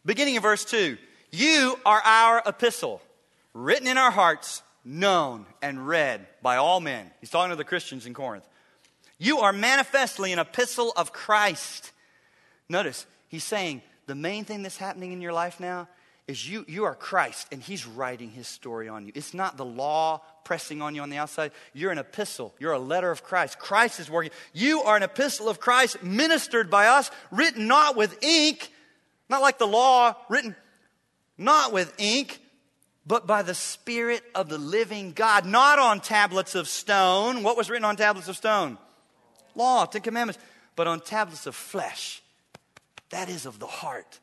beginning 0.04 0.36
of 0.36 0.44
verse 0.44 0.66
2. 0.66 0.98
You 1.32 1.80
are 1.86 2.02
our 2.04 2.42
epistle, 2.46 3.02
written 3.54 3.88
in 3.88 3.98
our 3.98 4.12
hearts, 4.12 4.64
known 4.84 5.46
and 5.62 5.88
read 5.88 6.26
by 6.42 6.58
all 6.58 6.80
men. 6.80 7.12
He's 7.22 7.30
talking 7.30 7.52
to 7.52 7.56
the 7.56 7.64
Christians 7.64 8.06
in 8.06 8.14
Corinth 8.14 8.44
you 9.24 9.40
are 9.40 9.54
manifestly 9.54 10.34
an 10.34 10.40
epistle 10.40 10.92
of 10.96 11.14
Christ. 11.14 11.92
Notice, 12.68 13.06
he's 13.30 13.44
saying 13.44 13.82
the 14.06 14.16
main 14.16 14.46
thing 14.46 14.64
that's 14.64 14.78
happening 14.78 15.12
in 15.14 15.22
your 15.22 15.34
life 15.34 15.60
now 15.60 15.88
is 16.28 16.50
you, 16.50 16.66
you 16.68 16.86
are 16.86 16.96
Christ 16.96 17.48
and 17.52 17.62
he's 17.62 17.86
writing 17.86 18.32
his 18.32 18.48
story 18.48 18.88
on 18.88 19.06
you. 19.06 19.12
It's 19.16 19.34
not 19.34 19.58
the 19.58 19.66
law 19.66 20.22
pressing 20.44 20.82
on 20.82 20.96
you 20.96 21.02
on 21.02 21.10
the 21.10 21.18
outside. 21.18 21.52
You're 21.74 21.92
an 21.92 21.98
epistle. 21.98 22.54
You're 22.60 22.74
a 22.74 22.80
letter 22.80 23.12
of 23.12 23.24
Christ. 23.24 23.60
Christ 23.60 24.00
is 24.00 24.10
working. 24.10 24.32
You 24.54 24.82
are 24.82 24.98
an 24.98 25.04
epistle 25.04 25.50
of 25.50 25.60
Christ 25.60 26.04
ministered 26.04 26.70
by 26.70 26.88
us, 26.88 27.10
written 27.32 27.68
not 27.68 27.96
with 27.96 28.22
ink, 28.24 28.72
not 29.30 29.42
like 29.42 29.58
the 29.58 29.68
law, 29.68 30.16
written 30.30 30.56
not 31.38 31.74
with 31.74 31.94
ink, 31.98 32.40
but 33.06 33.28
by 33.28 33.42
the 33.42 33.56
Spirit 33.56 34.24
of 34.36 34.48
the 34.48 34.58
living 34.58 35.12
God, 35.12 35.46
not 35.46 35.80
on 35.80 36.00
tablets 36.00 36.56
of 36.56 36.68
stone. 36.68 37.44
What 37.44 37.58
was 37.58 37.70
written 37.70 37.86
on 37.86 37.96
tablets 37.96 38.28
of 38.28 38.38
stone? 38.38 38.78
Law, 39.56 39.86
Ten 39.86 40.02
Commandments, 40.02 40.42
but 40.76 40.88
on 40.88 41.00
tablets 41.00 41.46
of 41.46 41.56
flesh. 41.56 42.22
That 43.10 43.30
is 43.30 43.46
of 43.46 43.60
the 43.60 43.68
heart. 43.68 44.20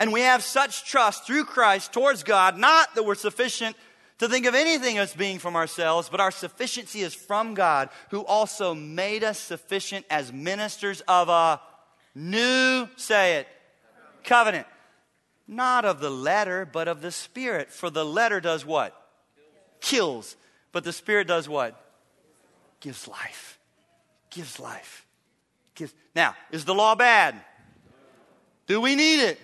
And 0.00 0.12
we 0.12 0.22
have 0.22 0.42
such 0.42 0.84
trust 0.84 1.26
through 1.26 1.44
Christ 1.44 1.92
towards 1.92 2.22
God, 2.22 2.58
not 2.58 2.94
that 2.94 3.04
we're 3.04 3.14
sufficient 3.14 3.76
to 4.18 4.28
think 4.28 4.46
of 4.46 4.54
anything 4.54 4.98
as 4.98 5.14
being 5.14 5.38
from 5.38 5.56
ourselves, 5.56 6.08
but 6.08 6.20
our 6.20 6.30
sufficiency 6.30 7.02
is 7.02 7.14
from 7.14 7.54
God, 7.54 7.88
who 8.10 8.24
also 8.24 8.74
made 8.74 9.24
us 9.24 9.38
sufficient 9.38 10.06
as 10.10 10.32
ministers 10.32 11.02
of 11.02 11.28
a 11.28 11.60
new, 12.14 12.88
say 12.96 13.36
it, 13.36 13.48
covenant. 14.24 14.66
Not 15.48 15.84
of 15.84 16.00
the 16.00 16.10
letter, 16.10 16.64
but 16.64 16.88
of 16.88 17.02
the 17.02 17.10
Spirit. 17.10 17.70
For 17.72 17.90
the 17.90 18.04
letter 18.04 18.40
does 18.40 18.64
what? 18.64 18.96
Kills. 19.80 20.36
But 20.70 20.84
the 20.84 20.92
Spirit 20.92 21.26
does 21.26 21.48
what? 21.48 21.78
Gives 22.80 23.06
life 23.08 23.58
gives 24.32 24.58
life. 24.58 25.06
Gives. 25.74 25.94
Now, 26.14 26.34
is 26.50 26.64
the 26.64 26.74
law 26.74 26.94
bad? 26.94 27.40
Do 28.66 28.80
we 28.80 28.96
need 28.96 29.22
it? 29.22 29.38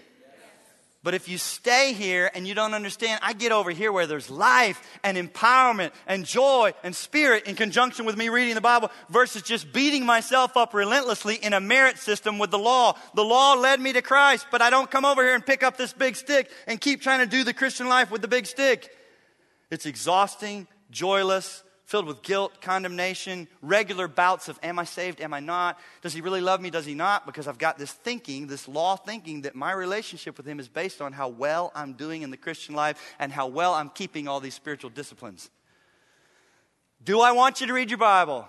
But 1.05 1.14
if 1.14 1.29
you 1.29 1.38
stay 1.38 1.92
here 1.92 2.29
and 2.35 2.46
you 2.46 2.55
don't 2.55 2.74
understand, 2.74 3.20
I 3.22 3.33
get 3.33 3.53
over 3.53 3.70
here 3.70 3.92
where 3.92 4.07
there's 4.07 4.29
life 4.29 4.83
and 5.05 5.16
empowerment 5.16 5.92
and 6.09 6.24
joy 6.24 6.74
and 6.83 6.94
spirit 6.94 7.46
in 7.46 7.55
conjunction 7.55 8.05
with 8.05 8.16
me 8.16 8.29
reading 8.29 8.57
the 8.57 8.61
Bible 8.61 8.90
versus 9.09 9.42
just 9.42 9.72
beating 9.72 10.05
myself 10.05 10.57
up 10.57 10.74
relentlessly 10.74 11.37
in 11.37 11.53
a 11.53 11.61
merit 11.61 11.98
system 11.98 12.38
with 12.38 12.51
the 12.51 12.59
law. 12.59 12.96
The 13.14 13.24
law 13.24 13.55
led 13.55 13.81
me 13.81 13.92
to 13.92 14.03
Christ, 14.03 14.48
but 14.51 14.61
I 14.61 14.70
don't 14.70 14.90
come 14.90 15.05
over 15.05 15.22
here 15.22 15.35
and 15.35 15.46
pick 15.46 15.62
up 15.62 15.77
this 15.77 15.92
big 15.92 16.16
stick 16.16 16.51
and 16.66 16.81
keep 16.81 17.01
trying 17.01 17.20
to 17.20 17.27
do 17.27 17.44
the 17.44 17.55
Christian 17.55 17.88
life 17.88 18.11
with 18.11 18.20
the 18.20 18.29
big 18.29 18.46
stick. 18.46 18.90
It's 19.70 19.87
exhausting, 19.87 20.66
joyless, 20.90 21.62
filled 21.88 22.05
with 22.05 22.20
guilt, 22.20 22.61
condemnation, 22.61 23.48
regular 23.62 24.09
bouts 24.09 24.51
of, 24.51 24.59
Am 24.62 24.79
I 24.79 24.85
saved? 24.85 25.22
Am 25.22 25.33
I 25.33 25.40
not? 25.40 25.81
Does 26.03 26.12
he 26.12 26.20
really 26.20 26.42
love 26.42 26.61
me? 26.61 26.68
Does 26.68 26.85
he 26.85 26.94
not? 26.94 27.24
Because 27.24 27.48
I've 27.48 27.57
got 27.57 27.79
this 27.79 27.90
thinking, 27.90 28.46
this 28.46 28.68
law 28.68 28.94
thinking, 28.94 29.42
that 29.42 29.55
my 29.55 29.72
relationship 29.72 30.37
with 30.37 30.46
him 30.46 30.61
is 30.61 30.68
based 30.68 31.01
on 31.01 31.14
how 31.14 31.29
well 31.29 31.72
I'm 31.74 31.94
doing 31.94 32.20
in 32.20 32.31
the 32.31 32.37
Christian 32.37 32.74
life 32.74 33.03
and 33.18 33.33
how 33.33 33.46
well 33.46 33.72
I'm 33.72 33.88
keeping 33.88 34.29
all 34.29 34.38
these 34.38 34.53
spiritual 34.53 34.90
disciplines. 34.90 35.48
Do 37.03 37.22
I 37.22 37.33
want 37.33 37.62
you 37.62 37.66
to 37.68 37.72
read 37.72 37.88
your 37.88 37.98
Bible? 37.98 38.46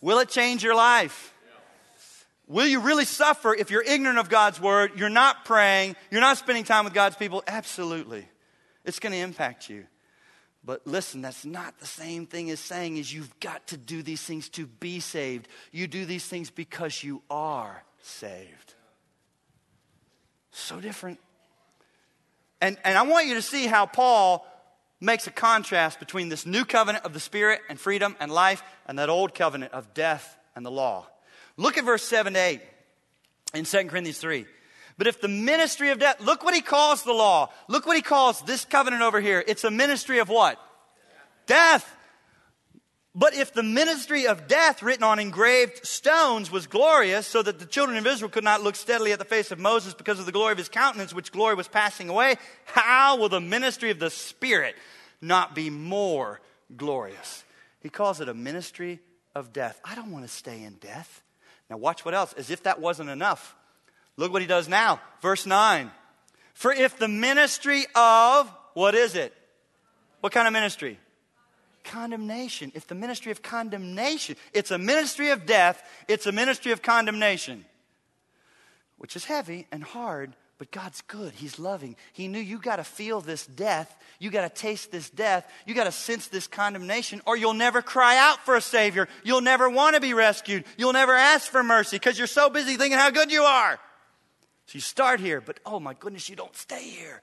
Will 0.00 0.18
it 0.18 0.28
change 0.28 0.64
your 0.64 0.74
life? 0.74 1.32
Will 2.48 2.66
you 2.66 2.80
really 2.80 3.04
suffer 3.04 3.54
if 3.54 3.70
you're 3.70 3.84
ignorant 3.84 4.18
of 4.18 4.28
God's 4.28 4.60
word, 4.60 4.98
you're 4.98 5.08
not 5.08 5.44
praying, 5.44 5.94
you're 6.10 6.20
not 6.20 6.36
spending 6.36 6.64
time 6.64 6.84
with 6.84 6.94
God's 6.94 7.14
people? 7.14 7.44
Absolutely. 7.46 8.26
It's 8.84 8.98
going 8.98 9.12
to 9.12 9.18
impact 9.20 9.70
you. 9.70 9.86
But 10.64 10.86
listen, 10.86 11.22
that's 11.22 11.44
not 11.44 11.78
the 11.78 11.86
same 11.86 12.26
thing 12.26 12.50
as 12.50 12.60
saying 12.60 12.98
is 12.98 13.12
you've 13.12 13.38
got 13.40 13.66
to 13.68 13.76
do 13.76 14.02
these 14.02 14.22
things 14.22 14.48
to 14.50 14.66
be 14.66 15.00
saved. 15.00 15.48
You 15.72 15.86
do 15.86 16.04
these 16.04 16.26
things 16.26 16.50
because 16.50 17.02
you 17.02 17.22
are 17.30 17.82
saved. 18.02 18.74
So 20.50 20.80
different. 20.80 21.18
And, 22.60 22.76
and 22.84 22.98
I 22.98 23.02
want 23.02 23.26
you 23.26 23.34
to 23.34 23.42
see 23.42 23.66
how 23.66 23.86
Paul 23.86 24.46
makes 25.00 25.26
a 25.26 25.30
contrast 25.30 25.98
between 25.98 26.28
this 26.28 26.44
new 26.44 26.66
covenant 26.66 27.06
of 27.06 27.14
the 27.14 27.20
Spirit 27.20 27.60
and 27.70 27.80
freedom 27.80 28.14
and 28.20 28.30
life 28.30 28.62
and 28.86 28.98
that 28.98 29.08
old 29.08 29.34
covenant 29.34 29.72
of 29.72 29.94
death 29.94 30.36
and 30.54 30.64
the 30.64 30.70
law. 30.70 31.06
Look 31.56 31.78
at 31.78 31.84
verse 31.84 32.04
7 32.04 32.34
to 32.34 32.38
8 32.38 32.60
in 33.54 33.64
2 33.64 33.84
Corinthians 33.84 34.18
3. 34.18 34.44
But 35.00 35.06
if 35.06 35.18
the 35.18 35.28
ministry 35.28 35.88
of 35.88 35.98
death, 35.98 36.20
look 36.20 36.44
what 36.44 36.52
he 36.52 36.60
calls 36.60 37.04
the 37.04 37.14
law. 37.14 37.48
Look 37.68 37.86
what 37.86 37.96
he 37.96 38.02
calls 38.02 38.42
this 38.42 38.66
covenant 38.66 39.00
over 39.00 39.18
here. 39.18 39.42
It's 39.48 39.64
a 39.64 39.70
ministry 39.70 40.18
of 40.18 40.28
what? 40.28 40.60
Death. 41.46 41.96
But 43.14 43.32
if 43.32 43.54
the 43.54 43.62
ministry 43.62 44.26
of 44.26 44.46
death 44.46 44.82
written 44.82 45.02
on 45.02 45.18
engraved 45.18 45.86
stones 45.86 46.50
was 46.50 46.66
glorious, 46.66 47.26
so 47.26 47.42
that 47.42 47.58
the 47.58 47.64
children 47.64 47.96
of 47.96 48.06
Israel 48.06 48.30
could 48.30 48.44
not 48.44 48.62
look 48.62 48.76
steadily 48.76 49.12
at 49.12 49.18
the 49.18 49.24
face 49.24 49.50
of 49.50 49.58
Moses 49.58 49.94
because 49.94 50.20
of 50.20 50.26
the 50.26 50.32
glory 50.32 50.52
of 50.52 50.58
his 50.58 50.68
countenance, 50.68 51.14
which 51.14 51.32
glory 51.32 51.54
was 51.54 51.66
passing 51.66 52.10
away, 52.10 52.36
how 52.66 53.16
will 53.16 53.30
the 53.30 53.40
ministry 53.40 53.90
of 53.90 54.00
the 54.00 54.10
Spirit 54.10 54.76
not 55.22 55.54
be 55.54 55.70
more 55.70 56.42
glorious? 56.76 57.42
He 57.80 57.88
calls 57.88 58.20
it 58.20 58.28
a 58.28 58.34
ministry 58.34 59.00
of 59.34 59.50
death. 59.50 59.80
I 59.82 59.94
don't 59.94 60.12
want 60.12 60.26
to 60.26 60.30
stay 60.30 60.62
in 60.62 60.74
death. 60.74 61.22
Now, 61.70 61.78
watch 61.78 62.04
what 62.04 62.12
else. 62.12 62.34
As 62.34 62.50
if 62.50 62.64
that 62.64 62.82
wasn't 62.82 63.08
enough. 63.08 63.56
Look 64.20 64.34
what 64.34 64.42
he 64.42 64.48
does 64.48 64.68
now. 64.68 65.00
Verse 65.22 65.46
9. 65.46 65.90
For 66.52 66.74
if 66.74 66.98
the 66.98 67.08
ministry 67.08 67.86
of, 67.94 68.52
what 68.74 68.94
is 68.94 69.14
it? 69.14 69.32
What 70.20 70.30
kind 70.30 70.46
of 70.46 70.52
ministry? 70.52 70.98
Condemnation. 71.84 72.70
If 72.74 72.86
the 72.86 72.94
ministry 72.94 73.32
of 73.32 73.40
condemnation, 73.40 74.36
it's 74.52 74.70
a 74.70 74.76
ministry 74.76 75.30
of 75.30 75.46
death, 75.46 75.82
it's 76.06 76.26
a 76.26 76.32
ministry 76.32 76.70
of 76.72 76.82
condemnation, 76.82 77.64
which 78.98 79.16
is 79.16 79.24
heavy 79.24 79.66
and 79.72 79.82
hard, 79.82 80.36
but 80.58 80.70
God's 80.70 81.00
good. 81.00 81.32
He's 81.32 81.58
loving. 81.58 81.96
He 82.12 82.28
knew 82.28 82.40
you 82.40 82.58
got 82.58 82.76
to 82.76 82.84
feel 82.84 83.22
this 83.22 83.46
death. 83.46 83.96
You 84.18 84.28
got 84.28 84.42
to 84.42 84.60
taste 84.60 84.92
this 84.92 85.08
death. 85.08 85.50
You 85.64 85.74
got 85.74 85.84
to 85.84 85.92
sense 85.92 86.26
this 86.26 86.46
condemnation, 86.46 87.22
or 87.24 87.38
you'll 87.38 87.54
never 87.54 87.80
cry 87.80 88.18
out 88.18 88.44
for 88.44 88.54
a 88.54 88.60
Savior. 88.60 89.08
You'll 89.24 89.40
never 89.40 89.70
want 89.70 89.94
to 89.94 90.00
be 90.02 90.12
rescued. 90.12 90.64
You'll 90.76 90.92
never 90.92 91.14
ask 91.14 91.50
for 91.50 91.62
mercy 91.62 91.96
because 91.96 92.18
you're 92.18 92.26
so 92.26 92.50
busy 92.50 92.76
thinking 92.76 92.98
how 92.98 93.08
good 93.08 93.32
you 93.32 93.44
are. 93.44 93.80
So 94.70 94.76
you 94.76 94.82
start 94.82 95.18
here, 95.18 95.40
but 95.40 95.58
oh 95.66 95.80
my 95.80 95.94
goodness, 95.94 96.28
you 96.28 96.36
don't 96.36 96.54
stay 96.54 96.84
here. 96.84 97.22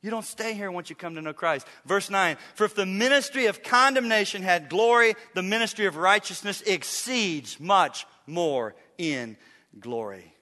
You 0.00 0.10
don't 0.10 0.24
stay 0.24 0.54
here 0.54 0.70
once 0.70 0.90
you 0.90 0.94
come 0.94 1.16
to 1.16 1.22
know 1.22 1.32
Christ. 1.32 1.66
Verse 1.84 2.08
9 2.08 2.36
For 2.54 2.66
if 2.66 2.76
the 2.76 2.86
ministry 2.86 3.46
of 3.46 3.64
condemnation 3.64 4.42
had 4.44 4.68
glory, 4.68 5.16
the 5.34 5.42
ministry 5.42 5.86
of 5.86 5.96
righteousness 5.96 6.62
exceeds 6.62 7.58
much 7.58 8.06
more 8.28 8.76
in 8.96 9.36
glory. 9.80 10.36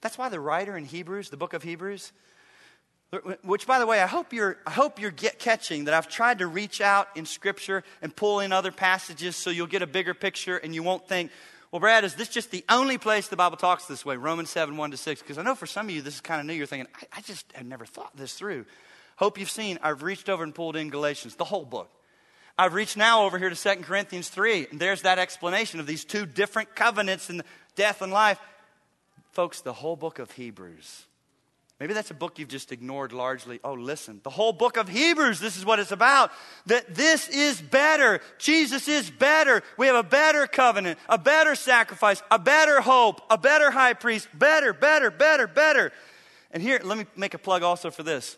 That's 0.00 0.16
why 0.16 0.30
the 0.30 0.40
writer 0.40 0.78
in 0.78 0.86
Hebrews, 0.86 1.28
the 1.28 1.36
book 1.36 1.52
of 1.52 1.62
Hebrews, 1.62 2.10
which 3.42 3.66
by 3.66 3.78
the 3.80 3.86
way, 3.86 4.00
I 4.00 4.06
hope 4.06 4.32
you're, 4.32 4.56
I 4.66 4.70
hope 4.70 4.98
you're 4.98 5.10
get, 5.10 5.38
catching 5.38 5.84
that 5.84 5.92
I've 5.92 6.08
tried 6.08 6.38
to 6.38 6.46
reach 6.46 6.80
out 6.80 7.08
in 7.16 7.26
Scripture 7.26 7.84
and 8.00 8.16
pull 8.16 8.40
in 8.40 8.50
other 8.50 8.72
passages 8.72 9.36
so 9.36 9.50
you'll 9.50 9.66
get 9.66 9.82
a 9.82 9.86
bigger 9.86 10.14
picture 10.14 10.56
and 10.56 10.74
you 10.74 10.82
won't 10.82 11.06
think, 11.06 11.30
well, 11.72 11.80
Brad, 11.80 12.04
is 12.04 12.14
this 12.14 12.28
just 12.28 12.50
the 12.50 12.64
only 12.68 12.98
place 12.98 13.28
the 13.28 13.36
Bible 13.36 13.56
talks 13.56 13.86
this 13.86 14.04
way? 14.04 14.16
Romans 14.16 14.50
7, 14.50 14.76
1 14.76 14.90
to 14.90 14.96
6. 14.96 15.22
Because 15.22 15.38
I 15.38 15.42
know 15.42 15.54
for 15.54 15.66
some 15.66 15.88
of 15.88 15.94
you 15.94 16.02
this 16.02 16.14
is 16.14 16.20
kind 16.20 16.40
of 16.40 16.46
new. 16.46 16.52
You're 16.52 16.66
thinking, 16.66 16.88
I, 16.94 17.18
I 17.18 17.20
just 17.20 17.50
have 17.52 17.66
never 17.66 17.86
thought 17.86 18.16
this 18.16 18.34
through. 18.34 18.66
Hope 19.16 19.38
you've 19.38 19.50
seen, 19.50 19.78
I've 19.82 20.02
reached 20.02 20.28
over 20.28 20.42
and 20.42 20.54
pulled 20.54 20.76
in 20.76 20.90
Galatians, 20.90 21.36
the 21.36 21.44
whole 21.44 21.64
book. 21.64 21.90
I've 22.58 22.74
reached 22.74 22.96
now 22.96 23.24
over 23.24 23.38
here 23.38 23.50
to 23.50 23.56
2 23.56 23.82
Corinthians 23.82 24.28
3, 24.28 24.68
and 24.70 24.80
there's 24.80 25.02
that 25.02 25.18
explanation 25.18 25.78
of 25.78 25.86
these 25.86 26.04
two 26.04 26.26
different 26.26 26.74
covenants 26.74 27.30
in 27.30 27.42
death 27.76 28.02
and 28.02 28.12
life. 28.12 28.40
Folks, 29.32 29.60
the 29.60 29.72
whole 29.72 29.96
book 29.96 30.18
of 30.18 30.30
Hebrews 30.32 31.06
Maybe 31.80 31.94
that's 31.94 32.10
a 32.10 32.14
book 32.14 32.38
you've 32.38 32.50
just 32.50 32.72
ignored 32.72 33.14
largely. 33.14 33.58
Oh, 33.64 33.72
listen. 33.72 34.20
The 34.22 34.28
whole 34.28 34.52
book 34.52 34.76
of 34.76 34.86
Hebrews, 34.86 35.40
this 35.40 35.56
is 35.56 35.64
what 35.64 35.78
it's 35.78 35.92
about. 35.92 36.30
That 36.66 36.94
this 36.94 37.26
is 37.30 37.58
better. 37.58 38.20
Jesus 38.36 38.86
is 38.86 39.10
better. 39.10 39.62
We 39.78 39.86
have 39.86 39.96
a 39.96 40.02
better 40.02 40.46
covenant, 40.46 40.98
a 41.08 41.16
better 41.16 41.54
sacrifice, 41.54 42.22
a 42.30 42.38
better 42.38 42.82
hope, 42.82 43.22
a 43.30 43.38
better 43.38 43.70
high 43.70 43.94
priest. 43.94 44.28
Better, 44.34 44.74
better, 44.74 45.10
better, 45.10 45.46
better. 45.46 45.90
And 46.50 46.62
here, 46.62 46.80
let 46.84 46.98
me 46.98 47.06
make 47.16 47.32
a 47.32 47.38
plug 47.38 47.62
also 47.62 47.90
for 47.90 48.02
this. 48.02 48.36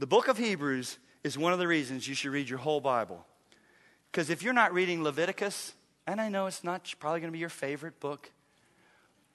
The 0.00 0.06
book 0.08 0.26
of 0.26 0.36
Hebrews 0.36 0.98
is 1.22 1.38
one 1.38 1.52
of 1.52 1.60
the 1.60 1.68
reasons 1.68 2.08
you 2.08 2.16
should 2.16 2.32
read 2.32 2.48
your 2.48 2.58
whole 2.58 2.80
Bible. 2.80 3.24
Because 4.10 4.28
if 4.28 4.42
you're 4.42 4.52
not 4.52 4.74
reading 4.74 5.04
Leviticus, 5.04 5.74
and 6.04 6.20
I 6.20 6.28
know 6.28 6.46
it's 6.46 6.64
not 6.64 6.92
probably 6.98 7.20
going 7.20 7.30
to 7.30 7.32
be 7.32 7.38
your 7.38 7.48
favorite 7.48 8.00
book, 8.00 8.32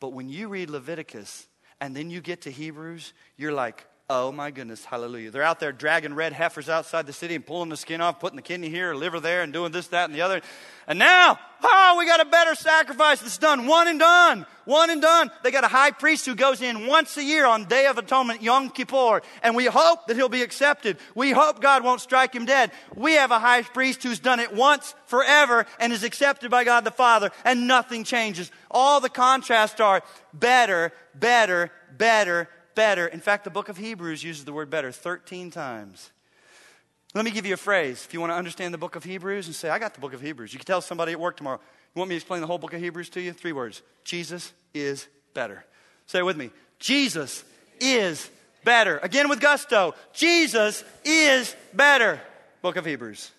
but 0.02 0.10
when 0.10 0.28
you 0.28 0.50
read 0.50 0.70
Leviticus, 0.70 1.48
and 1.80 1.96
then 1.96 2.10
you 2.10 2.22
get 2.22 2.42
to 2.42 2.52
Hebrews, 2.52 3.14
you're 3.38 3.54
like, 3.54 3.86
oh 4.10 4.32
my 4.32 4.52
goodness, 4.52 4.86
hallelujah. 4.86 5.32
They're 5.32 5.44
out 5.44 5.60
there 5.60 5.74
dragging 5.74 6.14
red 6.14 6.32
heifers 6.32 6.70
outside 6.70 7.06
the 7.06 7.14
city 7.14 7.36
and 7.36 7.46
pulling 7.46 7.68
the 7.68 7.76
skin 7.76 8.00
off, 8.00 8.22
putting 8.22 8.38
the 8.38 8.42
kidney 8.42 8.70
here, 8.70 8.94
liver 8.94 9.20
there, 9.20 9.42
and 9.42 9.52
doing 9.52 9.74
this, 9.74 9.88
that, 9.88 10.06
and 10.06 10.16
the 10.16 10.22
other. 10.22 10.40
And 10.88 10.98
now, 10.98 11.38
oh, 11.62 11.96
we 12.00 12.06
got 12.06 12.22
a 12.22 12.26
better 12.26 12.56
sacrifice 12.56 13.20
that's 13.20 13.38
done. 13.38 13.68
One 13.68 13.90
and 13.90 14.00
done. 14.00 14.46
One 14.64 14.90
and 14.90 15.02
done. 15.02 15.30
They 15.44 15.52
got 15.52 15.66
a 15.66 15.70
high 15.70 15.92
priest 15.92 16.26
who 16.26 16.36
goes 16.36 16.62
in 16.62 16.88
once 16.88 17.18
a 17.18 17.24
year 17.24 17.46
on 17.46 17.66
Day 17.66 17.88
of 17.88 17.98
Atonement, 17.98 18.42
Yom 18.42 18.70
Kippur, 18.70 19.22
and 19.44 19.58
we 19.58 19.66
hope 19.66 20.08
that 20.08 20.16
he'll 20.16 20.30
be 20.30 20.42
accepted. 20.42 20.98
We 21.14 21.32
hope 21.32 21.62
God 21.62 21.84
won't 21.84 22.00
strike 22.00 22.34
him 22.34 22.46
dead. 22.46 22.72
We 22.96 23.14
have 23.14 23.32
a 23.32 23.40
high 23.40 23.64
priest 23.64 24.04
who's 24.04 24.20
done 24.20 24.40
it 24.40 24.54
once 24.54 24.96
forever 25.08 25.66
and 25.82 25.92
is 25.92 26.04
accepted 26.04 26.50
by 26.50 26.64
God 26.64 26.86
the 26.86 26.92
Father, 26.92 27.32
and 27.44 27.68
nothing 27.68 28.06
changes. 28.06 28.52
All 28.72 29.02
the 29.02 29.10
contrasts 29.10 29.82
are 29.82 30.02
better, 30.34 30.94
better, 31.14 31.72
better, 31.98 32.48
better. 32.78 33.08
In 33.08 33.20
fact, 33.20 33.44
the 33.44 33.50
book 33.50 33.70
of 33.70 33.78
Hebrews 33.78 34.24
uses 34.24 34.46
the 34.46 34.54
word 34.54 34.70
better 34.70 34.92
13 34.92 35.50
times. 35.50 36.12
Let 37.16 37.26
me 37.26 37.32
give 37.32 37.48
you 37.48 37.56
a 37.56 37.58
phrase. 37.58 38.06
If 38.06 38.14
you 38.14 38.20
want 38.20 38.30
to 38.30 38.36
understand 38.36 38.72
the 38.72 38.78
book 38.78 38.96
of 38.96 39.04
Hebrews 39.04 39.48
and 39.48 39.56
say, 39.56 39.70
I 39.70 39.80
got 39.80 39.96
the 39.96 40.00
book 40.00 40.14
of 40.14 40.22
Hebrews, 40.22 40.54
you 40.54 40.60
can 40.60 40.68
tell 40.68 40.80
somebody 40.80 41.12
at 41.12 41.20
work 41.20 41.38
tomorrow. 41.38 41.60
You 41.96 42.00
want 42.00 42.10
me 42.10 42.14
to 42.14 42.18
explain 42.18 42.40
the 42.40 42.48
whole 42.48 42.60
book 42.60 42.74
of 42.74 42.80
Hebrews 42.80 43.10
to 43.10 43.22
you? 43.22 43.34
Three 43.34 43.52
words 43.52 43.82
Jesus 44.04 44.54
is 44.76 45.08
better. 45.34 45.66
Say 46.06 46.20
it 46.20 46.26
with 46.26 46.38
me 46.38 46.52
Jesus 46.78 47.44
is 47.80 48.30
better. 48.64 49.00
Again 49.00 49.28
with 49.28 49.40
gusto. 49.40 49.96
Jesus 50.14 50.84
is 51.04 51.56
better. 51.74 52.22
Book 52.62 52.76
of 52.76 52.86
Hebrews. 52.86 53.32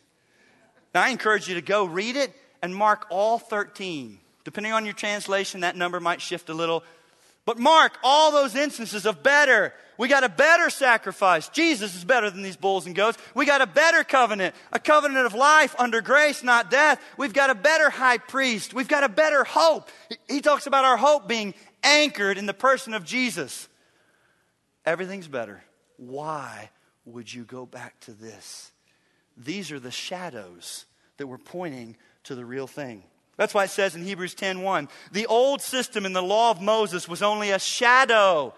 Now, 0.92 1.04
I 1.04 1.10
encourage 1.10 1.48
you 1.48 1.54
to 1.54 1.62
go 1.62 1.84
read 1.84 2.16
it 2.16 2.34
and 2.60 2.74
mark 2.74 3.06
all 3.08 3.38
13. 3.38 4.18
Depending 4.42 4.72
on 4.72 4.84
your 4.84 4.94
translation, 4.94 5.60
that 5.60 5.76
number 5.76 6.00
might 6.00 6.20
shift 6.20 6.48
a 6.48 6.54
little. 6.54 6.82
But 7.48 7.58
mark 7.58 7.96
all 8.02 8.30
those 8.30 8.54
instances 8.54 9.06
of 9.06 9.22
better. 9.22 9.72
We 9.96 10.06
got 10.08 10.22
a 10.22 10.28
better 10.28 10.68
sacrifice. 10.68 11.48
Jesus 11.48 11.96
is 11.96 12.04
better 12.04 12.28
than 12.28 12.42
these 12.42 12.58
bulls 12.58 12.84
and 12.84 12.94
goats. 12.94 13.16
We 13.34 13.46
got 13.46 13.62
a 13.62 13.66
better 13.66 14.04
covenant, 14.04 14.54
a 14.70 14.78
covenant 14.78 15.24
of 15.24 15.32
life 15.32 15.74
under 15.78 16.02
grace, 16.02 16.42
not 16.42 16.70
death. 16.70 17.00
We've 17.16 17.32
got 17.32 17.48
a 17.48 17.54
better 17.54 17.88
high 17.88 18.18
priest. 18.18 18.74
We've 18.74 18.86
got 18.86 19.02
a 19.02 19.08
better 19.08 19.44
hope. 19.44 19.88
He 20.28 20.42
talks 20.42 20.66
about 20.66 20.84
our 20.84 20.98
hope 20.98 21.26
being 21.26 21.54
anchored 21.82 22.36
in 22.36 22.44
the 22.44 22.52
person 22.52 22.92
of 22.92 23.02
Jesus. 23.02 23.66
Everything's 24.84 25.26
better. 25.26 25.64
Why 25.96 26.68
would 27.06 27.32
you 27.32 27.44
go 27.44 27.64
back 27.64 27.98
to 28.00 28.12
this? 28.12 28.72
These 29.38 29.72
are 29.72 29.80
the 29.80 29.90
shadows 29.90 30.84
that 31.16 31.26
were 31.26 31.38
pointing 31.38 31.96
to 32.24 32.34
the 32.34 32.44
real 32.44 32.66
thing. 32.66 33.04
That's 33.38 33.54
why 33.54 33.64
it 33.64 33.70
says 33.70 33.94
in 33.94 34.02
Hebrews 34.02 34.34
10:1, 34.34 34.88
the 35.12 35.26
old 35.26 35.62
system 35.62 36.04
in 36.04 36.12
the 36.12 36.22
law 36.22 36.50
of 36.50 36.60
Moses 36.60 37.08
was 37.08 37.22
only 37.22 37.52
a 37.52 37.58
shadow 37.58 38.52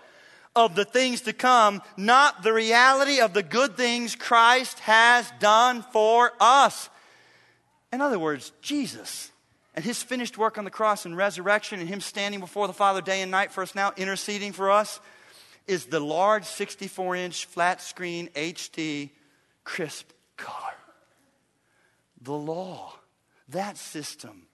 of 0.56 0.74
the 0.74 0.86
things 0.86 1.20
to 1.20 1.34
come, 1.34 1.82
not 1.96 2.42
the 2.42 2.52
reality 2.52 3.20
of 3.20 3.34
the 3.34 3.42
good 3.42 3.76
things 3.76 4.16
Christ 4.16 4.80
has 4.80 5.30
done 5.38 5.84
for 5.92 6.32
us. 6.40 6.88
In 7.92 8.00
other 8.00 8.18
words, 8.18 8.52
Jesus 8.62 9.30
and 9.74 9.84
his 9.84 10.02
finished 10.02 10.38
work 10.38 10.56
on 10.56 10.64
the 10.64 10.70
cross 10.70 11.04
and 11.04 11.14
resurrection 11.14 11.78
and 11.78 11.88
him 11.88 12.00
standing 12.00 12.40
before 12.40 12.66
the 12.66 12.72
Father 12.72 13.02
day 13.02 13.20
and 13.20 13.30
night 13.30 13.52
for 13.52 13.62
us 13.62 13.74
now, 13.74 13.92
interceding 13.98 14.52
for 14.52 14.70
us, 14.70 14.98
is 15.66 15.86
the 15.86 16.00
large 16.00 16.46
64 16.46 17.16
inch 17.16 17.44
flat 17.44 17.82
screen 17.82 18.30
HD 18.34 19.10
crisp 19.62 20.10
color. 20.38 20.74
The 22.22 22.32
law, 22.32 22.94
that 23.50 23.76
system 23.76 24.46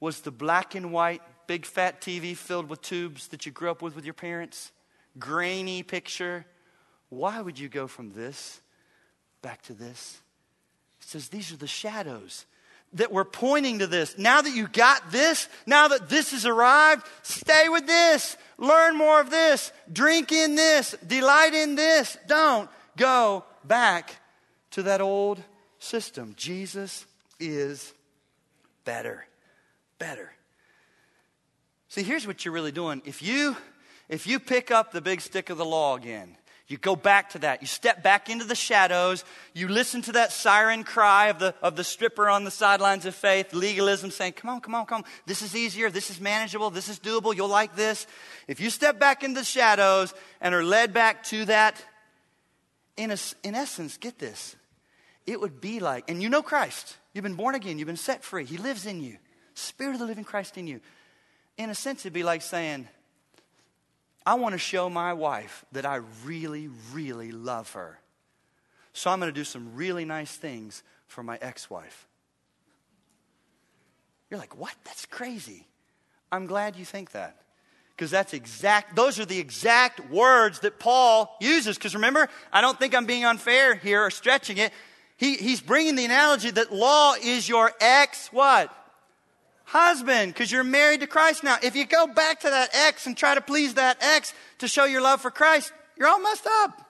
was 0.00 0.20
the 0.20 0.30
black 0.30 0.74
and 0.74 0.92
white 0.92 1.22
big 1.46 1.64
fat 1.64 2.00
TV 2.00 2.36
filled 2.36 2.68
with 2.68 2.82
tubes 2.82 3.28
that 3.28 3.46
you 3.46 3.52
grew 3.52 3.70
up 3.70 3.82
with 3.82 3.94
with 3.94 4.04
your 4.04 4.14
parents, 4.14 4.72
grainy 5.18 5.82
picture. 5.82 6.44
Why 7.08 7.40
would 7.40 7.58
you 7.58 7.68
go 7.68 7.86
from 7.86 8.12
this 8.12 8.60
back 9.42 9.62
to 9.62 9.72
this? 9.72 10.20
It 11.00 11.08
says 11.08 11.28
these 11.28 11.52
are 11.52 11.56
the 11.56 11.66
shadows 11.66 12.46
that 12.92 13.12
were 13.12 13.24
pointing 13.24 13.80
to 13.80 13.86
this. 13.86 14.16
Now 14.18 14.40
that 14.40 14.54
you 14.54 14.68
got 14.68 15.10
this, 15.10 15.48
now 15.66 15.88
that 15.88 16.08
this 16.08 16.32
has 16.32 16.46
arrived, 16.46 17.06
stay 17.22 17.68
with 17.68 17.86
this. 17.86 18.36
Learn 18.58 18.96
more 18.96 19.20
of 19.20 19.30
this. 19.30 19.72
Drink 19.92 20.32
in 20.32 20.54
this. 20.54 20.96
Delight 21.06 21.54
in 21.54 21.74
this. 21.74 22.16
Don't 22.26 22.70
go 22.96 23.44
back 23.64 24.16
to 24.72 24.84
that 24.84 25.00
old 25.00 25.42
system. 25.78 26.34
Jesus 26.36 27.06
is 27.38 27.92
better 28.84 29.26
better. 29.98 30.32
See, 31.88 32.02
here's 32.02 32.26
what 32.26 32.44
you're 32.44 32.54
really 32.54 32.72
doing. 32.72 33.02
If 33.04 33.22
you 33.22 33.56
if 34.08 34.26
you 34.26 34.38
pick 34.38 34.70
up 34.70 34.92
the 34.92 35.00
big 35.00 35.20
stick 35.20 35.50
of 35.50 35.58
the 35.58 35.64
law 35.64 35.96
again, 35.96 36.36
you 36.68 36.78
go 36.78 36.96
back 36.96 37.30
to 37.30 37.38
that. 37.40 37.60
You 37.60 37.68
step 37.68 38.02
back 38.02 38.28
into 38.28 38.44
the 38.44 38.56
shadows. 38.56 39.24
You 39.54 39.68
listen 39.68 40.02
to 40.02 40.12
that 40.12 40.32
siren 40.32 40.82
cry 40.82 41.28
of 41.28 41.38
the, 41.38 41.54
of 41.62 41.76
the 41.76 41.84
stripper 41.84 42.28
on 42.28 42.42
the 42.42 42.50
sidelines 42.50 43.06
of 43.06 43.14
faith, 43.14 43.52
legalism 43.52 44.10
saying, 44.10 44.32
Come 44.32 44.50
on, 44.50 44.60
come 44.60 44.74
on, 44.74 44.86
come 44.86 44.98
on. 44.98 45.04
This 45.26 45.42
is 45.42 45.54
easier. 45.54 45.90
This 45.90 46.10
is 46.10 46.20
manageable. 46.20 46.70
This 46.70 46.88
is 46.88 46.98
doable. 46.98 47.36
You'll 47.36 47.48
like 47.48 47.76
this. 47.76 48.06
If 48.48 48.60
you 48.60 48.70
step 48.70 48.98
back 48.98 49.22
into 49.22 49.40
the 49.40 49.44
shadows 49.44 50.12
and 50.40 50.54
are 50.54 50.64
led 50.64 50.92
back 50.92 51.22
to 51.24 51.44
that, 51.44 51.84
in, 52.96 53.12
a, 53.12 53.18
in 53.44 53.54
essence, 53.54 53.96
get 53.96 54.18
this. 54.18 54.56
It 55.24 55.40
would 55.40 55.60
be 55.60 55.78
like, 55.78 56.10
and 56.10 56.20
you 56.20 56.28
know 56.28 56.42
Christ. 56.42 56.96
You've 57.12 57.24
been 57.24 57.34
born 57.34 57.54
again. 57.54 57.78
You've 57.78 57.86
been 57.86 57.96
set 57.96 58.24
free. 58.24 58.44
He 58.44 58.56
lives 58.56 58.86
in 58.86 59.00
you. 59.00 59.18
Spirit 59.56 59.94
of 59.94 60.00
the 60.00 60.06
living 60.06 60.24
Christ 60.24 60.58
in 60.58 60.66
you. 60.66 60.80
In 61.56 61.70
a 61.70 61.74
sense, 61.74 62.02
it'd 62.02 62.12
be 62.12 62.22
like 62.22 62.42
saying, 62.42 62.86
I 64.24 64.34
want 64.34 64.52
to 64.52 64.58
show 64.58 64.90
my 64.90 65.12
wife 65.12 65.64
that 65.72 65.86
I 65.86 66.00
really, 66.24 66.68
really 66.92 67.32
love 67.32 67.72
her. 67.72 67.98
So 68.92 69.10
I'm 69.10 69.18
going 69.18 69.32
to 69.32 69.38
do 69.38 69.44
some 69.44 69.74
really 69.74 70.04
nice 70.04 70.36
things 70.36 70.82
for 71.06 71.22
my 71.22 71.38
ex 71.40 71.70
wife. 71.70 72.06
You're 74.30 74.40
like, 74.40 74.58
what? 74.58 74.74
That's 74.84 75.06
crazy. 75.06 75.66
I'm 76.30 76.46
glad 76.46 76.76
you 76.76 76.84
think 76.84 77.12
that. 77.12 77.36
Because 77.94 78.10
that's 78.10 78.34
exact, 78.34 78.94
those 78.94 79.18
are 79.18 79.24
the 79.24 79.38
exact 79.38 80.10
words 80.10 80.60
that 80.60 80.78
Paul 80.78 81.34
uses. 81.40 81.78
Because 81.78 81.94
remember, 81.94 82.28
I 82.52 82.60
don't 82.60 82.78
think 82.78 82.94
I'm 82.94 83.06
being 83.06 83.24
unfair 83.24 83.74
here 83.74 84.04
or 84.04 84.10
stretching 84.10 84.58
it. 84.58 84.72
He, 85.16 85.36
he's 85.36 85.62
bringing 85.62 85.94
the 85.94 86.04
analogy 86.04 86.50
that 86.50 86.74
law 86.74 87.14
is 87.22 87.48
your 87.48 87.72
ex 87.80 88.28
what? 88.32 88.70
Husband 89.66 90.32
because 90.32 90.50
you're 90.50 90.64
married 90.64 91.00
to 91.00 91.06
Christ 91.06 91.44
now. 91.44 91.56
If 91.62 91.76
you 91.76 91.86
go 91.86 92.06
back 92.06 92.40
to 92.40 92.50
that 92.50 92.70
ex 92.72 93.06
and 93.06 93.16
try 93.16 93.34
to 93.34 93.40
please 93.40 93.74
that 93.74 93.98
ex 94.00 94.32
to 94.58 94.68
show 94.68 94.84
your 94.84 95.02
love 95.02 95.20
for 95.20 95.30
Christ, 95.30 95.72
you're 95.96 96.08
all 96.08 96.20
messed 96.20 96.46
up. 96.46 96.82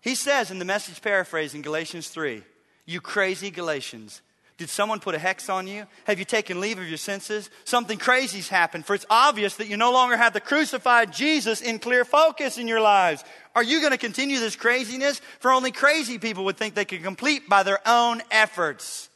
He 0.00 0.14
says 0.14 0.50
in 0.50 0.58
the 0.58 0.64
message 0.64 1.02
paraphrase 1.02 1.54
in 1.54 1.62
Galatians 1.62 2.08
3, 2.08 2.42
you 2.84 3.00
crazy 3.00 3.50
Galatians, 3.50 4.22
Did 4.56 4.70
someone 4.70 5.00
put 5.00 5.14
a 5.14 5.18
hex 5.18 5.50
on 5.50 5.66
you? 5.66 5.86
Have 6.04 6.18
you 6.18 6.24
taken 6.24 6.60
leave 6.60 6.78
of 6.78 6.88
your 6.88 6.96
senses? 6.96 7.50
Something 7.64 7.98
crazy's 7.98 8.48
happened, 8.48 8.86
for 8.86 8.94
it's 8.94 9.04
obvious 9.10 9.56
that 9.56 9.66
you 9.66 9.76
no 9.76 9.92
longer 9.92 10.16
have 10.16 10.32
the 10.32 10.40
crucified 10.40 11.12
Jesus 11.12 11.60
in 11.60 11.78
clear 11.78 12.06
focus 12.06 12.56
in 12.56 12.66
your 12.66 12.80
lives. 12.80 13.22
Are 13.54 13.62
you 13.62 13.80
going 13.80 13.92
to 13.92 13.98
continue 13.98 14.38
this 14.38 14.56
craziness? 14.56 15.20
For 15.40 15.50
only 15.50 15.72
crazy 15.72 16.18
people 16.18 16.44
would 16.46 16.56
think 16.56 16.74
they 16.74 16.86
could 16.86 17.02
complete 17.02 17.48
by 17.48 17.64
their 17.64 17.80
own 17.86 18.22
efforts 18.30 19.10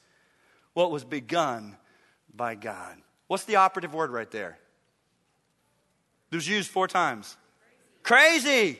what 0.74 0.90
was 0.90 1.04
begun 1.04 1.76
by 2.40 2.54
God. 2.54 2.96
What's 3.26 3.44
the 3.44 3.56
operative 3.56 3.92
word 3.92 4.10
right 4.10 4.30
there? 4.30 4.56
It 6.32 6.36
was 6.36 6.48
used 6.48 6.70
four 6.70 6.88
times. 6.88 7.36
Crazy. 8.02 8.40
crazy. 8.40 8.78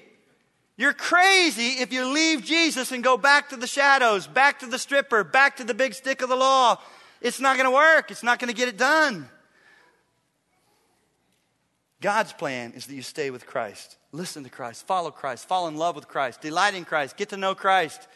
You're 0.78 0.94
crazy 0.94 1.82
if 1.82 1.92
you 1.92 2.06
leave 2.06 2.42
Jesus 2.42 2.90
and 2.90 3.04
go 3.04 3.18
back 3.18 3.50
to 3.50 3.56
the 3.56 3.66
shadows, 3.66 4.26
back 4.26 4.60
to 4.60 4.66
the 4.66 4.78
stripper, 4.78 5.24
back 5.24 5.58
to 5.58 5.64
the 5.64 5.74
big 5.74 5.92
stick 5.92 6.22
of 6.22 6.30
the 6.30 6.36
law. 6.36 6.80
It's 7.20 7.38
not 7.38 7.58
going 7.58 7.66
to 7.66 7.74
work. 7.74 8.10
It's 8.10 8.22
not 8.22 8.38
going 8.38 8.48
to 8.48 8.56
get 8.56 8.68
it 8.68 8.78
done. 8.78 9.28
God's 12.00 12.32
plan 12.32 12.72
is 12.72 12.86
that 12.86 12.94
you 12.94 13.02
stay 13.02 13.28
with 13.28 13.44
Christ. 13.44 13.98
Listen 14.10 14.42
to 14.42 14.48
Christ. 14.48 14.86
Follow 14.86 15.10
Christ. 15.10 15.46
Fall 15.46 15.68
in 15.68 15.76
love 15.76 15.96
with 15.96 16.08
Christ. 16.08 16.40
Delight 16.40 16.72
in 16.72 16.86
Christ. 16.86 17.18
Get 17.18 17.28
to 17.28 17.36
know 17.36 17.54
Christ. 17.54 18.08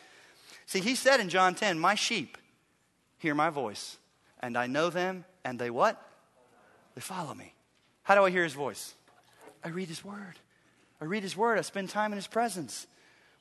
See, 0.64 0.80
he 0.80 0.94
said 0.94 1.20
in 1.20 1.28
John 1.28 1.54
10, 1.54 1.78
My 1.78 1.96
sheep 1.96 2.38
hear 3.18 3.34
my 3.34 3.50
voice, 3.50 3.98
and 4.40 4.56
I 4.56 4.68
know 4.68 4.88
them, 4.88 5.26
and 5.44 5.58
they 5.58 5.70
what? 5.70 6.00
They 6.94 7.00
follow 7.00 7.34
me. 7.34 7.54
How 8.02 8.14
do 8.14 8.24
I 8.24 8.30
hear 8.30 8.44
his 8.44 8.54
voice? 8.54 8.94
I 9.62 9.68
read 9.68 9.88
his 9.88 10.04
word. 10.04 10.38
I 11.00 11.06
read 11.06 11.22
his 11.22 11.36
word, 11.36 11.58
I 11.58 11.62
spend 11.62 11.90
time 11.90 12.12
in 12.12 12.16
his 12.16 12.26
presence. 12.26 12.86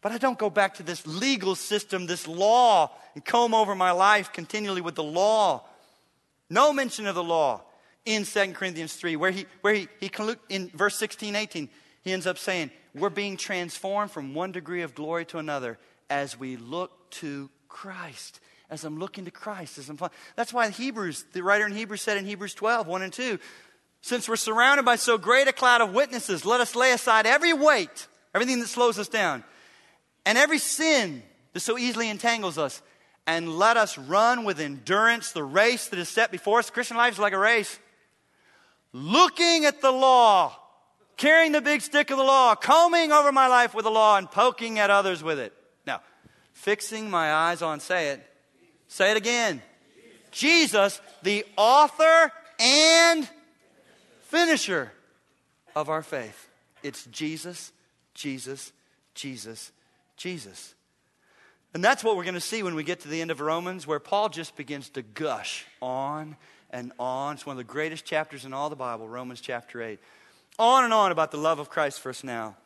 But 0.01 0.11
I 0.11 0.17
don't 0.17 0.37
go 0.37 0.49
back 0.49 0.75
to 0.75 0.83
this 0.83 1.07
legal 1.07 1.55
system, 1.55 2.07
this 2.07 2.27
law, 2.27 2.91
and 3.15 3.23
comb 3.23 3.53
over 3.53 3.73
my 3.73 3.91
life 3.91 4.33
continually 4.33 4.81
with 4.81 4.95
the 4.95 5.03
law. 5.03 5.63
No 6.49 6.73
mention 6.73 7.07
of 7.07 7.15
the 7.15 7.23
law 7.23 7.61
in 8.05 8.25
2 8.25 8.51
Corinthians 8.51 8.95
3, 8.95 9.15
where 9.15 9.31
he, 9.31 9.45
where 9.61 9.73
he, 9.73 9.87
he 10.01 10.11
in 10.49 10.69
verse 10.69 10.97
16, 10.97 11.35
18, 11.37 11.69
he 12.03 12.11
ends 12.11 12.27
up 12.27 12.37
saying, 12.37 12.69
We're 12.93 13.09
being 13.09 13.37
transformed 13.37 14.11
from 14.11 14.33
one 14.33 14.51
degree 14.51 14.81
of 14.81 14.93
glory 14.93 15.25
to 15.27 15.37
another 15.37 15.79
as 16.09 16.37
we 16.37 16.57
look 16.57 17.09
to 17.11 17.49
Christ. 17.69 18.41
As 18.74 18.84
I'm 18.86 18.97
looking 18.97 19.26
to 19.26 19.32
Christ, 19.32 19.78
as 19.78 19.88
I'm 19.88 19.99
That's 20.36 20.51
why 20.51 20.67
Hebrews, 20.67 21.26
the 21.32 21.43
writer 21.43 21.67
in 21.67 21.74
Hebrews 21.74 22.01
said 22.01 22.17
in 22.17 22.26
Hebrews 22.26 22.55
12, 22.55 22.88
1 22.88 23.01
and 23.03 23.13
2, 23.13 23.38
since 24.01 24.28
we're 24.28 24.36
surrounded 24.36 24.84
by 24.84 24.95
so 24.95 25.19
great 25.19 25.47
a 25.47 25.53
cloud 25.53 25.82
of 25.82 25.93
witnesses, 25.93 26.43
let 26.43 26.59
us 26.59 26.76
lay 26.76 26.91
aside 26.91 27.28
every 27.28 27.53
weight, 27.53 28.07
everything 28.34 28.59
that 28.61 28.67
slows 28.67 28.97
us 28.97 29.07
down, 29.07 29.43
and 30.26 30.39
every 30.39 30.57
sin 30.57 31.21
that 31.53 31.59
so 31.59 31.78
easily 31.78 32.09
entangles 32.09 32.57
us, 32.57 32.82
and 33.28 33.59
let 33.59 33.78
us 33.78 33.95
run 33.95 34.43
with 34.43 34.59
endurance 34.59 35.34
the 35.34 35.43
race 35.43 35.89
that 35.89 35.99
is 35.99 36.09
set 36.09 36.32
before 36.32 36.57
us. 36.57 36.71
Christian 36.71 36.97
life 36.97 37.13
is 37.13 37.19
like 37.19 37.34
a 37.34 37.38
race. 37.38 37.78
Looking 38.91 39.65
at 39.65 39.82
the 39.82 39.91
law, 39.91 40.57
carrying 41.15 41.51
the 41.51 41.61
big 41.61 41.82
stick 41.82 42.09
of 42.09 42.17
the 42.17 42.24
law, 42.24 42.55
combing 42.55 43.11
over 43.11 43.32
my 43.32 43.45
life 43.45 43.76
with 43.76 43.86
the 43.86 43.91
law, 43.91 44.17
and 44.17 44.32
poking 44.32 44.80
at 44.80 44.89
others 44.89 45.21
with 45.21 45.38
it. 45.38 45.53
Now, 45.86 46.01
fixing 46.53 47.11
my 47.11 47.32
eyes 47.32 47.61
on, 47.61 47.80
say 47.80 48.09
it. 48.09 48.30
Say 48.93 49.09
it 49.09 49.17
again. 49.17 49.59
Jesus, 50.29 51.01
the 51.23 51.47
author 51.57 52.31
and 52.59 53.27
finisher 54.25 54.91
of 55.75 55.89
our 55.89 56.03
faith. 56.03 56.47
It's 56.83 57.03
Jesus, 57.05 57.71
Jesus, 58.13 58.71
Jesus, 59.15 59.71
Jesus. 60.15 60.75
And 61.73 61.83
that's 61.83 62.03
what 62.03 62.15
we're 62.15 62.23
going 62.23 62.35
to 62.35 62.39
see 62.39 62.61
when 62.61 62.75
we 62.75 62.83
get 62.83 62.99
to 62.99 63.07
the 63.07 63.19
end 63.19 63.31
of 63.31 63.41
Romans, 63.41 63.87
where 63.87 63.99
Paul 63.99 64.29
just 64.29 64.55
begins 64.55 64.89
to 64.89 65.01
gush 65.01 65.65
on 65.81 66.35
and 66.69 66.91
on. 66.99 67.33
It's 67.33 67.47
one 67.47 67.55
of 67.55 67.57
the 67.57 67.63
greatest 67.63 68.05
chapters 68.05 68.45
in 68.45 68.53
all 68.53 68.69
the 68.69 68.75
Bible, 68.75 69.07
Romans 69.07 69.41
chapter 69.41 69.81
8. 69.81 69.97
On 70.59 70.83
and 70.83 70.93
on 70.93 71.11
about 71.11 71.31
the 71.31 71.37
love 71.37 71.57
of 71.57 71.67
Christ 71.67 71.99
for 71.99 72.11
us 72.11 72.23
now. 72.23 72.57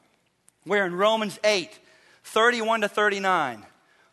Where 0.66 0.86
in 0.86 0.94
Romans 0.94 1.40
8, 1.46 1.80
31 2.26 2.82
to 2.82 2.90
39, 2.90 3.66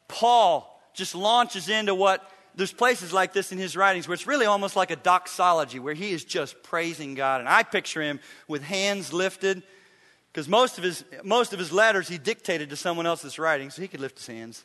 Paul 0.07 0.74
just 0.95 1.15
launches 1.15 1.69
into 1.69 1.95
what 1.95 2.31
there's 2.55 2.73
places 2.73 3.13
like 3.13 3.33
this 3.33 3.53
in 3.53 3.59
his 3.59 3.77
writings 3.77 4.07
where 4.07 4.15
it's 4.15 4.27
really 4.27 4.47
almost 4.47 4.77
like 4.77 4.91
a 4.91 4.97
doxology, 4.97 5.79
where 5.79 5.95
he 5.95 6.13
is 6.13 6.25
just 6.25 6.63
praising 6.63 7.15
God. 7.15 7.41
And 7.41 7.49
I 7.49 7.65
picture 7.65 8.01
him 8.01 8.21
with 8.47 8.63
hands 8.63 9.13
lifted, 9.13 9.63
because 10.33 10.49
most 10.49 10.79
of 10.79 10.85
his 10.85 11.05
most 11.23 11.53
of 11.53 11.59
his 11.59 11.73
letters 11.73 12.09
he 12.09 12.19
dictated 12.19 12.71
to 12.71 12.77
someone 12.77 13.07
else's 13.07 13.39
writing, 13.39 13.71
so 13.71 13.83
he 13.83 13.89
could 13.89 14.01
lift 14.01 14.19
his 14.19 14.27
hands. 14.27 14.65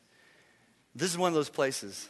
This 0.95 1.11
is 1.11 1.17
one 1.17 1.29
of 1.29 1.35
those 1.35 1.49
places 1.49 2.09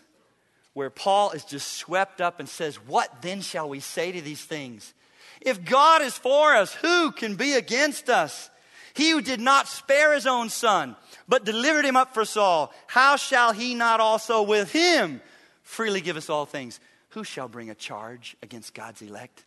where 0.74 0.90
Paul 0.90 1.32
is 1.32 1.44
just 1.44 1.74
swept 1.74 2.22
up 2.22 2.40
and 2.40 2.48
says, 2.48 2.76
What 2.76 3.22
then 3.22 3.42
shall 3.42 3.70
we 3.70 3.80
say 3.80 4.12
to 4.12 4.22
these 4.22 4.44
things? 4.44 4.94
If 5.42 5.64
God 5.64 6.02
is 6.02 6.18
for 6.18 6.56
us, 6.56 6.74
who 6.74 7.12
can 7.12 7.36
be 7.36 7.54
against 7.54 8.10
us? 8.10 8.50
He 8.94 9.12
who 9.12 9.22
did 9.22 9.40
not 9.40 9.68
spare 9.68 10.14
his 10.14 10.28
own 10.28 10.50
son, 10.50 10.96
but 11.28 11.46
delivered 11.46 11.86
him 11.86 11.96
up 11.96 12.14
for 12.14 12.26
Saul, 12.26 12.74
how 12.88 13.16
shall 13.16 13.54
he 13.54 13.76
not 13.76 14.00
also 14.00 14.42
with 14.42 14.72
him 14.72 15.22
freely 15.70 16.02
give 16.02 16.18
us 16.18 16.30
all 16.30 16.46
things. 16.46 16.80
Who 17.10 17.24
shall 17.24 17.48
bring 17.48 17.70
a 17.70 17.76
charge 17.76 18.36
against 18.42 18.74
God's 18.74 19.02
elect? 19.02 19.46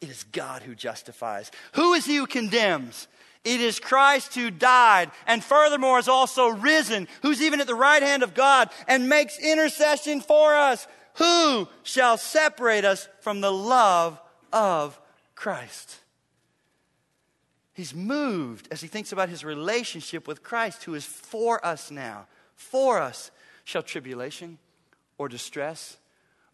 It 0.00 0.08
is 0.08 0.24
God 0.24 0.62
who 0.62 0.74
justifies. 0.74 1.50
Who 1.72 1.94
is 1.94 2.06
he 2.06 2.16
who 2.16 2.26
condemns? 2.26 3.08
It 3.44 3.60
is 3.60 3.80
Christ 3.80 4.34
who 4.34 4.50
died 4.50 5.10
and 5.26 5.42
furthermore 5.42 5.98
is 5.98 6.08
also 6.08 6.48
risen, 6.48 7.08
who's 7.22 7.42
even 7.42 7.60
at 7.60 7.66
the 7.66 7.74
right 7.74 8.02
hand 8.02 8.22
of 8.22 8.34
God 8.34 8.70
and 8.86 9.08
makes 9.08 9.38
intercession 9.38 10.20
for 10.20 10.54
us. 10.54 10.86
Who 11.14 11.68
shall 11.82 12.18
separate 12.18 12.84
us 12.84 13.08
from 13.20 13.40
the 13.40 13.52
love 13.52 14.20
of 14.52 14.98
Christ? 15.34 15.96
He's 17.74 17.94
moved 17.94 18.68
as 18.70 18.80
he 18.80 18.88
thinks 18.88 19.12
about 19.12 19.28
his 19.28 19.44
relationship 19.44 20.26
with 20.26 20.42
Christ, 20.42 20.84
who 20.84 20.94
is 20.94 21.04
for 21.04 21.64
us 21.64 21.90
now. 21.90 22.26
For 22.54 23.00
us. 23.00 23.30
Shall 23.64 23.82
tribulation 23.82 24.58
or 25.18 25.28
distress 25.28 25.96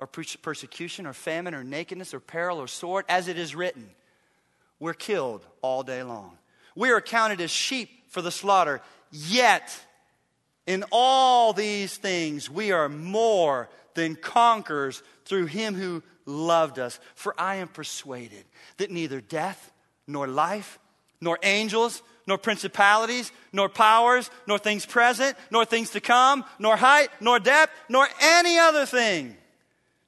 or 0.01 0.07
persecution 0.07 1.07
or 1.07 1.13
famine 1.13 1.55
or 1.55 1.63
nakedness 1.63 2.15
or 2.15 2.21
peril 2.21 2.59
or 2.59 2.67
sword, 2.67 3.05
as 3.09 3.29
it 3.29 3.39
is 3.39 3.55
written, 3.55 3.91
we're 4.79 4.95
killed 4.95 5.47
all 5.61 5.83
day 5.83 6.03
long. 6.03 6.39
We 6.75 6.91
are 6.91 7.03
counted 7.03 7.41
as 7.41 7.51
sheep 7.51 7.91
for 8.09 8.23
the 8.23 8.31
slaughter. 8.31 8.81
Yet, 9.13 9.79
in 10.67 10.85
all 10.91 11.53
these 11.53 11.97
things, 11.97 12.49
we 12.49 12.73
are 12.73 12.89
more 12.89 13.69
than 13.95 14.17
conquerors 14.17 15.03
through 15.27 15.47
him 15.47 15.75
who 15.75 16.03
loved 16.25 16.79
us. 16.79 16.99
For 17.15 17.35
I 17.39 17.57
am 17.57 17.69
persuaded 17.69 18.45
that 18.79 18.91
neither 18.91 19.21
death, 19.21 19.71
nor 20.07 20.27
life, 20.27 20.79
nor 21.21 21.39
angels, 21.43 22.03
nor 22.27 22.39
principalities, 22.39 23.33
nor 23.53 23.69
powers, 23.69 24.31
nor 24.47 24.59
things 24.59 24.87
present, 24.87 25.37
nor 25.51 25.65
things 25.65 25.91
to 25.91 26.01
come, 26.01 26.45
nor 26.59 26.77
height, 26.77 27.09
nor 27.21 27.39
depth, 27.39 27.73
nor 27.89 28.07
any 28.21 28.59
other 28.59 28.87
thing 28.87 29.37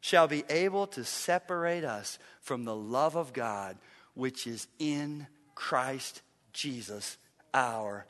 shall 0.01 0.29
be 0.29 0.45
able 0.49 0.87
to 0.89 1.05
separate 1.05 1.85
us 1.85 2.19
from 2.41 2.65
the 2.65 2.75
love 2.75 3.17
of 3.17 3.33
God 3.33 3.77
which 4.15 4.47
is 4.47 4.67
in 4.79 5.27
Christ 5.55 6.23
Jesus 6.53 7.17
our 7.55 8.07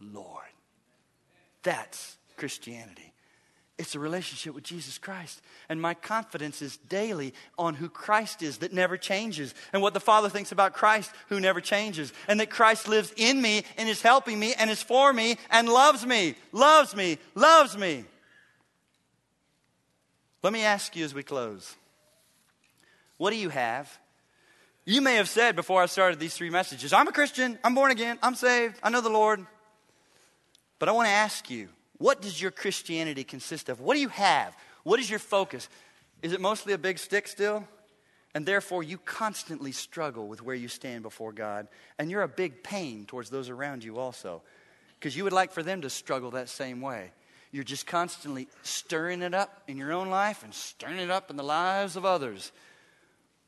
Lord. 0.00 0.44
That's 1.62 2.16
Christianity. 2.36 3.11
It's 3.78 3.94
a 3.94 3.98
relationship 3.98 4.54
with 4.54 4.64
Jesus 4.64 4.98
Christ. 4.98 5.40
And 5.68 5.80
my 5.80 5.94
confidence 5.94 6.62
is 6.62 6.76
daily 6.76 7.34
on 7.58 7.74
who 7.74 7.88
Christ 7.88 8.42
is 8.42 8.58
that 8.58 8.72
never 8.72 8.96
changes, 8.96 9.54
and 9.72 9.82
what 9.82 9.94
the 9.94 10.00
Father 10.00 10.28
thinks 10.28 10.52
about 10.52 10.74
Christ 10.74 11.10
who 11.28 11.40
never 11.40 11.60
changes, 11.60 12.12
and 12.28 12.38
that 12.40 12.50
Christ 12.50 12.86
lives 12.86 13.12
in 13.16 13.40
me 13.40 13.64
and 13.78 13.88
is 13.88 14.02
helping 14.02 14.38
me 14.38 14.54
and 14.54 14.70
is 14.70 14.82
for 14.82 15.12
me 15.12 15.36
and 15.50 15.68
loves 15.68 16.04
me, 16.04 16.34
loves 16.52 16.94
me, 16.94 17.18
loves 17.34 17.76
me. 17.76 18.04
Let 20.42 20.52
me 20.52 20.62
ask 20.62 20.94
you 20.96 21.04
as 21.04 21.14
we 21.14 21.22
close 21.22 21.74
what 23.16 23.30
do 23.30 23.36
you 23.36 23.50
have? 23.50 23.98
You 24.84 25.00
may 25.00 25.14
have 25.14 25.28
said 25.28 25.54
before 25.54 25.80
I 25.80 25.86
started 25.86 26.18
these 26.18 26.34
three 26.34 26.50
messages, 26.50 26.92
I'm 26.92 27.06
a 27.06 27.12
Christian, 27.12 27.56
I'm 27.62 27.74
born 27.74 27.92
again, 27.92 28.18
I'm 28.20 28.34
saved, 28.34 28.80
I 28.82 28.90
know 28.90 29.00
the 29.00 29.10
Lord. 29.10 29.46
But 30.80 30.88
I 30.88 30.92
want 30.92 31.06
to 31.06 31.12
ask 31.12 31.48
you, 31.48 31.68
what 32.02 32.20
does 32.20 32.42
your 32.42 32.50
Christianity 32.50 33.22
consist 33.22 33.68
of? 33.68 33.80
What 33.80 33.94
do 33.94 34.00
you 34.00 34.08
have? 34.08 34.56
What 34.82 34.98
is 34.98 35.08
your 35.08 35.20
focus? 35.20 35.68
Is 36.20 36.32
it 36.32 36.40
mostly 36.40 36.72
a 36.72 36.78
big 36.78 36.98
stick 36.98 37.28
still? 37.28 37.64
And 38.34 38.44
therefore, 38.44 38.82
you 38.82 38.98
constantly 38.98 39.70
struggle 39.70 40.26
with 40.26 40.42
where 40.42 40.56
you 40.56 40.66
stand 40.66 41.04
before 41.04 41.30
God. 41.30 41.68
And 42.00 42.10
you're 42.10 42.22
a 42.22 42.28
big 42.28 42.64
pain 42.64 43.04
towards 43.06 43.30
those 43.30 43.48
around 43.48 43.84
you 43.84 43.98
also. 43.98 44.42
Because 44.98 45.16
you 45.16 45.22
would 45.22 45.32
like 45.32 45.52
for 45.52 45.62
them 45.62 45.82
to 45.82 45.90
struggle 45.90 46.32
that 46.32 46.48
same 46.48 46.80
way. 46.80 47.12
You're 47.52 47.62
just 47.62 47.86
constantly 47.86 48.48
stirring 48.64 49.22
it 49.22 49.32
up 49.32 49.62
in 49.68 49.76
your 49.76 49.92
own 49.92 50.10
life 50.10 50.42
and 50.42 50.52
stirring 50.52 50.98
it 50.98 51.10
up 51.10 51.30
in 51.30 51.36
the 51.36 51.44
lives 51.44 51.94
of 51.94 52.04
others. 52.04 52.50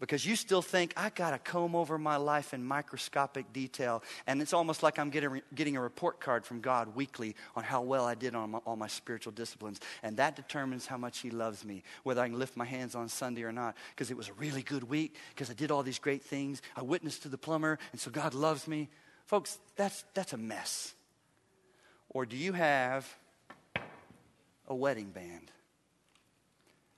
Because 0.05 0.27
you 0.27 0.37
still 0.37 0.61
think 0.61 0.93
I 0.99 1.09
got 1.09 1.31
to 1.31 1.39
comb 1.39 1.75
over 1.75 1.97
my 1.97 2.17
life 2.17 2.53
in 2.53 2.63
microscopic 2.63 3.55
detail, 3.55 4.03
and 4.27 4.43
it's 4.43 4.53
almost 4.53 4.83
like 4.83 4.99
I'm 4.99 5.09
getting, 5.09 5.41
getting 5.55 5.79
a 5.79 5.81
report 5.81 6.21
card 6.21 6.45
from 6.45 6.61
God 6.61 6.95
weekly 6.95 7.35
on 7.57 7.65
how 7.65 7.81
well 7.81 8.05
I 8.05 8.15
did 8.15 8.35
on 8.35 8.51
my, 8.51 8.59
all 8.67 8.77
my 8.77 8.87
spiritual 8.87 9.33
disciplines, 9.33 9.81
and 10.03 10.19
that 10.19 10.37
determines 10.37 10.85
how 10.87 10.99
much 10.99 11.21
He 11.21 11.31
loves 11.31 11.65
me, 11.65 11.85
whether 12.03 12.21
I 12.21 12.29
can 12.29 12.39
lift 12.39 12.55
my 12.55 12.67
hands 12.67 12.95
on 12.95 13.09
Sunday 13.09 13.45
or 13.45 13.53
not, 13.53 13.77
because 13.93 14.11
it 14.11 14.17
was 14.19 14.29
a 14.29 14.35
really 14.35 14.61
good 14.61 14.85
week, 14.85 15.17
because 15.31 15.49
I 15.49 15.55
did 15.55 15.71
all 15.71 15.83
these 15.83 15.99
great 15.99 16.23
things, 16.23 16.61
I 16.77 16.83
witnessed 16.83 17.23
to 17.23 17.31
the 17.31 17.39
plumber, 17.39 17.79
and 17.93 17.99
so 17.99 18.11
God 18.11 18.35
loves 18.35 18.69
me. 18.69 18.91
Folks, 19.25 19.59
that's, 19.77 20.05
that's 20.13 20.35
a 20.35 20.37
mess. 20.37 20.93
Or 22.11 22.27
do 22.27 22.37
you 22.37 22.53
have 22.53 23.09
a 24.69 24.75
wedding 24.75 25.09
band? 25.09 25.51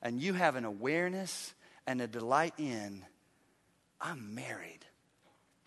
And 0.03 0.21
you 0.21 0.33
have 0.33 0.57
an 0.57 0.65
awareness 0.65 1.55
and 1.87 2.01
a 2.01 2.07
delight 2.07 2.55
in, 2.59 3.05
I'm 4.01 4.35
married 4.35 4.85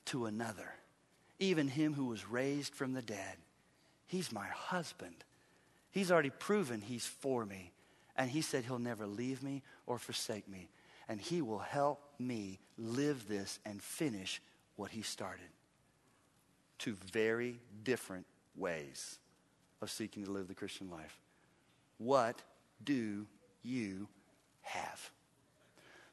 to 0.06 0.26
another, 0.26 0.74
even 1.40 1.68
him 1.68 1.94
who 1.94 2.06
was 2.06 2.30
raised 2.30 2.76
from 2.76 2.94
the 2.94 3.02
dead. 3.02 3.38
He's 4.08 4.32
my 4.32 4.48
husband. 4.48 5.24
He's 5.92 6.12
already 6.12 6.30
proven 6.32 6.82
he's 6.82 7.06
for 7.06 7.46
me. 7.46 7.72
And 8.16 8.30
he 8.30 8.42
said 8.42 8.66
he'll 8.66 8.80
never 8.80 9.08
leave 9.08 9.42
me 9.42 9.62
or 9.86 9.98
forsake 9.98 10.48
me. 10.48 10.70
And 11.08 11.22
he 11.22 11.42
will 11.42 11.60
help 11.60 12.02
me 12.20 12.60
live 12.78 13.28
this 13.28 13.60
and 13.66 13.82
finish 13.82 14.42
what 14.76 14.92
he 14.92 15.02
started. 15.02 15.48
Two 16.78 16.96
very 17.12 17.60
different 17.84 18.26
ways 18.56 19.20
of 19.82 19.90
seeking 19.90 20.26
to 20.26 20.32
live 20.32 20.48
the 20.48 20.56
Christian 20.56 20.90
life. 20.90 21.18
What 21.98 22.42
do 22.84 23.26
you 23.64 24.08
have? 24.62 25.12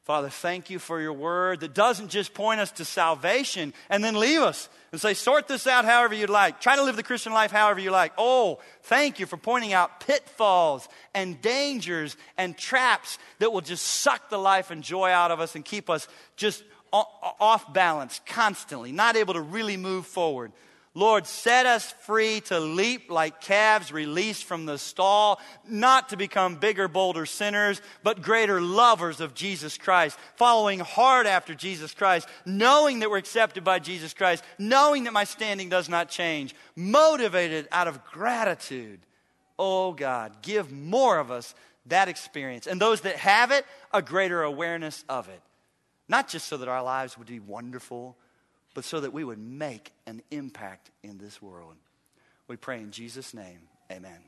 Father, 0.07 0.29
thank 0.29 0.69
you 0.69 0.79
for 0.79 1.01
your 1.01 1.11
word 1.11 1.59
that 1.59 1.73
doesn't 1.73 2.07
just 2.07 2.33
point 2.33 2.61
us 2.61 2.71
to 2.71 2.85
salvation 2.85 3.73
and 3.89 4.01
then 4.01 4.15
leave 4.15 4.39
us 4.39 4.69
and 4.93 5.01
say, 5.01 5.13
sort 5.13 5.49
this 5.49 5.67
out 5.67 5.83
however 5.83 6.15
you'd 6.15 6.29
like. 6.29 6.61
Try 6.61 6.77
to 6.77 6.83
live 6.83 6.95
the 6.95 7.03
Christian 7.03 7.33
life 7.33 7.51
however 7.51 7.81
you 7.81 7.91
like. 7.91 8.13
Oh, 8.17 8.61
thank 8.83 9.19
you 9.19 9.25
for 9.25 9.35
pointing 9.35 9.73
out 9.73 9.99
pitfalls 9.99 10.87
and 11.13 11.41
dangers 11.41 12.15
and 12.37 12.57
traps 12.57 13.19
that 13.39 13.51
will 13.51 13.59
just 13.59 13.85
suck 13.85 14.29
the 14.29 14.37
life 14.37 14.71
and 14.71 14.81
joy 14.81 15.09
out 15.09 15.31
of 15.31 15.41
us 15.41 15.55
and 15.55 15.65
keep 15.65 15.89
us 15.89 16.07
just 16.37 16.63
off 16.93 17.73
balance 17.73 18.21
constantly, 18.25 18.93
not 18.93 19.17
able 19.17 19.33
to 19.33 19.41
really 19.41 19.75
move 19.75 20.05
forward. 20.05 20.53
Lord, 20.97 21.27
set 21.27 21.67
us 21.67 21.91
free 21.91 22.41
to 22.45 22.59
leap 22.59 23.11
like 23.11 23.39
calves 23.39 23.91
released 23.91 24.45
from 24.45 24.65
the 24.65 24.79
stall, 24.79 25.39
not 25.69 26.09
to 26.09 26.17
become 26.17 26.55
bigger, 26.55 26.87
bolder 26.87 27.27
sinners, 27.27 27.83
but 28.01 28.23
greater 28.23 28.59
lovers 28.59 29.21
of 29.21 29.35
Jesus 29.35 29.77
Christ, 29.77 30.17
following 30.37 30.79
hard 30.79 31.27
after 31.27 31.53
Jesus 31.53 31.93
Christ, 31.93 32.27
knowing 32.47 33.01
that 33.01 33.11
we're 33.11 33.19
accepted 33.19 33.63
by 33.63 33.77
Jesus 33.77 34.15
Christ, 34.15 34.43
knowing 34.57 35.03
that 35.03 35.13
my 35.13 35.23
standing 35.23 35.69
does 35.69 35.87
not 35.87 36.09
change, 36.09 36.55
motivated 36.75 37.67
out 37.71 37.87
of 37.87 38.03
gratitude. 38.03 38.99
Oh 39.59 39.91
God, 39.91 40.41
give 40.41 40.71
more 40.71 41.19
of 41.19 41.29
us 41.29 41.53
that 41.85 42.07
experience. 42.07 42.65
And 42.65 42.81
those 42.81 43.01
that 43.01 43.17
have 43.17 43.51
it, 43.51 43.67
a 43.93 44.01
greater 44.01 44.41
awareness 44.41 45.05
of 45.07 45.29
it. 45.29 45.43
Not 46.09 46.27
just 46.27 46.47
so 46.47 46.57
that 46.57 46.67
our 46.67 46.81
lives 46.81 47.19
would 47.19 47.27
be 47.27 47.39
wonderful 47.39 48.17
but 48.77 48.85
so 48.85 48.99
that 48.99 49.11
we 49.11 49.23
would 49.23 49.39
make 49.39 49.91
an 50.05 50.21
impact 50.29 50.91
in 51.01 51.17
this 51.17 51.41
world. 51.41 51.73
We 52.47 52.57
pray 52.57 52.77
in 52.77 52.91
Jesus' 52.91 53.33
name. 53.33 53.61
Amen. 53.91 54.19